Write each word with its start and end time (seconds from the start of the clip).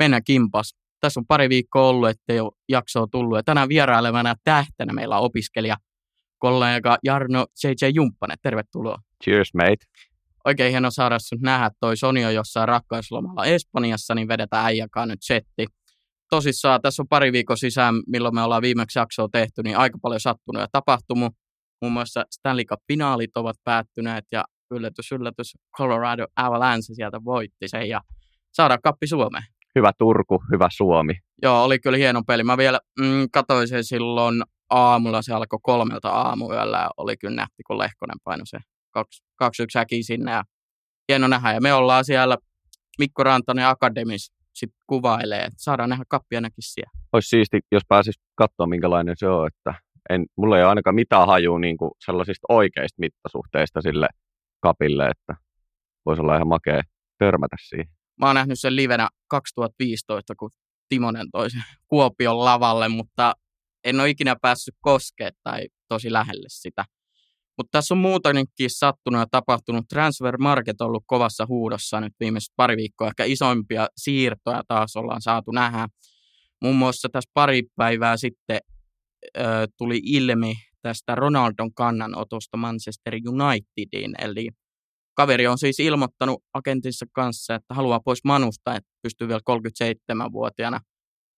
mennä 0.00 0.20
kimpas. 0.20 0.74
Tässä 1.00 1.20
on 1.20 1.26
pari 1.26 1.48
viikkoa 1.48 1.88
ollut, 1.88 2.08
ettei 2.08 2.40
ole 2.40 2.52
jaksoa 2.68 3.06
tullut. 3.10 3.38
Ja 3.38 3.42
tänään 3.42 3.68
vierailevana 3.68 4.34
tähtenä 4.44 4.92
meillä 4.92 5.18
on 5.18 5.24
opiskelija 5.24 5.76
kollega 6.38 6.98
Jarno 7.04 7.46
J.J. 7.64 7.86
Jumppanen. 7.94 8.36
Tervetuloa. 8.42 8.98
Cheers, 9.24 9.54
mate. 9.54 9.84
Oikein 10.44 10.70
hieno 10.70 10.90
saada 10.90 11.18
sinut 11.18 11.42
nähdä. 11.42 11.70
Toi 11.80 11.96
Soni 11.96 12.24
on 12.24 12.34
jossain 12.34 12.68
rakkauslomalla 12.68 13.44
Espanjassa, 13.44 14.14
niin 14.14 14.28
vedetään 14.28 14.64
äijäkaan 14.64 15.08
nyt 15.08 15.22
setti. 15.22 15.66
Tosissaan 16.30 16.82
tässä 16.82 17.02
on 17.02 17.08
pari 17.08 17.32
viikon 17.32 17.58
sisään, 17.58 17.94
milloin 18.06 18.34
me 18.34 18.42
ollaan 18.42 18.62
viimeksi 18.62 18.98
jaksoa 18.98 19.28
tehty, 19.32 19.62
niin 19.62 19.76
aika 19.76 19.98
paljon 20.02 20.20
sattunut 20.20 20.60
ja 20.60 20.68
tapahtunut. 20.72 21.32
Muun 21.82 21.92
muassa 21.92 22.24
Stanley 22.30 22.64
Cup-finaalit 22.64 23.30
ovat 23.34 23.56
päättyneet 23.64 24.24
ja 24.32 24.44
yllätys, 24.70 25.12
yllätys, 25.12 25.52
Colorado 25.76 26.26
Avalanche 26.36 26.94
sieltä 26.94 27.24
voitti 27.24 27.68
sen 27.68 27.88
ja 27.88 28.00
saadaan 28.52 28.80
kappi 28.82 29.06
Suomeen. 29.06 29.44
Hyvä 29.78 29.92
Turku, 29.98 30.42
hyvä 30.52 30.68
Suomi. 30.70 31.14
Joo, 31.42 31.64
oli 31.64 31.78
kyllä 31.78 31.98
hieno 31.98 32.22
peli. 32.26 32.44
Mä 32.44 32.56
vielä 32.56 32.80
mm, 33.00 33.26
katsoin 33.32 33.68
sen 33.68 33.84
silloin 33.84 34.42
aamulla, 34.70 35.22
se 35.22 35.34
alkoi 35.34 35.58
kolmelta 35.62 36.10
aamuyöllä 36.10 36.78
ja 36.78 36.90
oli 36.96 37.16
kyllä 37.16 37.36
nähti, 37.36 37.62
kun 37.66 37.78
Lehkonen 37.78 38.16
painoi 38.24 38.46
se 38.46 38.58
2-1 38.98 39.02
äkiä 39.76 40.02
sinne 40.02 40.32
ja 40.32 40.44
hieno 41.08 41.28
nähdä. 41.28 41.52
Ja 41.52 41.60
me 41.60 41.72
ollaan 41.72 42.04
siellä 42.04 42.38
Mikko 42.98 43.24
Rantanen 43.24 43.66
Akademis 43.66 44.32
sit 44.54 44.70
kuvailee, 44.86 45.40
että 45.40 45.62
saadaan 45.62 45.90
nähdä 45.90 46.04
kappi 46.08 46.36
ainakin 46.36 46.62
siellä. 46.62 46.90
Olisi 47.12 47.28
siisti, 47.28 47.60
jos 47.72 47.82
pääsis 47.88 48.14
katsoa, 48.34 48.66
minkälainen 48.66 49.14
se 49.18 49.28
on, 49.28 49.46
että 49.46 49.74
en, 50.10 50.26
mulla 50.36 50.56
ei 50.56 50.62
ole 50.62 50.68
ainakaan 50.68 50.94
mitään 50.94 51.26
hajua 51.26 51.58
niin 51.58 51.76
kuin 51.76 51.90
sellaisista 52.04 52.46
oikeista 52.48 53.00
mittasuhteista 53.00 53.80
sille 53.80 54.08
kapille, 54.60 55.08
että 55.08 55.34
voisi 56.06 56.22
olla 56.22 56.36
ihan 56.36 56.48
makea 56.48 56.82
törmätä 57.18 57.56
siihen. 57.68 57.99
Mä 58.20 58.26
oon 58.26 58.34
nähnyt 58.34 58.60
sen 58.60 58.76
livenä 58.76 59.08
2015, 59.28 60.34
kun 60.34 60.50
Timonen 60.88 61.30
toi 61.32 61.50
sen 61.50 61.64
Kuopion 61.86 62.44
lavalle, 62.44 62.88
mutta 62.88 63.34
en 63.84 64.00
ole 64.00 64.10
ikinä 64.10 64.36
päässyt 64.42 64.74
koskemaan 64.80 65.32
tai 65.42 65.68
tosi 65.88 66.12
lähelle 66.12 66.46
sitä. 66.48 66.84
Mutta 67.58 67.78
tässä 67.78 67.94
on 67.94 67.98
muutenkin 67.98 68.70
sattunut 68.70 69.20
ja 69.20 69.26
tapahtunut. 69.30 69.88
Transfer 69.88 70.38
Market 70.38 70.80
on 70.80 70.86
ollut 70.86 71.04
kovassa 71.06 71.46
huudossa 71.48 72.00
nyt 72.00 72.12
viimeiset 72.20 72.52
pari 72.56 72.76
viikkoa. 72.76 73.08
Ehkä 73.08 73.24
isompia 73.24 73.88
siirtoja 73.96 74.62
taas 74.68 74.96
ollaan 74.96 75.22
saatu 75.22 75.50
nähdä. 75.50 75.88
Muun 76.62 76.76
muassa 76.76 77.08
tässä 77.12 77.30
pari 77.34 77.62
päivää 77.76 78.16
sitten 78.16 78.60
ö, 79.38 79.42
tuli 79.78 80.00
ilmi 80.04 80.54
tästä 80.82 81.14
Ronaldon 81.14 81.74
kannanotosta 81.74 82.56
Manchester 82.56 83.14
Unitediin. 83.28 84.14
Eli 84.18 84.48
kaveri 85.20 85.46
on 85.46 85.58
siis 85.58 85.80
ilmoittanut 85.80 86.42
agentinsa 86.54 87.06
kanssa, 87.12 87.54
että 87.54 87.74
haluaa 87.74 88.00
pois 88.04 88.24
Manusta, 88.24 88.74
että 88.74 88.90
pystyy 89.02 89.28
vielä 89.28 89.40
37-vuotiaana 89.50 90.80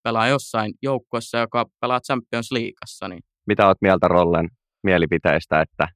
pelaa 0.05 0.28
jossain 0.28 0.75
joukkueessa, 0.83 1.38
joka 1.38 1.66
pelaa 1.80 2.00
Champions 2.00 2.53
Leagueassa. 2.53 3.08
Niin. 3.08 3.22
Mitä 3.47 3.66
olet 3.66 3.78
mieltä 3.80 4.08
Rollen 4.08 4.48
mielipiteistä, 4.83 5.60
että 5.60 5.88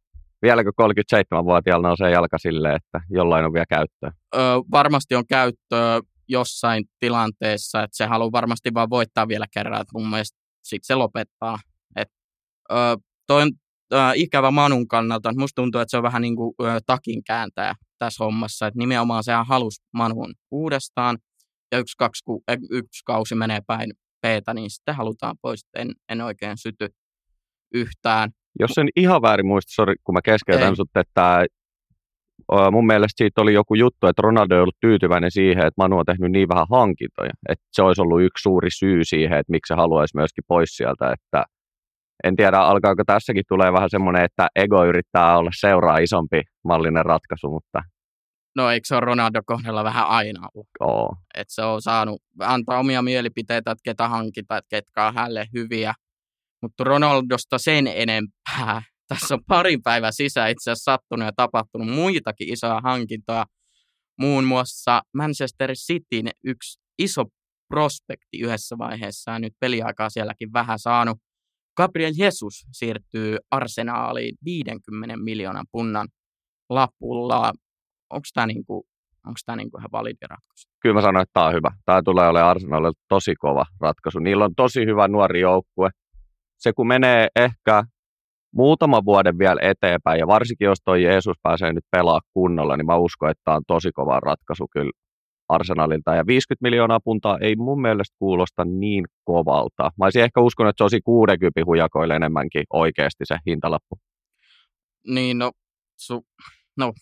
vieläkö 0.42 0.70
37-vuotiaalla 0.82 1.88
nousee 1.88 2.10
jalka 2.10 2.38
silleen, 2.38 2.76
että 2.76 3.00
jollain 3.10 3.44
on 3.44 3.52
vielä 3.52 3.66
käyttöä? 3.68 4.12
Öö, 4.36 4.42
varmasti 4.70 5.14
on 5.14 5.26
käyttöä 5.26 6.00
jossain 6.28 6.84
tilanteessa, 6.98 7.82
että 7.82 7.96
se 7.96 8.06
haluaa 8.06 8.32
varmasti 8.32 8.74
vaan 8.74 8.90
voittaa 8.90 9.28
vielä 9.28 9.46
kerran, 9.54 9.80
että 9.80 9.98
mun 9.98 10.10
mielestä 10.10 10.38
sitten 10.62 10.86
se 10.86 10.94
lopettaa. 10.94 11.58
Et, 11.96 12.08
öö, 12.72 12.96
toi 13.26 13.42
on 13.42 13.50
öö, 13.92 14.12
ikävä 14.14 14.50
Manun 14.50 14.88
kannalta, 14.88 15.32
musta 15.38 15.62
tuntuu, 15.62 15.80
että 15.80 15.90
se 15.90 15.96
on 15.96 16.02
vähän 16.02 16.22
niin 16.22 16.36
kuin 16.36 16.54
öö, 16.62 16.78
takin 16.86 17.24
kääntäjä 17.24 17.74
tässä 17.98 18.24
hommassa, 18.24 18.66
että 18.66 18.78
nimenomaan 18.78 19.24
sehän 19.24 19.46
halusi 19.46 19.82
Manun 19.92 20.34
uudestaan, 20.50 21.18
ja 21.72 21.78
yksi, 21.78 21.96
kaksi, 21.98 22.24
yksi 22.70 23.02
kausi 23.04 23.34
menee 23.34 23.60
päin 23.66 23.90
peetä, 24.22 24.54
niin 24.54 24.70
sitten 24.70 24.94
halutaan 24.94 25.36
pois, 25.42 25.66
en, 25.76 25.92
en 26.08 26.20
oikein 26.20 26.58
syty 26.58 26.88
yhtään. 27.74 28.30
Jos 28.60 28.78
en 28.78 28.88
ihan 28.96 29.22
väärin 29.22 29.46
muista, 29.46 29.74
sorry, 29.74 29.94
kun 30.04 30.14
mä 30.14 30.20
keskeytän 30.24 30.76
sut, 30.76 30.90
että 30.94 31.44
mun 32.72 32.86
mielestä 32.86 33.16
siitä 33.16 33.40
oli 33.40 33.54
joku 33.54 33.74
juttu, 33.74 34.06
että 34.06 34.22
Ronaldo 34.22 34.54
ei 34.54 34.60
ollut 34.60 34.80
tyytyväinen 34.80 35.30
siihen, 35.30 35.66
että 35.66 35.82
Manu 35.82 35.98
on 35.98 36.04
tehnyt 36.04 36.32
niin 36.32 36.48
vähän 36.48 36.66
hankintoja. 36.70 37.30
Että 37.48 37.64
se 37.72 37.82
olisi 37.82 38.02
ollut 38.02 38.22
yksi 38.22 38.42
suuri 38.42 38.70
syy 38.70 39.04
siihen, 39.04 39.38
että 39.38 39.50
miksi 39.50 39.68
se 39.68 39.74
haluaisi 39.74 40.16
myöskin 40.16 40.44
pois 40.48 40.76
sieltä. 40.76 41.12
Että 41.12 41.44
en 42.24 42.36
tiedä, 42.36 42.58
alkaako 42.58 43.02
tässäkin 43.06 43.44
tulee 43.48 43.72
vähän 43.72 43.90
semmoinen, 43.90 44.24
että 44.24 44.48
ego 44.56 44.84
yrittää 44.84 45.38
olla 45.38 45.50
seuraa 45.60 45.98
isompi 45.98 46.42
mallinen 46.64 47.04
ratkaisu, 47.04 47.50
mutta... 47.50 47.82
No 48.56 48.70
eikö 48.70 48.86
se 48.86 48.94
ole 48.94 49.00
Ronaldo 49.00 49.40
kohdalla 49.46 49.84
vähän 49.84 50.06
aina 50.06 50.48
ollut? 50.54 50.68
Oo. 50.80 51.16
Että 51.34 51.54
se 51.54 51.62
on 51.62 51.82
saanut 51.82 52.22
antaa 52.40 52.78
omia 52.78 53.02
mielipiteitä, 53.02 53.70
että 53.70 53.82
ketä 53.84 54.08
hankita, 54.08 54.56
että 54.56 54.68
ketkä 54.70 55.06
on 55.06 55.14
hänelle 55.14 55.46
hyviä 55.54 55.94
mutta 56.62 56.84
Ronaldosta 56.84 57.58
sen 57.58 57.86
enempää. 57.86 58.82
Tässä 59.08 59.34
on 59.34 59.44
parin 59.48 59.82
päivän 59.82 60.12
sisään 60.12 60.50
itse 60.50 60.70
asiassa 60.70 60.92
sattunut 60.92 61.26
ja 61.26 61.32
tapahtunut 61.36 61.88
muitakin 61.88 62.52
isoja 62.52 62.80
hankintoja. 62.84 63.44
Muun 64.20 64.44
muassa 64.44 65.02
Manchester 65.16 65.72
Cityn 65.72 66.30
yksi 66.44 66.80
iso 66.98 67.24
prospekti 67.68 68.38
yhdessä 68.40 68.78
vaiheessa 68.78 69.30
ja 69.30 69.38
nyt 69.38 69.52
peliaikaa 69.60 70.10
sielläkin 70.10 70.52
vähän 70.52 70.78
saanut. 70.78 71.18
Gabriel 71.76 72.12
Jesus 72.18 72.66
siirtyy 72.72 73.36
arsenaaliin 73.50 74.36
50 74.44 75.16
miljoonan 75.16 75.66
punnan 75.72 76.08
lapulla. 76.70 77.52
Onko 78.10 78.26
tämä 78.34 78.46
niinku, 78.46 78.86
niinku 79.56 79.78
ihan 79.78 79.92
validi 79.92 80.26
ratkaisu? 80.30 80.68
Kyllä 80.80 80.94
mä 80.94 81.02
sanoin, 81.02 81.22
että 81.22 81.32
tämä 81.32 81.46
on 81.46 81.54
hyvä. 81.54 81.70
Tämä 81.84 82.02
tulee 82.02 82.28
olemaan 82.28 82.50
Arsenalille 82.50 82.92
tosi 83.08 83.34
kova 83.34 83.64
ratkaisu. 83.80 84.18
Niillä 84.18 84.44
on 84.44 84.54
tosi 84.54 84.86
hyvä 84.86 85.08
nuori 85.08 85.40
joukkue 85.40 85.90
se 86.58 86.72
kun 86.72 86.86
menee 86.86 87.28
ehkä 87.36 87.84
muutama 88.54 89.04
vuoden 89.04 89.38
vielä 89.38 89.60
eteenpäin, 89.62 90.18
ja 90.18 90.26
varsinkin 90.26 90.66
jos 90.66 90.78
toi 90.84 91.02
Jeesus 91.02 91.36
pääsee 91.42 91.72
nyt 91.72 91.84
pelaa 91.90 92.20
kunnolla, 92.32 92.76
niin 92.76 92.86
mä 92.86 92.96
uskon, 92.96 93.30
että 93.30 93.42
tämä 93.44 93.56
on 93.56 93.62
tosi 93.66 93.92
kova 93.92 94.20
ratkaisu 94.20 94.66
kyllä 94.72 94.90
Arsenalilta. 95.48 96.14
Ja 96.14 96.26
50 96.26 96.62
miljoonaa 96.62 97.00
puntaa 97.04 97.38
ei 97.40 97.56
mun 97.56 97.80
mielestä 97.80 98.16
kuulosta 98.18 98.64
niin 98.64 99.04
kovalta. 99.24 99.90
Mä 99.98 100.04
olisin 100.04 100.22
ehkä 100.22 100.40
uskonut, 100.40 100.70
että 100.70 100.78
se 100.78 100.84
olisi 100.84 101.00
60 101.04 101.64
hujakoille 101.66 102.16
enemmänkin 102.16 102.64
oikeasti 102.72 103.24
se 103.24 103.38
hintalappu. 103.46 103.98
Niin, 105.06 105.38
no, 105.38 105.52
su, 105.96 106.26
no 106.76 106.92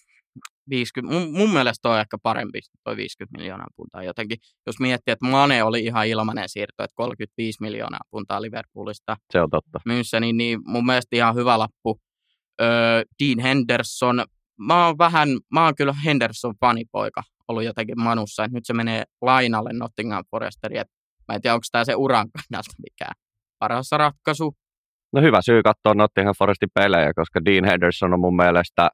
50, 0.71 1.15
mun, 1.15 1.33
mun 1.33 1.51
mielestä 1.51 1.89
on 1.89 2.01
ehkä 2.01 2.19
parempi 2.23 2.59
toi 2.85 2.97
50 2.97 3.39
miljoonaa 3.39 3.67
puntaa 3.77 4.03
jotenkin. 4.03 4.39
Jos 4.67 4.81
miettii, 4.81 5.13
että 5.13 5.27
Mane 5.27 5.63
oli 5.63 5.85
ihan 5.85 6.07
ilmainen 6.07 6.49
siirto, 6.49 6.85
että 6.85 6.95
35 6.95 7.59
miljoonaa 7.61 8.01
puntaa 8.11 8.43
Liverpoolista. 8.43 9.17
Se 9.31 9.41
on 9.41 9.51
totta. 9.51 9.81
Myyssä, 9.85 10.21
niin, 10.21 10.37
niin 10.37 10.61
mun 10.67 10.87
mielestä 10.87 11.17
ihan 11.17 11.35
hyvä 11.35 11.59
lappu. 11.59 12.01
Öö, 12.61 13.03
Dean 13.23 13.39
Henderson, 13.39 14.25
mä 14.59 14.87
oon 14.87 14.99
vähän, 14.99 15.29
mä 15.53 15.65
oon 15.65 15.75
kyllä 15.75 15.93
Henderson 16.05 16.55
fanipoika 16.61 17.23
ollut 17.49 17.65
jotenkin 17.65 18.01
Manussa, 18.01 18.45
että 18.45 18.57
nyt 18.57 18.67
se 18.67 18.73
menee 18.75 19.05
lainalle 19.23 19.71
Nottingham 19.73 20.25
Foresteri, 20.31 20.79
että 20.79 20.95
mä 21.29 21.35
en 21.35 21.43
tiedä, 21.43 21.55
onko 21.55 21.65
tämä 21.73 21.85
se 21.85 21.95
uran 21.95 22.27
kannalta 22.33 22.73
mikään 22.83 23.15
paras 23.59 23.89
ratkaisu. 23.93 24.55
No 25.13 25.23
hyvä 25.23 25.43
syy 25.43 25.63
katsoa 25.63 25.95
Nottingham 25.95 26.35
Forestin 26.39 26.69
pelejä, 26.75 27.13
koska 27.15 27.45
Dean 27.45 27.65
Henderson 27.65 28.15
on 28.15 28.21
mun 28.21 28.37
mielestä 28.37 28.89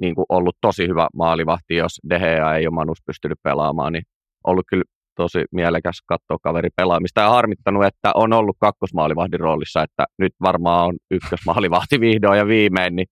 niin 0.00 0.14
kuin 0.14 0.26
ollut 0.28 0.56
tosi 0.60 0.88
hyvä 0.88 1.08
maalivahti, 1.14 1.76
jos 1.76 2.00
De 2.10 2.18
Gea 2.18 2.54
ei 2.54 2.66
ole 2.66 2.74
Manus 2.74 2.98
pystynyt 3.06 3.38
pelaamaan, 3.42 3.92
niin 3.92 4.02
ollut 4.46 4.64
kyllä 4.68 4.84
tosi 5.16 5.44
mielekäs 5.52 6.02
katsoa 6.06 6.36
kaveri 6.42 6.68
pelaamista 6.76 7.20
ja 7.20 7.30
harmittanut, 7.30 7.84
että 7.84 8.12
on 8.14 8.32
ollut 8.32 8.56
kakkosmaalivahdin 8.60 9.40
roolissa, 9.40 9.82
että 9.82 10.04
nyt 10.18 10.32
varmaan 10.42 10.86
on 10.86 10.96
ykkösmaalivahti 11.10 12.00
vihdoin 12.06 12.38
ja 12.38 12.46
viimein. 12.46 12.96
Niin 12.96 13.06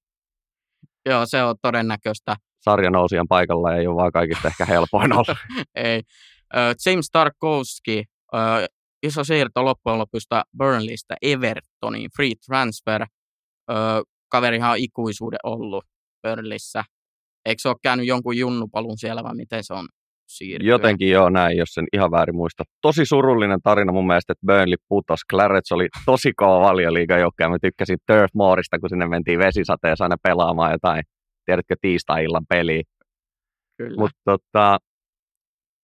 Joo, 1.08 1.26
se 1.26 1.42
on 1.42 1.56
todennäköistä. 1.62 2.36
Sarjanousijan 2.60 3.28
paikalla 3.28 3.74
ei 3.74 3.86
ole 3.86 3.96
vaan 3.96 4.12
kaikista 4.12 4.48
ehkä 4.48 4.64
helpoin 4.64 5.12
olla. 5.18 5.36
ei. 5.74 6.02
James 6.86 7.10
Tarkowski, 7.12 8.04
iso 9.02 9.24
siirto 9.24 9.64
loppujen 9.64 9.98
lopusta 9.98 10.42
Burnleystä 10.58 11.16
Evertoniin, 11.22 12.10
free 12.16 12.32
transfer. 12.46 13.06
kaverihan 14.28 14.70
on 14.70 14.78
ikuisuuden 14.78 15.38
ollut 15.42 15.84
Burnleyssä. 16.22 16.84
Eikö 17.46 17.60
se 17.60 17.68
ole 17.68 17.76
käynyt 17.82 18.06
jonkun 18.06 18.36
junnupalun 18.36 18.98
siellä 18.98 19.22
vai 19.22 19.34
miten 19.34 19.64
se 19.64 19.74
on 19.74 19.88
siirtyä? 20.28 20.68
Jotenkin 20.70 21.10
joo 21.10 21.30
näin, 21.30 21.56
jos 21.58 21.68
sen 21.68 21.86
ihan 21.92 22.10
väärin 22.10 22.36
muista. 22.36 22.64
Tosi 22.82 23.06
surullinen 23.06 23.62
tarina 23.62 23.92
mun 23.92 24.06
mielestä, 24.06 24.32
että 24.32 24.46
Burnley 24.46 24.76
putos. 24.88 25.20
Clarets 25.30 25.72
oli 25.72 25.88
tosi 26.06 26.32
kova 26.36 26.60
valioliiga 26.60 27.14
Mä 27.48 27.58
tykkäsin 27.60 27.98
Turf 28.06 28.30
Moorista, 28.34 28.78
kun 28.78 28.88
sinne 28.88 29.08
mentiin 29.08 29.38
vesisateessa 29.38 30.04
aina 30.04 30.16
pelaamaan 30.22 30.72
jotain, 30.72 31.02
tiedätkö, 31.50 31.74
tiistai-illan 31.80 32.46
peliä. 32.48 32.82
Mutta 33.96 34.20
tota, 34.24 34.78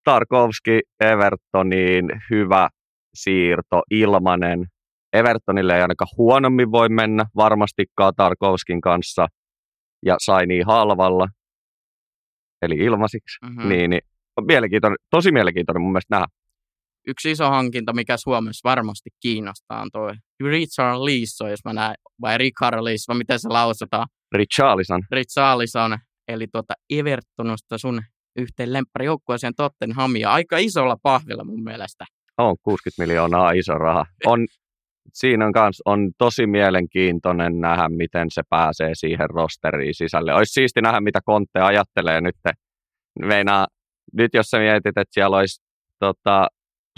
Tarkovski 0.05 0.81
Evertoniin 1.01 2.05
hyvä 2.31 2.69
siirto, 3.15 3.83
ilmanen. 3.91 4.67
Evertonille 5.13 5.75
ei 5.75 5.83
ainakaan 5.83 6.09
huonommin 6.17 6.73
voi 6.73 6.89
mennä 6.89 7.25
varmastikaan 7.37 8.13
Tarkovskin 8.17 8.81
kanssa 8.81 9.27
ja 10.07 10.17
sai 10.19 10.47
niin 10.47 10.67
halvalla, 10.67 11.29
eli 12.63 12.75
ilmasiksi, 12.75 13.39
mm-hmm. 13.43 13.69
niin, 13.69 13.91
niin 13.91 14.01
mielenkiintoinen, 14.47 14.97
tosi 15.11 15.33
mielenkiintoinen 15.33 15.83
mun 15.83 15.93
mielestä 15.93 16.15
nähdä. 16.15 16.27
yksi 17.07 17.31
iso 17.31 17.51
hankinta, 17.51 17.93
mikä 17.93 18.17
Suomessa 18.17 18.69
varmasti 18.69 19.11
kiinnostaa, 19.21 19.83
on 19.83 19.89
tuo 19.93 20.15
Richard 20.45 20.99
Leeson, 20.99 21.51
jos 21.51 21.65
mä 21.65 21.73
näen, 21.73 21.95
vai 22.21 22.39
Richard 22.39 22.85
Leeson, 22.85 23.13
vai 23.15 23.19
miten 23.19 23.39
se 23.41 23.49
lausutaan. 23.49 24.07
Richarlison. 24.33 25.03
Richarlison, 25.11 25.99
eli 26.29 26.47
tuota 26.53 26.75
Evertonista 26.91 27.79
sun 27.79 28.03
yhteen 28.37 28.73
lempparijoukkueeseen 28.73 29.55
Tottenhamia. 29.57 30.33
Aika 30.33 30.59
isolla 30.59 30.97
pahvilla 31.03 31.45
mun 31.45 31.65
mielestä. 31.65 32.05
On 32.39 32.57
60 32.63 33.03
miljoonaa 33.03 33.51
iso 33.51 33.75
raha. 33.75 34.07
On, 34.27 34.47
siinä 35.13 35.47
on, 35.47 35.53
kans, 35.53 35.83
on 35.85 36.11
tosi 36.19 36.47
mielenkiintoinen 36.47 37.61
nähdä, 37.61 37.89
miten 37.89 38.27
se 38.31 38.43
pääsee 38.51 38.91
siihen 38.95 39.31
rosteriin 39.31 39.95
sisälle. 39.95 40.35
Olisi 40.35 40.53
siisti 40.53 40.81
nähdä, 40.81 41.01
mitä 41.01 41.21
Kontte 41.25 41.61
ajattelee 41.61 42.21
nyt. 42.21 42.37
Meinaa, 43.25 43.67
nyt 44.13 44.35
jos 44.35 44.47
sä 44.47 44.59
mietit, 44.59 44.87
että 44.87 45.05
siellä 45.11 45.37
olisi 45.37 45.63
tota, 45.99 46.49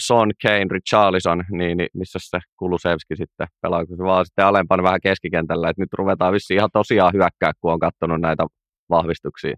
Son, 0.00 0.30
Kane, 0.42 0.66
Richarlison, 0.70 1.44
niin, 1.50 1.76
niin 1.76 1.88
missä 1.94 2.18
se 2.22 2.38
Kulusevski 2.58 3.16
sitten 3.16 3.46
pelaa, 3.62 3.86
kun 3.86 3.96
se 3.96 4.02
vaan 4.02 4.26
sitten 4.26 4.46
alempana 4.46 4.82
vähän 4.82 5.00
keskikentällä, 5.02 5.70
että 5.70 5.82
nyt 5.82 5.92
ruvetaan 5.92 6.32
vissiin 6.32 6.58
ihan 6.58 6.70
tosiaan 6.72 7.12
hyökkää, 7.12 7.52
kun 7.60 7.72
on 7.72 7.78
katsonut 7.78 8.20
näitä 8.20 8.46
vahvistuksia. 8.90 9.56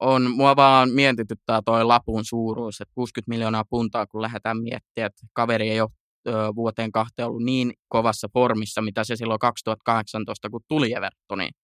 On, 0.00 0.30
mua 0.30 0.56
vaan 0.56 0.90
mietityttää 0.90 1.60
toi 1.64 1.84
lapun 1.84 2.24
suuruus, 2.24 2.80
että 2.80 2.92
60 2.94 3.30
miljoonaa 3.30 3.64
puntaa, 3.70 4.06
kun 4.06 4.22
lähdetään 4.22 4.58
miettimään, 4.58 5.06
että 5.06 5.26
kaveri 5.32 5.70
ei 5.70 5.80
ole 5.80 5.90
ö, 6.28 6.32
vuoteen 6.54 6.92
kahteen 6.92 7.28
ollut 7.28 7.42
niin 7.42 7.72
kovassa 7.88 8.28
formissa, 8.32 8.82
mitä 8.82 9.04
se 9.04 9.16
silloin 9.16 9.38
2018, 9.38 10.50
kun 10.50 10.60
tuli 10.68 10.92
Evertoniin. 10.92 11.54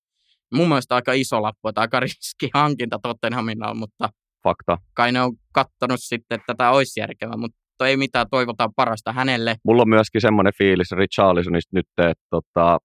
Mun 0.54 0.68
mielestä 0.68 0.94
aika 0.94 1.12
iso 1.12 1.42
lappu, 1.42 1.68
että 1.68 1.80
aika 1.80 2.00
riski 2.06 2.50
hankinta 2.54 2.98
Tottenhamilla 3.02 3.74
mutta 3.74 4.08
Fakta. 4.44 4.78
kai 4.94 5.12
ne 5.12 5.20
on 5.22 5.32
kattonut 5.52 6.00
sitten, 6.00 6.36
että 6.36 6.54
tätä 6.54 6.70
olisi 6.70 7.00
järkevää, 7.00 7.36
mutta 7.36 7.58
ei 7.86 7.96
mitään, 7.96 8.26
toivotaan 8.30 8.70
parasta 8.76 9.12
hänelle. 9.12 9.56
Mulla 9.64 9.82
on 9.82 9.88
myöskin 9.88 10.20
semmoinen 10.20 10.52
fiilis 10.58 10.92
Richarlisonista 10.92 11.76
nyt, 11.76 11.86
että 11.98 12.24
tota, 12.30 12.78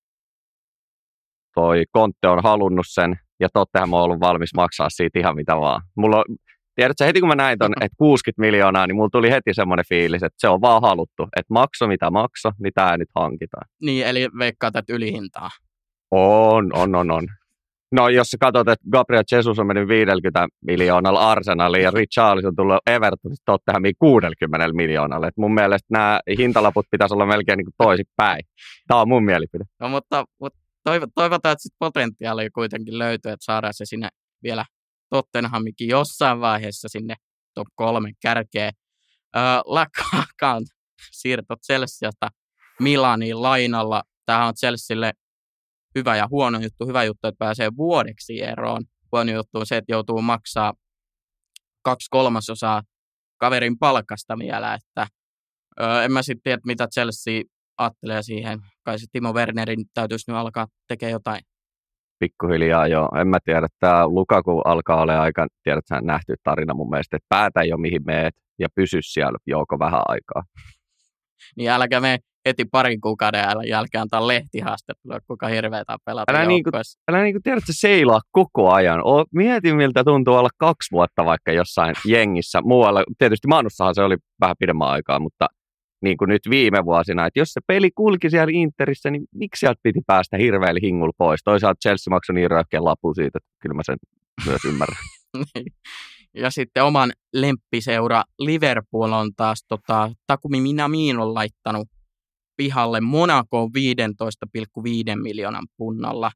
toi 1.54 1.84
Kontte 1.92 2.28
on 2.28 2.44
halunnut 2.44 2.86
sen, 2.90 3.20
ja 3.40 3.48
Tottenham 3.54 3.94
on 3.94 4.02
ollut 4.02 4.20
valmis 4.20 4.54
maksaa 4.56 4.90
siitä 4.90 5.20
ihan 5.20 5.36
mitä 5.36 5.56
vaan. 5.58 5.82
Mulla 5.98 6.18
on, 6.18 6.24
tiedätkö, 6.76 7.06
heti 7.06 7.20
kun 7.20 7.30
mä 7.30 7.36
näin 7.36 7.60
ton, 7.60 7.74
että 7.82 7.96
60 7.98 8.42
miljoonaa, 8.42 8.88
niin 8.88 8.96
mulla 8.96 9.10
tuli 9.12 9.32
heti 9.32 9.54
semmoinen 9.54 9.86
fiilis, 9.90 10.24
että 10.24 10.38
se 10.38 10.48
on 10.48 10.62
vaan 10.62 10.82
haluttu. 10.82 11.24
Että 11.24 11.54
makso 11.54 11.88
mitä 11.88 12.12
makso, 12.12 12.50
niin 12.60 12.74
tämä 12.74 12.98
nyt 12.98 13.10
hankitaan. 13.16 13.68
Niin, 13.82 14.08
eli 14.08 14.28
veikkaa 14.40 14.72
tätä 14.72 14.94
ylihintaa. 14.94 15.50
On, 16.12 16.72
on, 16.74 16.96
on, 16.96 17.12
on. 17.12 17.28
No 17.94 18.10
jos 18.10 18.28
sä 18.28 18.38
katsot, 18.40 18.68
että 18.68 18.90
Gabriel 18.92 19.24
Jesus 19.32 19.60
on 19.60 19.68
mennyt 19.68 19.88
50 19.88 20.48
miljoonalla 20.62 21.32
Arsenaliin 21.32 21.84
ja 21.84 21.92
Richarlison 21.92 22.50
on 22.50 22.56
tullut 22.56 22.78
Evertonista 22.88 23.44
Tottenhamiin 23.46 23.96
60 24.00 24.74
miljoonalla. 24.74 25.28
Et 25.28 25.38
mun 25.38 25.54
mielestä 25.54 25.88
nämä 25.90 26.20
hintalaput 26.38 26.86
pitäisi 26.92 27.14
olla 27.14 27.26
melkein 27.26 27.58
niin 27.58 27.68
toisinpäin. 27.78 28.42
Tämä 28.88 29.02
on 29.02 29.08
mun 29.08 29.26
mielipide. 29.26 29.64
No, 29.80 29.90
mutta, 29.90 30.26
mutta 30.40 30.60
toivotaan, 31.16 31.54
että 31.54 31.76
potentiaalia 31.80 32.50
kuitenkin 32.50 32.98
löytyy, 33.00 33.32
että 33.32 33.46
saadaan 33.46 33.74
se 33.74 33.86
sinne 33.86 34.10
vielä 34.44 34.66
Tottenhamikin 35.10 35.88
jossain 35.88 36.40
vaiheessa 36.40 36.88
sinne 36.90 37.16
top 37.54 37.68
kolme 37.76 38.12
kärkeen. 38.22 38.74
Öö, 39.36 39.42
Lakakan 39.66 40.64
siirto 41.12 41.56
Chelseasta 41.66 42.30
Milaniin 42.80 43.42
lainalla. 43.42 44.04
Tämä 44.26 44.46
on 44.46 44.54
Chelsealle 44.54 45.14
hyvä 45.96 46.16
ja 46.16 46.28
huono 46.32 46.60
juttu. 46.60 46.88
Hyvä 46.88 47.04
juttu, 47.04 47.28
että 47.28 47.40
pääsee 47.40 47.70
vuodeksi 47.78 48.42
eroon. 48.44 48.84
Huono 49.12 49.32
juttu 49.32 49.60
on 49.60 49.66
se, 49.66 49.78
että 49.78 49.92
joutuu 49.92 50.22
maksaa 50.22 50.74
kaksi 51.84 52.08
kolmasosaa 52.10 52.82
kaverin 53.38 53.80
palkasta 53.80 54.38
vielä, 54.40 54.74
että 54.74 55.08
öö, 55.82 56.04
en 56.04 56.12
mä 56.12 56.22
sitten 56.22 56.42
tiedä, 56.44 56.62
mitä 56.66 56.88
Chelsea 56.88 57.42
ajattelee 57.78 58.24
siihen. 58.24 58.60
Kai 58.84 59.00
se 59.00 59.06
Timo 59.12 59.34
Wernerin 59.34 59.86
täytyisi 59.94 60.32
nyt 60.32 60.38
alkaa 60.38 60.68
tekemään 60.88 61.12
jotain. 61.12 61.42
Pikkuhiljaa 62.20 62.88
jo. 62.88 63.10
En 63.22 63.28
mä 63.28 63.38
tiedä, 63.46 63.68
tämä 63.80 64.08
Lukaku 64.08 64.62
alkaa 64.66 65.02
olla 65.02 65.22
aika, 65.22 65.48
tiedät 65.64 65.88
sä, 65.90 66.02
nähty 66.02 66.36
tarina 66.44 66.74
mun 66.74 66.90
mielestä, 66.90 67.18
että 67.18 67.26
päätä 67.30 67.64
jo 67.64 67.78
mihin 67.78 68.02
meet 68.06 68.34
ja 68.60 68.68
pysy 68.76 69.00
siellä 69.02 69.38
joko 69.48 69.80
vähän 69.80 70.02
aikaa. 70.06 70.44
niin 71.58 71.70
älkää 71.70 72.00
me 72.00 72.20
heti 72.46 72.66
parin 72.66 73.02
kuukauden 73.02 73.44
jälkeen 73.68 74.02
antaa 74.02 74.28
lehtihaastattelua, 74.28 75.20
kuinka 75.28 75.48
hirveätä 75.48 75.98
pelata 76.06 76.32
älä 76.32 76.46
niinku, 76.46 76.70
älä 77.12 77.24
niinku 77.24 77.40
tiedä, 77.44 77.58
että 77.58 77.74
se 77.74 77.80
seilaa 77.80 78.22
koko 78.32 78.72
ajan. 78.72 79.02
O, 79.04 79.26
mieti, 79.34 79.74
miltä 79.74 80.04
tuntuu 80.04 80.34
olla 80.34 80.50
kaksi 80.58 80.92
vuotta 80.92 81.26
vaikka 81.26 81.52
jossain 81.52 81.96
jengissä 82.06 82.62
muualla. 82.62 83.04
Tietysti 83.18 83.48
Manussahan 83.48 83.96
se 83.96 84.02
oli 84.02 84.18
vähän 84.42 84.56
pidemmän 84.60 84.88
aikaa, 84.88 85.20
mutta 85.20 85.48
niin 86.04 86.18
kuin 86.18 86.30
nyt 86.30 86.42
viime 86.50 86.86
vuosina, 86.86 87.26
että 87.26 87.40
jos 87.40 87.50
se 87.50 87.62
peli 87.68 87.92
kulki 87.96 88.30
siellä 88.30 88.52
Interissä, 88.54 89.12
niin 89.12 89.24
miksi 89.36 89.60
sieltä 89.60 89.80
piti 89.84 90.00
päästä 90.08 90.38
hirveällä 90.38 90.80
hingulla 90.84 91.14
pois? 91.18 91.42
Toisaalta 91.44 91.80
Chelsea 91.84 92.12
maksoi 92.12 92.34
niin 92.34 92.52
röyhkeän 92.52 92.86
lapu 92.86 93.14
siitä, 93.14 93.38
että 93.38 93.50
kyllä 93.62 93.76
mä 93.76 93.82
sen 93.86 93.98
myös 94.46 94.66
ymmärrän. 94.66 94.98
Niin. 95.56 95.74
ja 96.34 96.50
sitten 96.50 96.84
oman 96.84 97.12
lemppiseura 97.34 98.24
Liverpool 98.40 99.12
on 99.12 99.32
taas 99.36 99.66
tota, 99.68 100.12
Takumi 100.28 100.62
Minamin 100.62 101.20
on 101.20 101.34
laittanut 101.34 101.88
pihalle 102.58 103.02
Monaco 103.02 103.66
15,5 103.66 103.72
miljoonan 105.22 105.68
punnalla. 105.78 106.32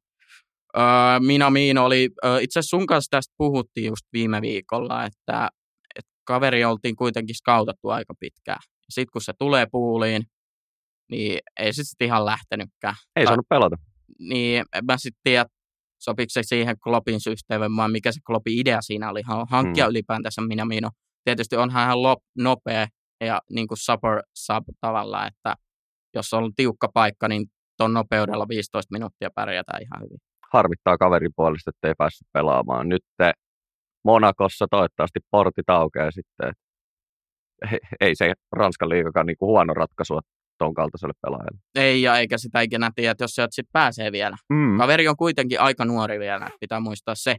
Öö, 0.78 0.84
Minamin 1.20 1.78
oli, 1.78 2.10
öö, 2.26 2.40
itse 2.40 2.60
asiassa 2.60 2.78
sun 2.78 2.86
kanssa 2.86 3.10
tästä 3.10 3.34
puhuttiin 3.38 3.88
just 3.88 4.06
viime 4.14 4.42
viikolla, 4.42 5.06
että, 5.06 5.50
että 5.96 6.12
kaveri 6.24 6.66
oltiin 6.66 6.96
kuitenkin 6.96 7.36
skautattu 7.36 7.90
aika 7.90 8.14
pitkään 8.20 8.60
sitten 8.90 9.12
kun 9.14 9.22
se 9.22 9.34
tulee 9.40 9.68
puuliin, 9.72 10.24
niin 11.12 11.40
ei 11.60 11.74
se 11.74 11.84
sitten 11.84 12.06
ihan 12.06 12.26
lähtenytkään. 12.26 12.96
Ei 13.16 13.28
saanut 13.28 13.50
pelata. 13.50 13.76
Niin, 14.20 14.66
mä 14.84 14.98
sitten 14.98 15.22
tiedä, 15.24 15.46
sopiko 16.00 16.30
se 16.30 16.44
siihen 16.44 16.80
Klopin 16.84 17.22
systeemiin, 17.22 17.76
vai 17.76 17.92
mikä 17.92 18.12
se 18.12 18.20
Klopin 18.26 18.60
idea 18.60 18.82
siinä 18.82 19.10
oli, 19.10 19.22
hankkia 19.50 19.86
hmm. 19.86 19.92
ylipäätänsä 19.92 20.42
Minamino. 20.42 20.90
Tietysti 21.24 21.56
onhan 21.56 21.88
hän 21.88 22.04
lop, 22.04 22.20
nopea 22.38 22.88
ja 23.22 23.42
niin 23.50 23.68
kuin 23.68 23.78
super 23.78 24.24
sub 24.34 24.64
tavallaan, 24.82 25.28
että 25.28 25.56
jos 26.18 26.34
on 26.34 26.52
tiukka 26.56 26.88
paikka, 26.94 27.28
niin 27.28 27.46
tuon 27.78 27.94
nopeudella 27.94 28.48
15 28.48 28.96
minuuttia 28.96 29.30
pärjätään 29.36 29.82
ihan 29.82 30.04
hyvin. 30.04 30.18
Harvittaa 30.54 30.98
kaverin 30.98 31.32
puolesta, 31.36 31.70
että 31.70 31.88
ei 31.88 31.94
päässyt 31.98 32.28
pelaamaan. 32.34 32.90
Nyt 32.90 33.04
te 33.18 33.32
Monakossa 34.06 34.66
toivottavasti 34.72 35.20
portit 35.32 35.70
aukeaa 35.70 36.12
sitten, 36.12 36.54
ei 38.02 38.16
se 38.16 38.34
Ranskan 38.52 38.90
liikakaan 38.90 39.26
niin 39.26 39.38
kuin 39.38 39.48
huono 39.48 39.74
ratkaisu 39.74 40.20
tuon 40.60 40.74
kaltaiselle 40.74 41.14
pelaajalle. 41.22 41.60
Ei, 41.76 42.02
ja 42.02 42.18
eikä 42.18 42.38
sitä 42.38 42.62
ikinä 42.62 42.92
tiedä, 42.96 43.16
jos 43.20 43.32
sieltä 43.32 43.52
sitten 43.52 43.72
pääsee 43.74 44.12
vielä. 44.12 44.38
Mm. 44.50 44.78
Kaveri 44.78 45.08
on 45.08 45.18
kuitenkin 45.18 45.62
aika 45.62 45.86
nuori 45.86 46.20
vielä, 46.20 46.50
pitää 46.60 46.80
muistaa 46.80 47.16
se. 47.16 47.36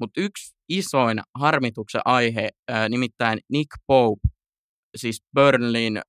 Mutta 0.00 0.20
yksi 0.20 0.54
isoin 0.68 1.20
harmituksen 1.34 2.00
aihe, 2.04 2.48
äh, 2.70 2.88
nimittäin 2.88 3.38
Nick 3.48 3.68
Pope, 3.86 4.20
siis 4.96 5.22
Burnleyn 5.34 6.00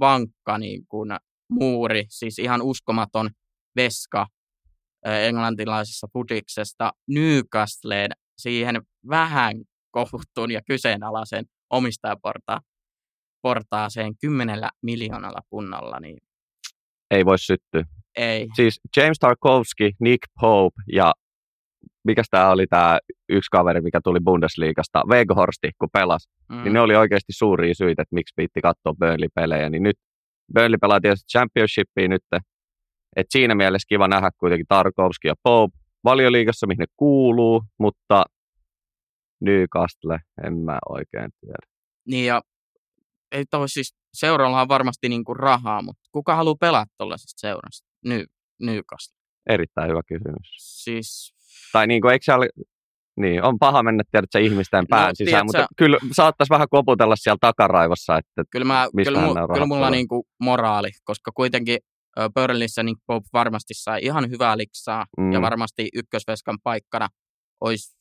vankka 0.00 0.58
niin 0.58 0.82
kuin 0.88 1.10
muuri, 1.50 2.04
siis 2.08 2.38
ihan 2.38 2.62
uskomaton 2.62 3.30
veska 3.76 4.26
englantilaisessa 5.04 6.06
futiksesta 6.12 6.92
Newcastleen 7.08 8.10
siihen 8.38 8.82
vähän 9.08 9.56
kohuttuun 9.90 10.50
ja 10.50 10.60
kyseenalaisen 10.66 11.44
omistajaportaan 11.70 12.60
portaaseen 13.42 14.12
kymmenellä 14.20 14.70
miljoonalla 14.82 15.40
punnalla, 15.50 16.00
niin 16.00 16.18
ei 17.10 17.24
voi 17.24 17.38
syttyä. 17.38 17.84
Ei. 18.16 18.48
Siis 18.56 18.80
James 18.96 19.18
Tarkovsky, 19.18 19.90
Nick 20.00 20.22
Pope 20.40 20.82
ja 20.92 21.12
mikä 22.04 22.22
tämä 22.30 22.50
oli 22.50 22.66
tämä 22.66 22.98
yksi 23.28 23.48
kaveri, 23.50 23.80
mikä 23.80 24.00
tuli 24.04 24.18
Bundesliigasta, 24.24 25.02
Weghorsti, 25.10 25.70
kun 25.78 25.88
pelasi, 25.92 26.28
mm. 26.48 26.62
niin 26.62 26.72
ne 26.72 26.80
oli 26.80 26.96
oikeasti 26.96 27.32
suuria 27.32 27.74
syitä, 27.74 28.02
että 28.02 28.14
miksi 28.14 28.32
piitti 28.36 28.60
katsoa 28.60 28.94
Burnley-pelejä. 28.98 29.70
Niin 29.70 29.82
nyt 29.82 29.96
Burnley 30.54 30.78
pelaa 30.80 31.00
tietysti 31.00 31.32
Championshipia 31.32 32.08
nyt, 32.08 32.22
että 33.16 33.32
siinä 33.32 33.54
mielessä 33.54 33.86
kiva 33.88 34.08
nähdä 34.08 34.30
kuitenkin 34.38 34.66
Tarkovski 34.68 35.28
ja 35.28 35.34
Pope 35.42 35.78
valioliigassa, 36.04 36.66
mihin 36.66 36.78
ne 36.78 36.86
kuuluu, 36.96 37.62
mutta 37.78 38.24
Newcastle, 39.40 40.18
en 40.46 40.56
mä 40.56 40.78
oikein 40.88 41.30
tiedä. 41.40 41.66
Niin 42.06 42.26
ja 42.26 42.42
ei 43.32 43.44
toi 43.50 43.68
siis, 43.68 43.96
seuralla 44.14 44.60
on 44.62 44.68
varmasti 44.68 45.08
niin 45.08 45.24
kuin 45.24 45.36
rahaa, 45.36 45.82
mutta 45.82 46.08
kuka 46.12 46.36
haluaa 46.36 46.56
pelata 46.60 46.92
tuollaisesta 46.98 47.40
seurasta? 47.40 47.88
Ny, 48.04 48.24
Newcastle. 48.60 49.18
Erittäin 49.48 49.90
hyvä 49.90 50.02
kysymys. 50.08 50.56
Siis... 50.58 51.34
Tai 51.72 51.86
niin 51.86 52.00
kuin, 52.00 52.12
eikö 52.12 52.24
siellä, 52.24 52.46
niin, 53.20 53.42
on 53.42 53.58
paha 53.58 53.82
mennä 53.82 54.02
tiedätkö, 54.10 54.40
ihmisten 54.40 54.80
no, 54.80 54.86
pään 54.90 55.08
no, 55.08 55.14
sisään, 55.14 55.46
tiedätkö, 55.46 55.58
mutta 55.58 55.74
kyllä 55.76 55.98
saattaisi 56.12 56.50
vähän 56.50 56.68
koputella 56.70 57.16
siellä 57.16 57.38
takaraivossa, 57.40 58.18
että 58.18 58.42
kyllä, 58.50 58.64
mä, 58.64 58.88
kyllä, 59.04 59.20
mu, 59.20 59.34
kyllä 59.54 59.66
mulla 59.66 59.90
niin 59.90 60.08
kuin 60.08 60.22
moraali, 60.40 60.88
koska 61.04 61.30
kuitenkin 61.34 61.78
Burnleyssä 62.34 62.82
niin 62.82 62.96
Pope 63.06 63.26
varmasti 63.32 63.74
sai 63.74 64.00
ihan 64.02 64.30
hyvää 64.30 64.56
liksaa 64.56 65.06
mm. 65.18 65.32
ja 65.32 65.42
varmasti 65.42 65.88
ykkösveskan 65.94 66.58
paikkana 66.62 67.08
olisi 67.60 67.96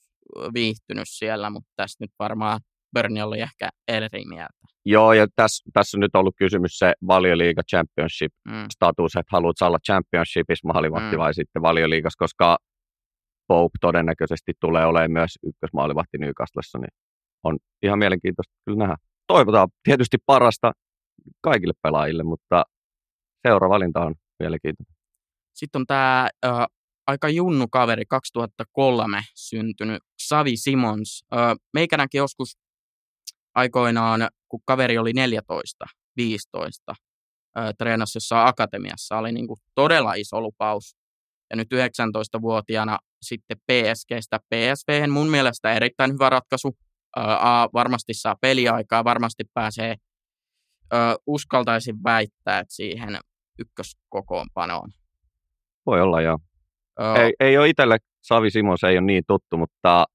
viihtynyt 0.54 1.08
siellä, 1.08 1.50
mutta 1.50 1.70
tässä 1.76 2.04
nyt 2.04 2.12
varmaan 2.20 2.60
Bernie 2.94 3.24
oli 3.24 3.42
ehkä 3.42 3.70
eri 3.88 4.26
mieltä. 4.30 4.60
Joo, 4.86 5.14
ja 5.14 5.28
tässä, 5.36 5.70
tässä 5.74 5.98
on 5.98 6.02
nyt 6.02 6.16
ollut 6.16 6.36
kysymys 6.38 6.78
se 6.78 6.94
valioliiga 7.08 7.62
championship-status, 7.72 9.16
mm. 9.16 9.20
että 9.20 9.32
haluat 9.32 9.62
olla 9.62 9.78
championshipissa 9.86 10.68
maalivahti 10.68 11.16
mm. 11.16 11.20
vai 11.20 11.34
sitten 11.34 11.62
valioliigassa, 11.62 12.18
koska 12.18 12.58
Pope 13.50 13.78
todennäköisesti 13.82 14.54
tulee 14.60 14.86
olemaan 14.86 15.12
myös 15.12 15.32
ykkösmaalivahti 15.44 16.18
Newcastlessa, 16.18 16.78
niin 16.78 16.94
on 17.44 17.58
ihan 17.84 18.00
mielenkiintoista 18.00 18.54
kyllä 18.66 18.78
nähdä. 18.78 18.96
Toivotaan 19.28 19.68
tietysti 19.84 20.18
parasta 20.26 20.72
kaikille 21.42 21.74
pelaajille, 21.84 22.24
mutta 22.24 22.64
seuravalinta 23.48 24.00
on 24.00 24.16
mielenkiintoinen. 24.40 24.96
Sitten 25.54 25.80
on 25.80 25.88
tämä 25.88 26.30
aika 27.08 27.30
junnu 27.30 27.68
kaveri, 27.68 28.06
2003 28.06 29.22
syntynyt 29.36 30.04
Savi 30.20 30.58
Simons. 30.58 31.26
Meikänäkin 31.74 32.20
joskus 32.20 32.58
aikoinaan, 33.56 34.28
kun 34.50 34.60
kaveri 34.66 34.98
oli 34.98 35.14
14, 35.14 35.86
15, 36.18 36.94
äh, 37.58 37.74
treenasi 37.78 38.18
jossain 38.18 38.48
akatemiassa, 38.48 39.18
oli 39.18 39.32
niin 39.32 39.48
kuin 39.48 39.60
todella 39.76 40.14
iso 40.14 40.42
lupaus. 40.42 40.99
Ja 41.50 41.56
nyt 41.56 41.68
19-vuotiaana 41.74 42.98
sitten 43.22 43.58
PSGstä 43.58 44.40
PSV, 44.40 45.10
mun 45.10 45.28
mielestä 45.28 45.74
erittäin 45.74 46.14
hyvä 46.14 46.30
ratkaisu. 46.30 46.78
A, 47.16 47.68
varmasti 47.74 48.14
saa 48.14 48.36
peliaikaa, 48.42 49.04
varmasti 49.04 49.44
pääsee, 49.54 49.96
ö, 50.94 50.98
uskaltaisin 51.28 52.04
väittää, 52.04 52.60
että 52.60 52.74
siihen 52.74 53.20
ykköskokoonpanoon. 53.60 54.90
Voi 55.86 56.02
olla, 56.02 56.22
joo. 56.22 56.38
Ö, 57.00 57.24
ei, 57.24 57.34
ei 57.40 57.58
ole 57.58 57.70
itselle, 57.70 57.98
Savi 58.22 58.52
Simons 58.52 58.84
ei 58.84 58.98
ole 58.98 59.06
niin 59.06 59.24
tuttu, 59.28 59.58
mutta 59.58 60.06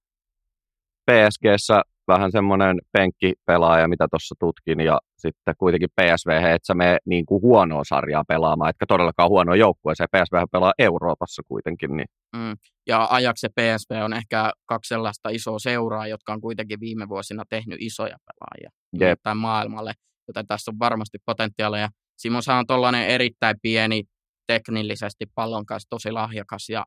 PSGssä 1.10 1.82
vähän 2.08 2.32
semmoinen 2.32 2.78
penkkipelaaja, 2.92 3.88
mitä 3.88 4.06
tuossa 4.10 4.34
tutkin, 4.38 4.80
ja 4.80 4.98
sitten 5.16 5.54
kuitenkin 5.58 5.88
PSV, 6.00 6.28
että 6.28 6.66
sä 6.66 6.74
mene 6.74 6.98
niin 7.06 7.26
kuin 7.26 7.42
huonoa 7.42 7.82
sarjaa 7.84 8.24
pelaamaan, 8.28 8.70
etkä 8.70 8.86
todellakaan 8.88 9.28
huonoa 9.28 9.56
joukkueeseen. 9.56 10.08
PSV 10.16 10.36
pelaa 10.52 10.72
Euroopassa 10.78 11.42
kuitenkin. 11.48 11.96
Niin. 11.96 12.06
Mm. 12.36 12.56
Ja 12.86 13.08
Ajax 13.10 13.42
ja 13.42 13.48
PSV 13.48 14.04
on 14.04 14.12
ehkä 14.12 14.52
kaksi 14.66 14.88
sellaista 14.88 15.28
isoa 15.28 15.58
seuraa, 15.58 16.06
jotka 16.06 16.32
on 16.32 16.40
kuitenkin 16.40 16.80
viime 16.80 17.08
vuosina 17.08 17.42
tehnyt 17.48 17.78
isoja 17.80 18.16
pelaajia 18.26 18.70
yep. 19.00 19.20
tai 19.22 19.34
maailmalle, 19.34 19.92
joten 20.28 20.46
tässä 20.46 20.70
on 20.70 20.78
varmasti 20.78 21.18
potentiaalia. 21.26 21.88
Simon 22.18 22.42
on 22.58 22.66
tuollainen 22.66 23.06
erittäin 23.06 23.56
pieni, 23.62 24.02
teknillisesti 24.46 25.26
pallon 25.34 25.66
kanssa 25.66 25.86
tosi 25.90 26.10
lahjakas 26.10 26.68
ja 26.68 26.84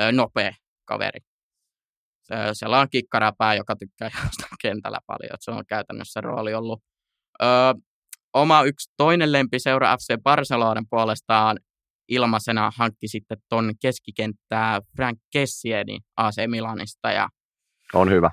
ö, 0.00 0.12
nopea 0.12 0.52
kaveri 0.84 1.20
siellä 2.52 2.80
on 2.80 2.90
kikkarapää, 2.90 3.54
joka 3.54 3.76
tykkää 3.76 4.10
jostain 4.24 4.56
kentällä 4.62 4.98
paljon, 5.06 5.34
että 5.34 5.44
se 5.44 5.50
on 5.50 5.66
käytännössä 5.68 6.20
rooli 6.20 6.54
ollut. 6.54 6.82
Öö, 7.42 7.48
oma 8.34 8.62
yksi 8.62 8.92
toinen 8.96 9.32
lempiseura 9.32 9.96
FC 9.96 10.22
Barcelonan 10.22 10.86
puolestaan 10.90 11.58
ilmaisena 12.08 12.72
hankki 12.76 13.08
sitten 13.08 13.38
ton 13.48 13.72
keskikenttää 13.82 14.80
Frank 14.96 15.18
Kessieni 15.32 15.98
AC 16.16 16.36
Milanista. 16.46 17.10
Ja 17.10 17.28
on 17.94 18.10
hyvä. 18.10 18.30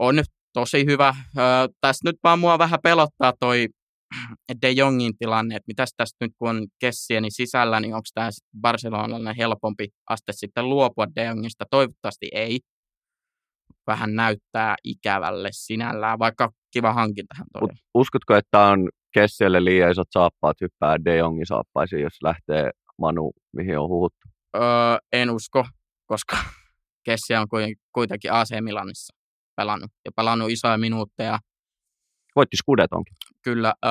On 0.00 0.22
tosi 0.52 0.84
hyvä. 0.84 1.14
Öö, 1.38 1.44
tässä 1.80 2.08
nyt 2.08 2.16
vaan 2.24 2.38
mua 2.38 2.58
vähän 2.58 2.80
pelottaa 2.82 3.32
toi 3.40 3.68
De 4.62 4.70
Jongin 4.70 5.18
tilanne, 5.18 5.56
että 5.56 5.68
mitäs 5.68 5.94
tästä 5.96 6.24
nyt 6.24 6.32
kun 6.38 6.48
on 6.50 6.66
Kessieni 6.78 7.30
sisällä, 7.30 7.80
niin 7.80 7.94
onko 7.94 8.06
tämä 8.14 8.30
Barcelonalle 8.60 9.34
helpompi 9.38 9.88
aste 10.08 10.32
sitten 10.32 10.68
luopua 10.68 11.06
De 11.16 11.24
Jongista? 11.24 11.64
Toivottavasti 11.70 12.28
ei 12.32 12.60
vähän 13.86 14.14
näyttää 14.14 14.76
ikävälle 14.84 15.48
sinällään, 15.52 16.18
vaikka 16.18 16.50
kiva 16.70 16.92
hankintahan 16.92 17.46
todella. 17.52 17.78
Uskotko, 17.94 18.34
että 18.34 18.60
on 18.60 18.88
Kessielle 19.14 19.64
liian 19.64 19.90
isot 19.90 20.08
saappaat 20.10 20.60
hyppää 20.60 21.04
De 21.04 21.16
Jongin 21.16 21.46
saappaisiin, 21.46 22.02
jos 22.02 22.22
lähtee 22.22 22.70
Manu, 22.98 23.32
mihin 23.52 23.78
on 23.78 23.88
huhuttu? 23.88 24.28
Öö, 24.56 24.62
en 25.12 25.30
usko, 25.30 25.64
koska 26.06 26.36
Kessi 27.06 27.34
on 27.34 27.46
kuitenkin 27.92 28.32
AC 28.32 28.50
Milanissa 28.60 29.14
pelannut 29.56 29.90
ja 30.04 30.10
pelannut 30.16 30.50
isoja 30.50 30.78
minuutteja. 30.78 31.38
Voitti 32.36 32.56
Scudetonkin. 32.56 33.16
Kyllä. 33.42 33.74
Öö, 33.84 33.90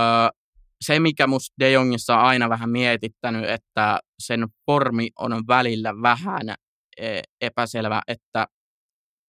se, 0.86 1.00
mikä 1.00 1.28
musta 1.28 1.56
De 1.60 1.72
Jongissa 1.72 2.18
on 2.18 2.26
aina 2.26 2.50
vähän 2.50 2.70
mietittänyt, 2.70 3.50
että 3.50 4.00
sen 4.20 4.48
formi 4.66 5.10
on 5.20 5.44
välillä 5.48 5.94
vähän 6.02 6.50
e, 6.98 7.22
epäselvä, 7.42 8.02
että 8.08 8.48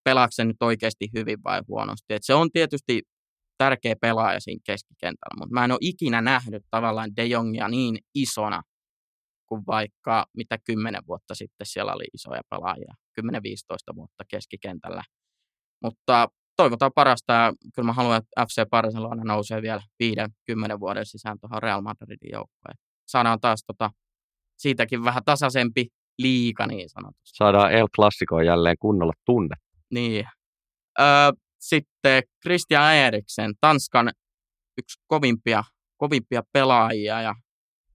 pelaako 0.04 0.30
se 0.30 0.44
nyt 0.44 0.62
oikeasti 0.62 1.08
hyvin 1.14 1.38
vai 1.44 1.60
huonosti. 1.68 2.14
Et 2.14 2.22
se 2.24 2.34
on 2.34 2.50
tietysti 2.52 3.02
tärkeä 3.58 3.94
pelaaja 4.00 4.40
siinä 4.40 4.60
keskikentällä, 4.66 5.38
mutta 5.38 5.54
mä 5.54 5.64
en 5.64 5.72
ole 5.72 5.78
ikinä 5.80 6.20
nähnyt 6.20 6.62
tavallaan 6.70 7.16
De 7.16 7.24
Jongia 7.24 7.68
niin 7.68 7.98
isona 8.14 8.62
kuin 9.48 9.62
vaikka 9.66 10.26
mitä 10.36 10.58
kymmenen 10.64 11.02
vuotta 11.06 11.34
sitten 11.34 11.66
siellä 11.66 11.92
oli 11.92 12.04
isoja 12.14 12.40
pelaajia, 12.50 12.94
10-15 13.20 13.26
vuotta 13.96 14.24
keskikentällä. 14.28 15.02
Mutta 15.82 16.28
toivotaan 16.56 16.92
parasta 16.94 17.32
ja 17.32 17.52
kyllä 17.74 17.86
mä 17.86 17.92
haluan, 17.92 18.16
että 18.16 18.46
FC 18.46 18.70
Barcelona 18.70 19.24
nousee 19.24 19.62
vielä 19.62 19.80
5-10 20.02 20.80
vuoden 20.80 21.06
sisään 21.06 21.38
tuohon 21.40 21.62
Real 21.62 21.80
Madridin 21.80 22.32
joukkoon. 22.32 22.74
Saadaan 23.08 23.40
taas 23.40 23.64
tota, 23.66 23.90
siitäkin 24.58 25.04
vähän 25.04 25.24
tasaisempi 25.24 25.86
liika 26.18 26.66
niin 26.66 26.88
sanotusti. 26.88 27.36
Saadaan 27.36 27.72
El 27.72 27.88
Clasico 27.96 28.40
jälleen 28.40 28.76
kunnolla 28.80 29.12
tunne. 29.24 29.56
Niin. 29.94 30.24
Öö, 31.00 31.06
sitten 31.60 32.22
Christian 32.42 32.94
Eriksen, 32.94 33.54
Tanskan 33.60 34.10
yksi 34.78 34.98
kovimpia, 35.06 35.64
kovimpia 35.96 36.42
pelaajia 36.52 37.22
ja 37.22 37.34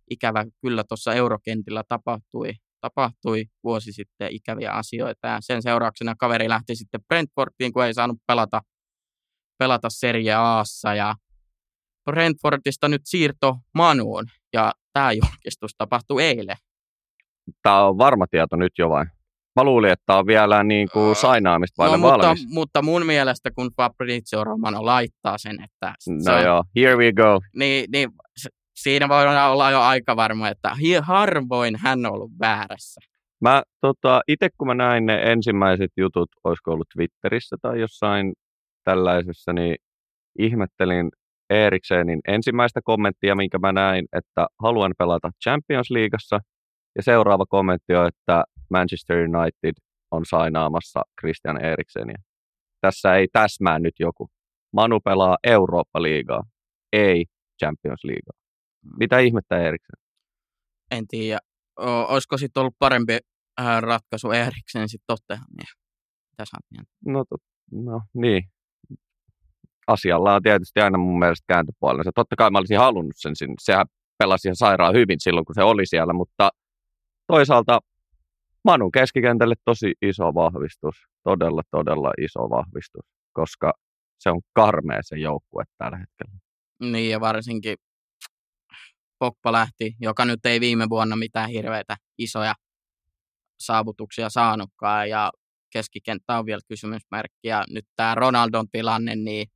ikävä 0.09 0.45
kyllä 0.61 0.83
tuossa 0.83 1.13
eurokentillä 1.13 1.83
tapahtui, 1.89 2.51
tapahtui 2.81 3.45
vuosi 3.63 3.91
sitten 3.91 4.31
ikäviä 4.31 4.71
asioita 4.71 5.27
ja 5.27 5.37
sen 5.41 5.61
seurauksena 5.61 6.15
kaveri 6.15 6.49
lähti 6.49 6.75
sitten 6.75 7.01
Brentfordiin, 7.07 7.73
kun 7.73 7.85
ei 7.85 7.93
saanut 7.93 8.17
pelata, 8.27 8.61
pelata 9.59 9.89
Serie 9.89 10.33
Aassa 10.33 10.95
ja 10.95 11.15
Brentfordista 12.05 12.87
nyt 12.87 13.01
siirto 13.05 13.57
Manuun 13.73 14.25
ja 14.53 14.71
tämä 14.93 15.11
julkistus 15.11 15.71
tapahtui 15.77 16.23
eilen. 16.23 16.57
Tämä 17.63 17.87
on 17.87 17.97
varma 17.97 18.27
tieto 18.27 18.55
nyt 18.55 18.73
jo 18.77 18.89
vai? 18.89 19.05
Mä 19.55 19.63
luulin, 19.63 19.91
että 19.91 20.15
on 20.15 20.27
vielä 20.27 20.63
niin 20.63 20.87
kuin 20.93 21.15
sainaamista 21.15 21.85
no, 21.85 21.97
mutta, 21.97 22.27
valmis. 22.27 22.47
Mutta 22.49 22.81
mun 22.81 23.05
mielestä, 23.05 23.51
kun 23.51 23.69
Fabrizio 23.77 24.43
Romano 24.43 24.85
laittaa 24.85 25.37
sen, 25.37 25.63
että... 25.63 25.93
No 26.25 26.35
on, 26.35 26.43
joo, 26.43 26.63
here 26.75 26.95
we 26.95 27.11
go. 27.11 27.39
Niin, 27.55 27.85
niin 27.91 28.09
siinä 28.75 29.09
voi 29.09 29.23
olla 29.27 29.71
jo 29.71 29.81
aika 29.81 30.15
varma, 30.15 30.49
että 30.49 30.71
harvoin 31.01 31.75
hän 31.83 32.05
on 32.05 32.13
ollut 32.13 32.31
väärässä. 32.39 33.01
Mä 33.41 33.63
tota, 33.81 34.21
itse 34.27 34.49
kun 34.57 34.67
mä 34.67 34.73
näin 34.73 35.05
ne 35.05 35.21
ensimmäiset 35.31 35.91
jutut, 35.97 36.29
olisiko 36.43 36.71
ollut 36.71 36.87
Twitterissä 36.93 37.55
tai 37.61 37.79
jossain 37.79 38.33
tällaisessa, 38.83 39.53
niin 39.53 39.75
ihmettelin 40.39 41.09
Eriksenin 41.49 42.19
ensimmäistä 42.27 42.79
kommenttia, 42.83 43.35
minkä 43.35 43.57
mä 43.59 43.71
näin, 43.71 44.05
että 44.13 44.47
haluan 44.61 44.93
pelata 44.97 45.29
Champions 45.43 45.91
Leagueassa. 45.91 46.39
Ja 46.95 47.03
seuraava 47.03 47.45
kommentti 47.45 47.95
on, 47.95 48.07
että 48.07 48.43
Manchester 48.69 49.17
United 49.17 49.73
on 50.11 50.25
sainaamassa 50.25 51.01
Christian 51.19 51.65
Eriksenia. 51.65 52.17
Tässä 52.81 53.15
ei 53.15 53.27
täsmää 53.33 53.79
nyt 53.79 53.93
joku. 53.99 54.29
Manu 54.73 54.99
pelaa 54.99 55.37
Eurooppa-liigaa, 55.43 56.43
ei 56.93 57.25
Champions 57.63 58.03
Leaguea. 58.03 58.39
Mm. 58.85 58.91
Mitä 58.99 59.19
ihmettä 59.19 59.57
Eriksen? 59.57 59.95
En 60.91 61.07
tiedä. 61.07 61.39
O- 61.79 62.13
olisiko 62.13 62.37
sitten 62.37 62.61
ollut 62.61 62.75
parempi 62.79 63.17
äh, 63.61 63.81
ratkaisu 63.81 64.31
Eriksen 64.31 64.89
sitten 64.89 65.07
Tottenhamia? 65.07 65.73
Mitä 66.31 66.45
sä 66.45 66.83
no, 67.05 67.25
to, 67.29 67.35
no 67.71 68.01
niin. 68.13 68.43
Asialla 69.87 70.35
on 70.35 70.43
tietysti 70.43 70.79
aina 70.79 70.97
mun 70.97 71.19
mielestä 71.19 71.45
kääntöpuolensa. 71.47 72.11
Totta 72.15 72.35
kai 72.35 72.51
mä 72.51 72.57
olisin 72.57 72.77
halunnut 72.77 73.15
sen 73.15 73.35
sinne. 73.35 73.55
Sehän 73.61 73.85
pelasi 74.17 74.47
ihan 74.47 74.55
sairaan 74.55 74.93
hyvin 74.93 75.19
silloin, 75.19 75.45
kun 75.45 75.55
se 75.55 75.63
oli 75.63 75.85
siellä, 75.85 76.13
mutta 76.13 76.49
toisaalta 77.31 77.79
Manu 78.63 78.91
keskikentälle 78.91 79.55
tosi 79.65 79.93
iso 80.01 80.23
vahvistus, 80.23 80.95
todella 81.23 81.61
todella 81.71 82.11
iso 82.21 82.39
vahvistus, 82.39 83.05
koska 83.33 83.73
se 84.19 84.29
on 84.29 84.41
karmea 84.53 84.99
se 85.01 85.17
joukkue 85.17 85.63
tällä 85.77 85.97
hetkellä. 85.97 86.39
Niin 86.81 87.09
ja 87.11 87.19
varsinkin 87.19 87.77
Pogba 89.19 89.51
lähti, 89.51 89.95
joka 89.99 90.25
nyt 90.25 90.45
ei 90.45 90.59
viime 90.59 90.89
vuonna 90.89 91.15
mitään 91.15 91.49
hirveitä 91.49 91.95
isoja 92.17 92.53
saavutuksia 93.59 94.29
saanutkaan 94.29 95.09
ja 95.09 95.31
keskikenttä 95.69 96.39
on 96.39 96.45
vielä 96.45 96.61
kysymysmerkki 96.67 97.47
ja 97.47 97.63
nyt 97.69 97.85
tämä 97.95 98.15
Ronaldon 98.15 98.69
tilanne, 98.71 99.15
niin 99.15 99.47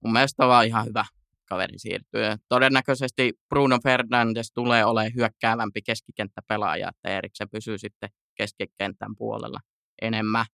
mun 0.00 0.12
mielestä 0.12 0.44
on 0.44 0.48
vaan 0.48 0.66
ihan 0.66 0.86
hyvä 0.86 1.04
kaveri 1.46 1.78
siirtyy. 1.78 2.22
Todennäköisesti 2.48 3.32
Bruno 3.48 3.78
Fernandes 3.82 4.52
tulee 4.52 4.84
olemaan 4.84 5.14
hyökkäävämpi 5.14 5.82
keskikenttäpelaaja, 5.82 6.88
että 6.88 7.18
Eriksen 7.18 7.50
pysyy 7.50 7.78
sitten 7.78 8.10
keskikentän 8.34 9.16
puolella 9.18 9.58
enemmän. 10.02 10.46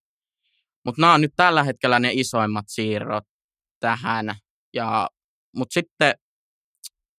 Mutta 0.85 1.01
nämä 1.01 1.13
on 1.13 1.21
nyt 1.21 1.33
tällä 1.35 1.63
hetkellä 1.63 1.99
ne 1.99 2.09
isoimmat 2.13 2.65
siirrot 2.67 3.23
tähän 3.79 4.35
Ja, 4.73 5.09
mutta 5.55 5.73
sitten 5.73 6.13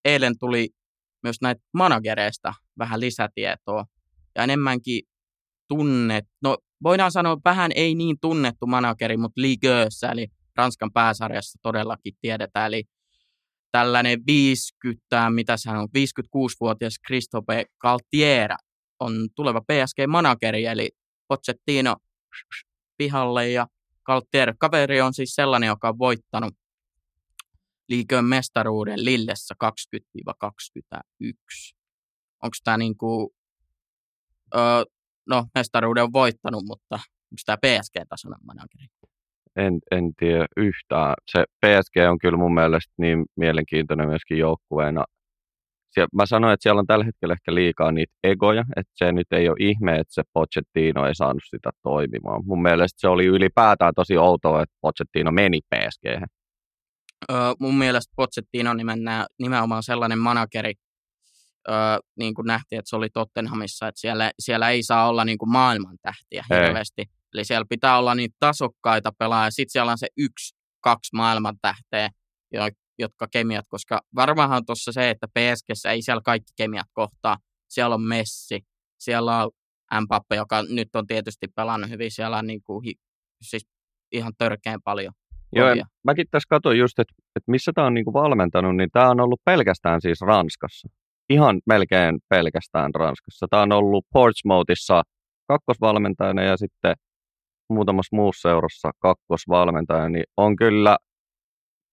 eilen 0.05 0.39
tuli 0.39 0.69
myös 1.23 1.37
näitä 1.43 1.63
managereista 1.75 2.55
vähän 2.79 3.01
lisätietoa 3.01 3.85
ja 4.35 4.43
enemmänkin 4.43 5.03
tunnet, 5.69 6.25
no 6.43 6.59
voidaan 6.83 7.13
sanoa 7.13 7.37
vähän 7.45 7.71
ei 7.75 7.95
niin 7.95 8.17
tunnettu 8.21 8.67
manageri, 8.67 9.17
mutta 9.17 9.41
Liigössä, 9.41 10.09
eli 10.09 10.27
Ranskan 10.57 10.93
pääsarjassa 10.93 11.59
todellakin 11.63 12.15
tiedetään, 12.21 12.67
eli 12.67 12.85
tällainen 13.75 14.27
50, 14.27 15.31
mitä 15.31 15.57
se 15.57 15.71
on, 15.71 15.89
56-vuotias 15.99 16.95
Christophe 17.07 17.65
Galtiera 17.81 18.57
on 19.01 19.29
tuleva 19.35 19.61
PSG-manageri, 19.61 20.65
eli 20.65 20.91
Pochettino 21.29 21.97
pihalle 22.97 23.51
ja 23.51 23.67
Galtier 24.07 24.55
kaveri 24.59 25.01
on 25.01 25.15
siis 25.15 25.35
sellainen, 25.35 25.67
joka 25.67 25.89
on 25.89 25.99
voittanut 25.99 26.55
liikön 27.89 28.25
mestaruuden 28.25 29.05
Lillessä 29.05 29.55
20-21. 29.65 29.69
Onko 32.43 32.57
tämä 32.65 32.77
niin 32.77 32.97
kuin, 32.97 33.31
öö, 34.55 34.85
no 35.27 35.47
mestaruuden 35.55 36.05
on 36.05 36.13
voittanut, 36.13 36.65
mutta 36.67 36.95
onko 36.95 37.43
tämä 37.47 37.57
PSG-tasoinen 37.57 38.47
manageri? 38.47 38.87
En, 39.57 39.79
en 39.91 40.15
tiedä 40.19 40.47
yhtään. 40.57 41.15
Se 41.31 41.45
PSG 41.67 41.97
on 42.11 42.19
kyllä 42.19 42.39
mun 42.39 42.55
mielestä 42.55 42.93
niin 42.99 43.25
mielenkiintoinen 43.37 44.09
myöskin 44.09 44.39
joukkueena. 44.39 45.05
Sie- 45.95 46.07
mä 46.13 46.27
sanoin, 46.27 46.55
että 46.55 46.63
siellä 46.63 46.79
on 46.79 46.87
tällä 46.87 47.05
hetkellä 47.05 47.33
ehkä 47.33 47.55
liikaa 47.55 47.93
niitä 47.93 48.13
egoja, 48.25 48.65
että 48.77 48.93
se 48.95 49.13
nyt 49.13 49.33
ei 49.33 49.49
ole 49.49 49.57
ihme, 49.61 49.93
että 49.93 50.15
se 50.15 50.23
Pochettino 50.33 51.07
ei 51.07 51.15
saanut 51.15 51.43
sitä 51.45 51.71
toimimaan. 51.83 52.43
Mun 52.47 52.63
mielestä 52.63 53.01
se 53.01 53.09
oli 53.09 53.27
ylipäätään 53.27 53.93
tosi 53.97 54.17
outoa, 54.17 54.63
että 54.63 54.77
Pochettino 54.81 55.31
meni 55.31 55.61
PSG. 55.61 56.23
Öö, 57.33 57.39
mun 57.61 57.79
mielestä 57.79 58.13
Pochettino 58.17 58.71
on 58.71 58.77
nimenomaan 59.39 59.83
sellainen 59.83 60.19
manageri, 60.19 60.73
öö, 61.69 61.75
niin 62.19 62.35
kuin 62.35 62.47
nähtiin, 62.47 62.79
että 62.79 62.89
se 62.89 62.97
oli 62.97 63.09
Tottenhamissa, 63.11 63.89
että 63.89 64.01
siellä, 64.01 64.31
siellä 64.39 64.71
ei 64.71 64.83
saa 64.83 65.09
olla 65.09 65.25
niin 65.25 65.39
kuin 65.39 65.53
maailman 65.53 65.97
tähtiä 66.03 66.45
hirveästi. 66.51 67.05
Eli 67.35 67.45
siellä 67.45 67.67
pitää 67.69 67.99
olla 67.99 68.15
niitä 68.15 68.37
tasokkaita 68.41 69.13
pelaajia. 69.19 69.51
Sitten 69.51 69.73
siellä 69.73 69.93
on 69.93 69.99
se 69.99 70.07
yksi, 70.17 70.57
kaksi 70.81 71.11
maailman 71.17 71.57
tähteä, 71.63 72.11
jotka 72.99 73.27
kemiat, 73.33 73.65
koska 73.69 74.01
varmaanhan 74.15 74.67
tuossa 74.67 74.93
se, 74.93 75.11
että 75.11 75.27
PSGssä 75.29 75.91
ei 75.91 76.03
siellä 76.03 76.23
kaikki 76.25 76.53
kemiat 76.57 76.87
kohtaa. 76.93 77.37
Siellä 77.69 77.95
on 77.95 78.03
Messi, 78.03 78.61
siellä 78.99 79.45
on 79.45 79.51
Mbappe, 80.03 80.37
joka 80.37 80.63
nyt 80.63 80.97
on 80.97 81.07
tietysti 81.07 81.47
pelannut 81.57 81.91
hyvin, 81.91 82.11
siellä 82.11 82.37
on 82.37 82.47
niin 82.47 82.63
kuin, 82.63 82.95
siis 83.43 83.67
ihan 84.13 84.33
törkeän 84.39 84.81
paljon. 84.85 85.13
Joo, 85.53 85.75
mäkin 86.05 86.27
tässä 86.31 86.47
katsoin 86.51 86.79
just, 86.79 86.99
että, 86.99 87.15
että 87.37 87.51
missä 87.51 87.73
tämä 87.75 87.87
on 87.87 87.95
niin 87.95 88.05
kuin 88.05 88.15
valmentanut, 88.15 88.77
niin 88.77 88.91
tämä 88.93 89.11
on 89.11 89.21
ollut 89.21 89.41
pelkästään 89.45 90.01
siis 90.01 90.21
Ranskassa. 90.21 90.89
Ihan 91.31 91.61
melkein 91.67 92.19
pelkästään 92.29 92.95
Ranskassa. 92.95 93.47
Tämä 93.51 93.63
on 93.63 93.73
ollut 93.73 94.07
Portsmouthissa 94.13 95.03
kakkosvalmentajana 95.49 96.43
ja 96.43 96.57
sitten 96.57 96.95
muutamassa 97.71 98.17
muussa 98.17 98.49
seurassa 98.49 98.91
kakkosvalmentaja, 98.99 100.09
niin 100.09 100.25
on 100.37 100.57
kyllä, 100.57 100.97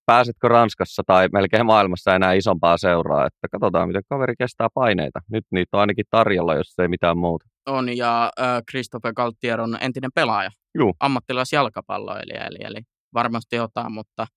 pääsetkö 0.05 0.47
Ranskassa 0.47 1.03
tai 1.07 1.27
melkein 1.33 1.65
maailmassa 1.65 2.15
enää 2.15 2.33
isompaa 2.33 2.77
seuraa, 2.77 3.25
että 3.25 3.47
katsotaan, 3.51 3.87
miten 3.87 4.03
kaveri 4.09 4.33
kestää 4.37 4.67
paineita. 4.73 5.19
Nyt 5.31 5.45
niitä 5.51 5.77
on 5.77 5.81
ainakin 5.81 6.05
tarjolla, 6.09 6.55
jos 6.55 6.79
ei 6.79 6.87
mitään 6.87 7.17
muuta. 7.17 7.45
On, 7.65 7.97
ja 7.97 8.31
äh, 8.39 8.61
Christophe 8.69 9.13
Galtier 9.15 9.61
on 9.61 9.77
entinen 9.81 10.11
pelaaja, 10.15 10.49
Juu. 10.77 10.95
ammattilaisjalkapalloilija, 10.99 12.45
eli, 12.45 12.57
eli 12.61 12.81
varmasti 13.13 13.55
jotain, 13.55 13.91
mutta 13.91 14.27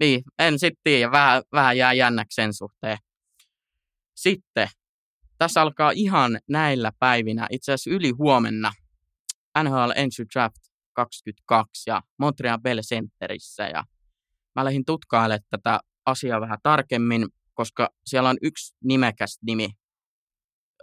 niin, 0.00 0.22
en 0.38 0.58
sitten 0.58 0.80
tiedä, 0.84 1.12
vähän, 1.12 1.42
vähän 1.52 1.76
jää 1.76 1.92
jännäksi 1.92 2.34
sen 2.34 2.54
suhteen. 2.54 2.98
Sitten, 4.16 4.68
tässä 5.38 5.62
alkaa 5.62 5.90
ihan 5.94 6.38
näillä 6.48 6.92
päivinä, 6.98 7.46
itse 7.50 7.72
asiassa 7.72 7.90
yli 7.90 8.10
huomenna, 8.10 8.72
NHL 9.58 9.90
Entry 9.96 10.24
Draft 10.34 10.56
22 10.92 11.90
ja 11.90 12.02
Montreal 12.18 12.58
Bell 12.58 12.80
Centerissä 12.80 13.68
ja 13.68 13.84
mä 14.56 14.64
lähdin 14.64 14.84
tutkailemaan 14.84 15.40
tätä 15.50 15.80
asiaa 16.06 16.40
vähän 16.40 16.58
tarkemmin, 16.62 17.26
koska 17.54 17.88
siellä 18.04 18.28
on 18.28 18.36
yksi 18.42 18.76
nimekäs 18.84 19.38
nimi. 19.42 19.68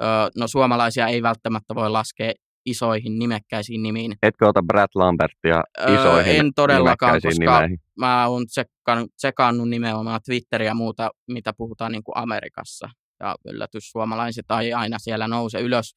Öö, 0.01 0.07
no 0.37 0.47
suomalaisia 0.47 1.07
ei 1.07 1.23
välttämättä 1.23 1.75
voi 1.75 1.89
laskea 1.89 2.33
isoihin 2.65 3.19
nimekkäisiin 3.19 3.83
nimiin. 3.83 4.15
Etkö 4.21 4.47
ota 4.47 4.63
Brad 4.63 4.89
Lambertia 4.95 5.63
isoihin 5.87 6.33
öö, 6.33 6.39
En 6.39 6.53
todellakaan, 6.53 7.21
koska 7.21 7.39
nimeihin. 7.39 7.79
mä 7.99 8.27
oon 8.27 8.45
tsekannut, 8.47 9.15
tsekannut 9.15 9.69
nimenomaan 9.69 10.19
Twitteriä 10.25 10.67
ja 10.67 10.73
muuta, 10.73 11.11
mitä 11.27 11.53
puhutaan 11.57 11.91
niin 11.91 12.03
kuin 12.03 12.17
Amerikassa. 12.17 12.89
Ja 13.19 13.35
yllätys, 13.45 13.89
suomalaiset 13.89 14.45
ei 14.61 14.73
aina 14.73 14.99
siellä 14.99 15.27
nouse 15.27 15.59
ylös. 15.59 15.95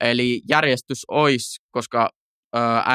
Eli 0.00 0.42
järjestys 0.48 1.04
olisi, 1.08 1.60
koska 1.70 2.10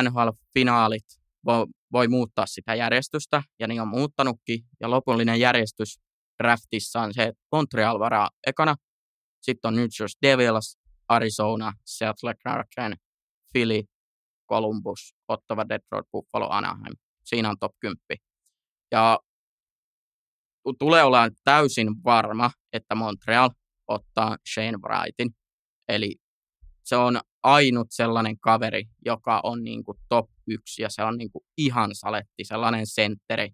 NHL-finaalit 0.04 1.22
voi, 1.46 1.66
voi 1.92 2.08
muuttaa 2.08 2.46
sitä 2.46 2.76
järjestystä, 2.76 3.44
ja 3.60 3.68
niin 3.68 3.82
on 3.82 3.88
muuttanutkin. 3.88 4.60
Ja 4.80 4.90
lopullinen 4.90 5.40
järjestys 5.40 6.00
draftissa 6.44 7.02
on 7.02 7.14
se, 7.14 7.24
että 7.24 7.42
Montreal 7.52 8.00
varaa 8.00 8.30
ekana, 8.48 8.76
sitten 9.42 9.68
on 9.70 9.76
New 9.76 9.88
Jersey 10.00 10.18
Devils, 10.22 10.78
Arizona, 11.08 11.74
Seattle 11.86 12.36
Kraken, 12.36 12.98
Philly, 13.54 13.84
Columbus, 14.50 15.16
Ottawa, 15.28 15.70
Detroit, 15.70 16.06
Buffalo, 16.12 16.50
Anaheim. 16.50 16.96
Siinä 17.26 17.50
on 17.50 17.60
top 17.60 17.72
10. 17.80 17.98
Ja 18.92 19.20
tulee 20.80 21.04
olla 21.04 21.30
täysin 21.44 21.88
varma, 22.04 22.52
että 22.74 22.96
Montreal 22.96 23.50
ottaa 23.88 24.38
Shane 24.54 24.78
Wrightin. 24.78 25.30
Eli 25.90 26.16
se 26.86 26.96
on 26.96 27.20
ainut 27.44 27.88
sellainen 27.90 28.40
kaveri, 28.40 28.84
joka 29.06 29.42
on 29.44 29.64
niin 29.64 29.84
kuin 29.84 29.98
top 30.10 30.30
1 30.48 30.82
ja 30.82 30.90
se 30.90 31.04
on 31.04 31.18
niin 31.18 31.32
kuin 31.32 31.44
ihan 31.58 31.90
saletti, 31.94 32.44
sellainen 32.44 32.88
sentteri. 32.88 33.50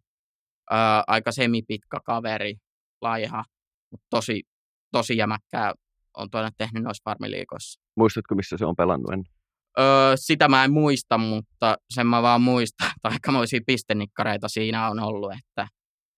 Öö, 0.71 0.77
aika 1.07 1.31
semipitkä 1.31 1.99
kaveri, 2.05 2.55
laiha, 3.01 3.43
mutta 3.91 4.07
tosi, 4.09 4.43
tosi 4.91 5.17
jämäkkää 5.17 5.73
on 6.17 6.29
tuonne 6.29 6.51
tehnyt 6.57 6.83
noissa 6.83 7.01
farmiliikoissa. 7.05 7.81
Muistatko, 7.97 8.35
missä 8.35 8.57
se 8.57 8.65
on 8.65 8.75
pelannut 8.75 9.11
ennen? 9.11 9.33
Öö, 9.79 10.13
sitä 10.15 10.47
mä 10.47 10.63
en 10.63 10.73
muista, 10.73 11.17
mutta 11.17 11.77
sen 11.93 12.07
mä 12.07 12.21
vaan 12.21 12.41
muistan, 12.41 12.87
että 12.87 13.09
aikamoisia 13.09 13.59
pistenikkareita 13.67 14.47
siinä 14.47 14.89
on 14.89 14.99
ollut, 14.99 15.31
että, 15.31 15.67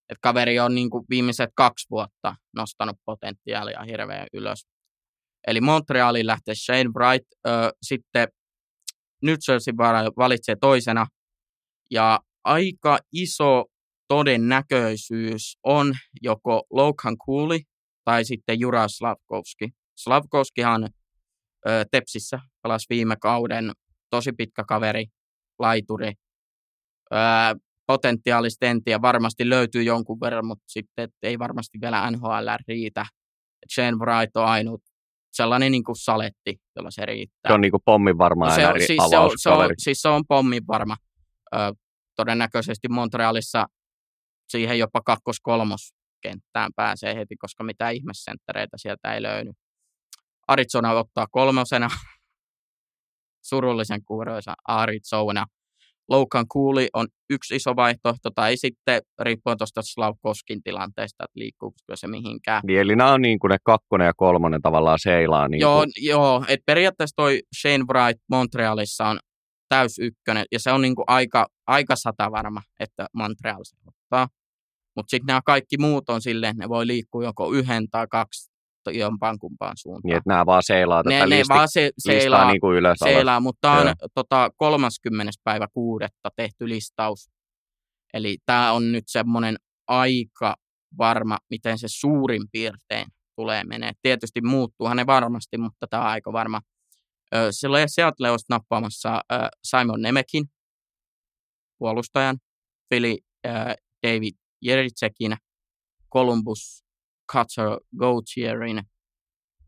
että 0.09 0.19
kaveri 0.21 0.59
on 0.59 0.75
niin 0.75 0.89
kuin 0.89 1.05
viimeiset 1.09 1.49
kaksi 1.55 1.87
vuotta 1.91 2.35
nostanut 2.55 2.97
potentiaalia 3.05 3.83
hirveän 3.83 4.27
ylös. 4.33 4.67
Eli 5.47 5.61
Montrealin 5.61 6.27
lähtee 6.27 6.55
Shane 6.55 6.89
Bright, 6.93 7.27
öö, 7.47 7.69
sitten 7.81 8.27
New 9.23 9.35
Jersey 9.47 9.73
valitsee 10.17 10.55
toisena, 10.61 11.07
ja 11.91 12.19
aika 12.43 12.99
iso 13.13 13.65
todennäköisyys 14.07 15.57
on 15.63 15.93
joko 16.21 16.63
Logan 16.69 17.17
Cooley 17.17 17.59
tai 18.05 18.25
sitten 18.25 18.59
Jura 18.59 18.87
Slavkovski. 18.87 19.69
Slavkovskihan 19.97 20.89
ö, 21.67 21.85
Tepsissä 21.91 22.39
pelasi 22.63 22.85
viime 22.89 23.15
kauden, 23.21 23.71
tosi 24.09 24.31
pitkä 24.31 24.63
kaveri, 24.67 25.05
laituri. 25.59 26.13
Ö, 27.13 27.17
potentiaalista 27.87 28.65
en 28.65 28.83
tiedä, 28.83 29.01
varmasti 29.01 29.49
löytyy 29.49 29.83
jonkun 29.83 30.19
verran, 30.19 30.45
mutta 30.45 30.63
sitten 30.67 31.09
ei 31.23 31.39
varmasti 31.39 31.81
vielä 31.81 32.11
NHL 32.11 32.47
riitä. 32.67 33.05
Shane 33.75 33.97
Bright 33.97 34.35
on 34.35 34.45
ainut 34.45 34.81
sellainen 35.33 35.71
niin 35.71 35.83
kuin 35.83 35.95
saletti, 35.95 36.61
jolla 36.75 36.91
se 36.91 37.05
riittää. 37.05 37.49
Se 37.49 37.53
on 37.53 37.61
niin 37.61 37.71
kuin 37.71 37.81
pommin 37.85 38.17
varma 38.17 38.45
no 38.45 38.55
se 38.55 38.67
on, 38.67 38.73
siis 38.77 39.03
se, 39.09 39.17
on, 39.17 39.31
se, 39.35 39.49
on, 39.49 39.69
siis 39.77 40.01
se 40.01 40.09
on 40.09 40.23
pommin 40.27 40.67
varma. 40.67 40.95
Ö, 41.55 41.57
todennäköisesti 42.15 42.87
Montrealissa 42.89 43.65
siihen 44.49 44.79
jopa 44.79 45.01
kakkos-kolmos 45.01 45.93
kenttään 46.21 46.71
pääsee 46.75 47.15
heti, 47.15 47.35
koska 47.35 47.63
mitään 47.63 47.93
ihmessenttereitä 47.93 48.77
sieltä 48.77 49.13
ei 49.13 49.21
löydy. 49.21 49.51
Arizona 50.47 50.91
ottaa 50.91 51.27
kolmosena. 51.31 51.89
Surullisen 53.49 54.03
kuuroisa 54.03 54.53
Arizona. 54.67 55.45
Logan 56.09 56.47
Cooley 56.47 56.87
on 56.93 57.07
yksi 57.29 57.55
iso 57.55 57.75
vaihtoehto, 57.75 58.29
tai 58.35 58.57
sitten 58.57 59.01
riippuen 59.21 59.57
tuosta 59.57 59.81
Slavkoskin 59.81 60.63
tilanteesta, 60.63 61.23
että 61.23 61.39
liikkuuko 61.39 61.77
se 61.95 62.07
mihinkään. 62.07 62.61
Niin, 62.67 62.79
eli 62.79 62.95
nämä 62.95 63.13
on 63.13 63.21
niin 63.21 63.39
kuin 63.39 63.49
ne 63.49 63.57
kakkonen 63.65 64.05
ja 64.05 64.13
kolmonen 64.13 64.61
tavallaan 64.61 64.99
seilaa. 64.99 65.47
Niin 65.47 65.59
joo, 65.59 65.77
kuin... 65.77 65.91
joo 65.97 66.45
että 66.47 66.63
periaatteessa 66.65 67.15
toi 67.15 67.39
Shane 67.61 67.85
Bright 67.87 68.21
Montrealissa 68.29 69.07
on 69.07 69.19
täys 69.69 69.99
ykkönen, 69.99 70.45
ja 70.51 70.59
se 70.59 70.71
on 70.71 70.81
niin 70.81 70.95
kuin 70.95 71.05
aika, 71.07 71.47
aika 71.67 71.95
satavarma, 71.95 72.61
että 72.79 73.07
Montreal 73.13 73.63
se 73.63 73.77
ottaa. 73.87 74.27
Mutta 74.95 75.09
sitten 75.09 75.27
nämä 75.27 75.41
kaikki 75.45 75.77
muut 75.77 76.09
on 76.09 76.21
silleen, 76.21 76.51
että 76.51 76.63
ne 76.63 76.69
voi 76.69 76.87
liikkua 76.87 77.23
joko 77.23 77.51
yhden 77.51 77.89
tai 77.89 78.07
kaksi 78.09 78.52
jompaan 78.91 79.39
kumpaan 79.39 79.77
suuntaan. 79.77 80.01
Niin, 80.03 80.17
että 80.17 80.29
nämä 80.29 80.45
vaan 80.45 80.63
seilaa 80.65 81.03
tätä 81.03 81.15
ne, 81.15 81.29
listi, 81.29 81.53
ne 81.53 81.55
vaan 81.55 81.67
se, 81.69 81.91
seilaa, 81.97 82.51
niin 82.51 82.61
kuin 82.61 82.77
ylös 82.77 82.97
seilaa, 83.03 83.39
mutta 83.39 83.71
on 83.71 83.93
tota, 84.13 84.49
30. 84.57 85.31
päivä 85.43 85.67
kuudetta 85.73 86.29
tehty 86.35 86.69
listaus. 86.69 87.29
Eli 88.13 88.37
tämä 88.45 88.71
on 88.71 88.91
nyt 88.91 89.03
semmoinen 89.07 89.55
aika 89.87 90.55
varma, 90.97 91.37
miten 91.49 91.79
se 91.79 91.87
suurin 91.89 92.43
piirtein 92.51 93.07
tulee 93.35 93.63
menee. 93.63 93.91
Tietysti 94.01 94.41
muuttuuhan 94.41 94.97
ne 94.97 95.05
varmasti, 95.05 95.57
mutta 95.57 95.87
tämä 95.89 96.03
on 96.03 96.09
aika 96.09 96.33
varma. 96.33 96.61
Silloin 97.51 97.89
Seattle 97.89 98.31
olisi 98.31 98.45
nappaamassa 98.49 99.21
Simon 99.63 100.01
Nemekin, 100.01 100.45
puolustajan, 101.79 102.37
Philly 102.89 103.15
David 104.07 104.35
Jeritsekin, 104.61 105.35
Columbus 106.13 106.82
Cutter 107.33 107.79
Gautierin, 107.99 108.81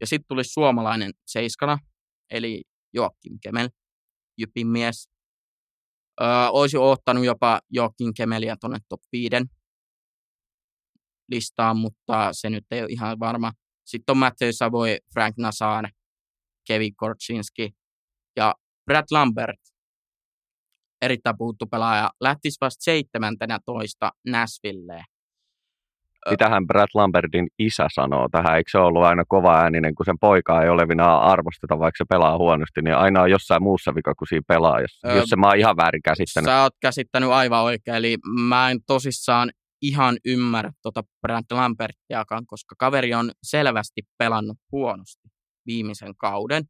ja 0.02 0.08
sitten 0.08 0.28
tuli 0.28 0.44
suomalainen 0.44 1.12
seiskana, 1.28 1.78
eli 2.32 2.64
Joakim 2.94 3.40
Kemel, 3.42 3.70
Jypin 4.38 4.68
mies. 4.68 5.10
Olisi 6.52 6.78
ottanut 6.78 7.26
jopa 7.26 7.62
Joakim 7.70 8.14
Kemeliä 8.18 8.56
tuonne 8.60 8.80
top 8.90 9.02
5 9.12 9.30
listaan, 11.32 11.78
mutta 11.78 12.30
se 12.32 12.50
nyt 12.50 12.66
ei 12.72 12.82
ole 12.82 12.90
ihan 12.90 13.20
varma. 13.20 13.52
Sitten 13.86 14.14
on 14.14 14.18
Matthew 14.18 14.50
Savoy, 14.52 14.98
Frank 15.14 15.38
Nazar, 15.38 15.90
Kevin 16.68 16.96
Korczynski 16.96 17.76
ja 18.36 18.54
Brad 18.86 19.06
Lambert, 19.12 19.60
erittäin 21.02 21.38
puhuttu 21.38 21.66
pelaaja, 21.66 22.12
lähtisi 22.22 22.58
vasta 22.62 22.84
17 22.84 24.12
Nashvilleen. 24.28 25.06
Mitähän 26.32 26.68
Brad 26.68 26.88
Lambertin 26.94 27.48
isä 27.60 27.88
sanoo 27.94 28.28
tähän? 28.32 28.58
Eikö 28.58 28.70
se 28.72 28.78
ollut 28.78 29.04
aina 29.04 29.24
kova 29.28 29.58
ääninen, 29.58 29.96
kun 29.96 30.06
sen 30.06 30.20
poika 30.20 30.64
ei 30.64 30.70
olevina 30.70 31.18
arvosteta, 31.18 31.80
vaikka 31.80 31.98
se 31.98 32.06
pelaa 32.10 32.38
huonosti, 32.38 32.82
niin 32.82 32.96
aina 32.96 33.22
on 33.22 33.32
jossain 33.32 33.64
muussa 33.64 33.96
vika 33.96 34.16
kuin 34.16 34.28
siinä 34.28 34.44
pelaajassa, 34.48 35.08
öö, 35.08 35.16
jos 35.16 35.30
se 35.30 35.36
mä 35.36 35.48
oon 35.48 35.58
ihan 35.58 35.78
väärin 35.78 36.02
käsittänyt. 36.02 36.46
Sä 36.46 36.62
oot 36.62 36.74
käsittänyt 36.82 37.30
aivan 37.30 37.64
oikein, 37.64 37.98
eli 37.98 38.18
mä 38.50 38.72
en 38.72 38.80
tosissaan 38.88 39.50
ihan 39.82 40.18
ymmärrä 40.26 40.72
tuota 40.82 41.04
Brad 41.22 41.46
Lambertiakaan, 41.52 42.46
koska 42.46 42.76
kaveri 42.80 43.14
on 43.14 43.32
selvästi 43.44 44.02
pelannut 44.18 44.58
huonosti 44.72 45.28
viimeisen 45.66 46.16
kauden, 46.18 46.64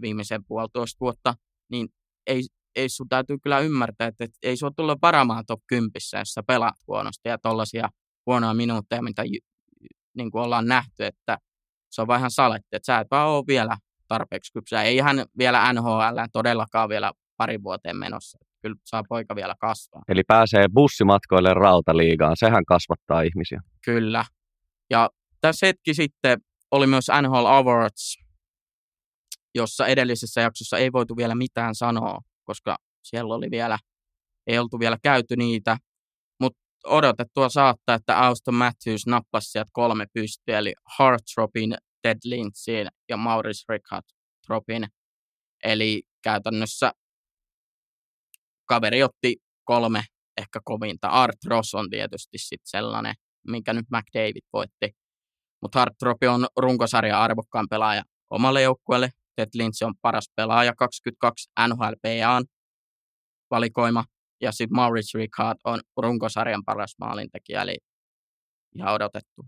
viimeisen 0.00 0.44
puolitoista 0.48 0.96
vuotta, 1.00 1.34
niin 1.70 1.88
ei, 2.26 2.42
ei 2.76 2.88
sun 2.88 3.08
täytyy 3.08 3.38
kyllä 3.42 3.58
ymmärtää, 3.58 4.06
että, 4.06 4.24
että 4.24 4.38
ei 4.42 4.56
sun 4.56 4.74
tulla 4.76 4.96
varamaan 5.02 5.44
top 5.46 5.60
10, 5.66 5.90
jos 6.18 6.28
sä 6.28 6.42
pelaat 6.46 6.76
huonosti 6.86 7.28
ja 7.28 7.38
tollaisia 7.38 7.88
huonoja 8.26 8.54
minuutteja, 8.54 9.02
mitä 9.02 9.22
niin 10.14 10.30
kuin 10.30 10.44
ollaan 10.44 10.66
nähty, 10.66 11.04
että 11.04 11.38
se 11.90 12.02
on 12.02 12.08
vähän 12.08 12.30
saletti, 12.30 12.68
että 12.76 12.86
sä 12.86 12.98
et 12.98 13.06
vaan 13.10 13.28
ole 13.28 13.44
vielä 13.46 13.76
tarpeeksi 14.08 14.52
kypsä. 14.52 14.82
Ei 14.82 14.98
hän 14.98 15.24
vielä 15.38 15.72
NHL 15.72 16.18
todellakaan 16.32 16.88
vielä 16.88 17.12
pari 17.36 17.62
vuoteen 17.62 17.96
menossa. 17.96 18.38
Kyllä 18.62 18.76
saa 18.84 19.02
poika 19.08 19.36
vielä 19.36 19.54
kasvaa. 19.60 20.02
Eli 20.08 20.22
pääsee 20.28 20.66
bussimatkoille 20.74 21.54
rautaliigaan. 21.54 22.36
Sehän 22.36 22.64
kasvattaa 22.64 23.22
ihmisiä. 23.22 23.60
Kyllä. 23.84 24.24
Ja 24.90 25.10
tässä 25.40 25.66
hetki 25.66 25.94
sitten 25.94 26.40
oli 26.70 26.86
myös 26.86 27.06
NHL 27.22 27.46
Awards, 27.46 28.18
jossa 29.54 29.86
edellisessä 29.86 30.40
jaksossa 30.40 30.78
ei 30.78 30.92
voitu 30.92 31.16
vielä 31.16 31.34
mitään 31.34 31.74
sanoa, 31.74 32.18
koska 32.44 32.76
siellä 33.02 33.34
oli 33.34 33.50
vielä, 33.50 33.78
ei 34.46 34.58
oltu 34.58 34.78
vielä 34.78 34.98
käyty 35.02 35.36
niitä 35.36 35.76
odotettua 36.86 37.48
saattaa, 37.48 37.94
että 37.94 38.18
Auston 38.18 38.54
Matthews 38.54 39.06
nappasi 39.06 39.50
sieltä 39.50 39.70
kolme 39.72 40.06
pystyä, 40.14 40.58
eli 40.58 40.74
Hartropin, 40.98 41.74
Ted 42.02 42.18
Lintzin 42.24 42.86
ja 43.08 43.16
Maurice 43.16 43.64
Tropin. 44.46 44.86
Eli 45.64 46.02
käytännössä 46.22 46.92
kaveri 48.68 49.02
otti 49.02 49.36
kolme 49.64 50.04
ehkä 50.38 50.60
kovinta. 50.64 51.08
Art 51.08 51.44
Ross 51.46 51.74
on 51.74 51.90
tietysti 51.90 52.38
sitten 52.38 52.70
sellainen, 52.70 53.14
minkä 53.48 53.72
nyt 53.72 53.86
McDavid 53.90 54.46
voitti. 54.52 54.90
Mutta 55.62 55.78
Hartropi 55.78 56.26
on 56.26 56.46
runkosarja 56.56 57.22
arvokkaan 57.22 57.66
pelaaja 57.70 58.02
omalle 58.30 58.62
joukkueelle. 58.62 59.10
Ted 59.36 59.48
Lindsay 59.54 59.86
on 59.86 59.94
paras 60.02 60.30
pelaaja, 60.36 60.72
22 60.76 61.50
NHLPAn 61.68 62.44
valikoima. 63.50 64.04
Ja 64.42 64.52
sitten 64.52 64.76
Maurice 64.76 65.18
Ricard 65.18 65.58
on 65.64 65.80
runkosarjan 65.96 66.64
paras 66.66 66.94
maalintekijä, 67.00 67.62
eli 67.62 67.76
ihan 68.74 68.94
odotettu. 68.94 69.46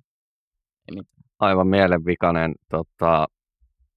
Ei. 0.88 1.02
Aivan 1.38 1.66
mielenvikainen 1.66 2.54
tota, 2.68 3.26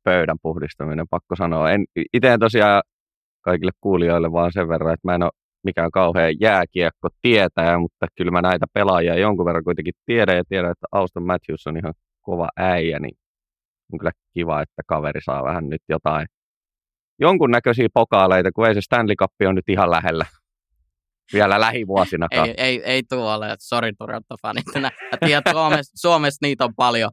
pöydän 0.04 0.38
puhdistaminen, 0.42 1.08
pakko 1.10 1.36
sanoa. 1.36 1.72
En, 1.72 1.86
itse 2.14 2.34
en 2.34 2.40
tosiaan 2.40 2.84
kaikille 3.42 3.72
kuulijoille 3.82 4.32
vaan 4.32 4.52
sen 4.54 4.70
verran, 4.70 4.94
että 4.94 5.08
mä 5.08 5.16
en 5.16 5.24
ole 5.24 5.32
mikään 5.64 5.92
kauhean 5.92 6.40
jääkiekko 6.40 7.10
tietäjä, 7.22 7.80
mutta 7.80 8.08
kyllä 8.18 8.32
mä 8.32 8.42
näitä 8.42 8.66
pelaajia 8.74 9.20
jonkun 9.20 9.46
verran 9.46 9.64
kuitenkin 9.64 9.94
tiedän 10.06 10.38
ja 10.38 10.44
tiedän, 10.50 10.72
että 10.72 10.88
Auston 10.92 11.24
Matthews 11.24 11.68
on 11.68 11.78
ihan 11.78 11.94
kova 12.22 12.48
äijä, 12.58 13.00
niin 13.00 13.18
on 13.94 14.00
kyllä 14.00 14.12
kiva, 14.34 14.62
että 14.62 14.82
kaveri 14.88 15.22
saa 15.22 15.44
vähän 15.44 15.70
nyt 15.70 15.82
jotain 15.90 16.28
jonkunnäköisiä 17.20 17.88
pokaaleita, 17.94 18.52
kun 18.52 18.68
ei 18.68 18.74
se 18.74 18.82
Stanley 18.82 19.16
Cup 19.16 19.32
on 19.48 19.56
nyt 19.56 19.70
ihan 19.70 19.92
lähellä 19.92 20.26
vielä 21.34 21.60
lähivuosina. 21.60 22.28
ei, 22.32 22.54
ei, 22.58 22.84
ei 22.84 23.04
tuolle, 23.10 23.46
että 23.46 23.66
sori 23.68 23.92
Toronto-fanit. 23.94 24.63
Tiedät, 25.26 25.46
Suomessa, 25.52 25.92
Suomessa 25.96 26.38
niitä 26.42 26.66
on 26.66 26.76
paljon. 26.76 27.12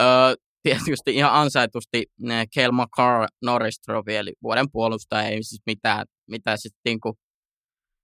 Öö, 0.00 0.34
tietysti 0.62 1.14
ihan 1.14 1.32
ansaitusti 1.32 2.06
Kel 2.54 2.72
McCarr 2.72 3.26
Norris 3.42 3.80
Trophy, 3.80 4.16
eli 4.16 4.32
vuoden 4.42 4.66
puolustaja, 4.72 5.28
ei 5.28 5.42
siis 5.42 5.62
mitään, 5.66 6.06
mitään 6.30 6.58
sitten 6.58 6.80
niinku... 6.84 7.18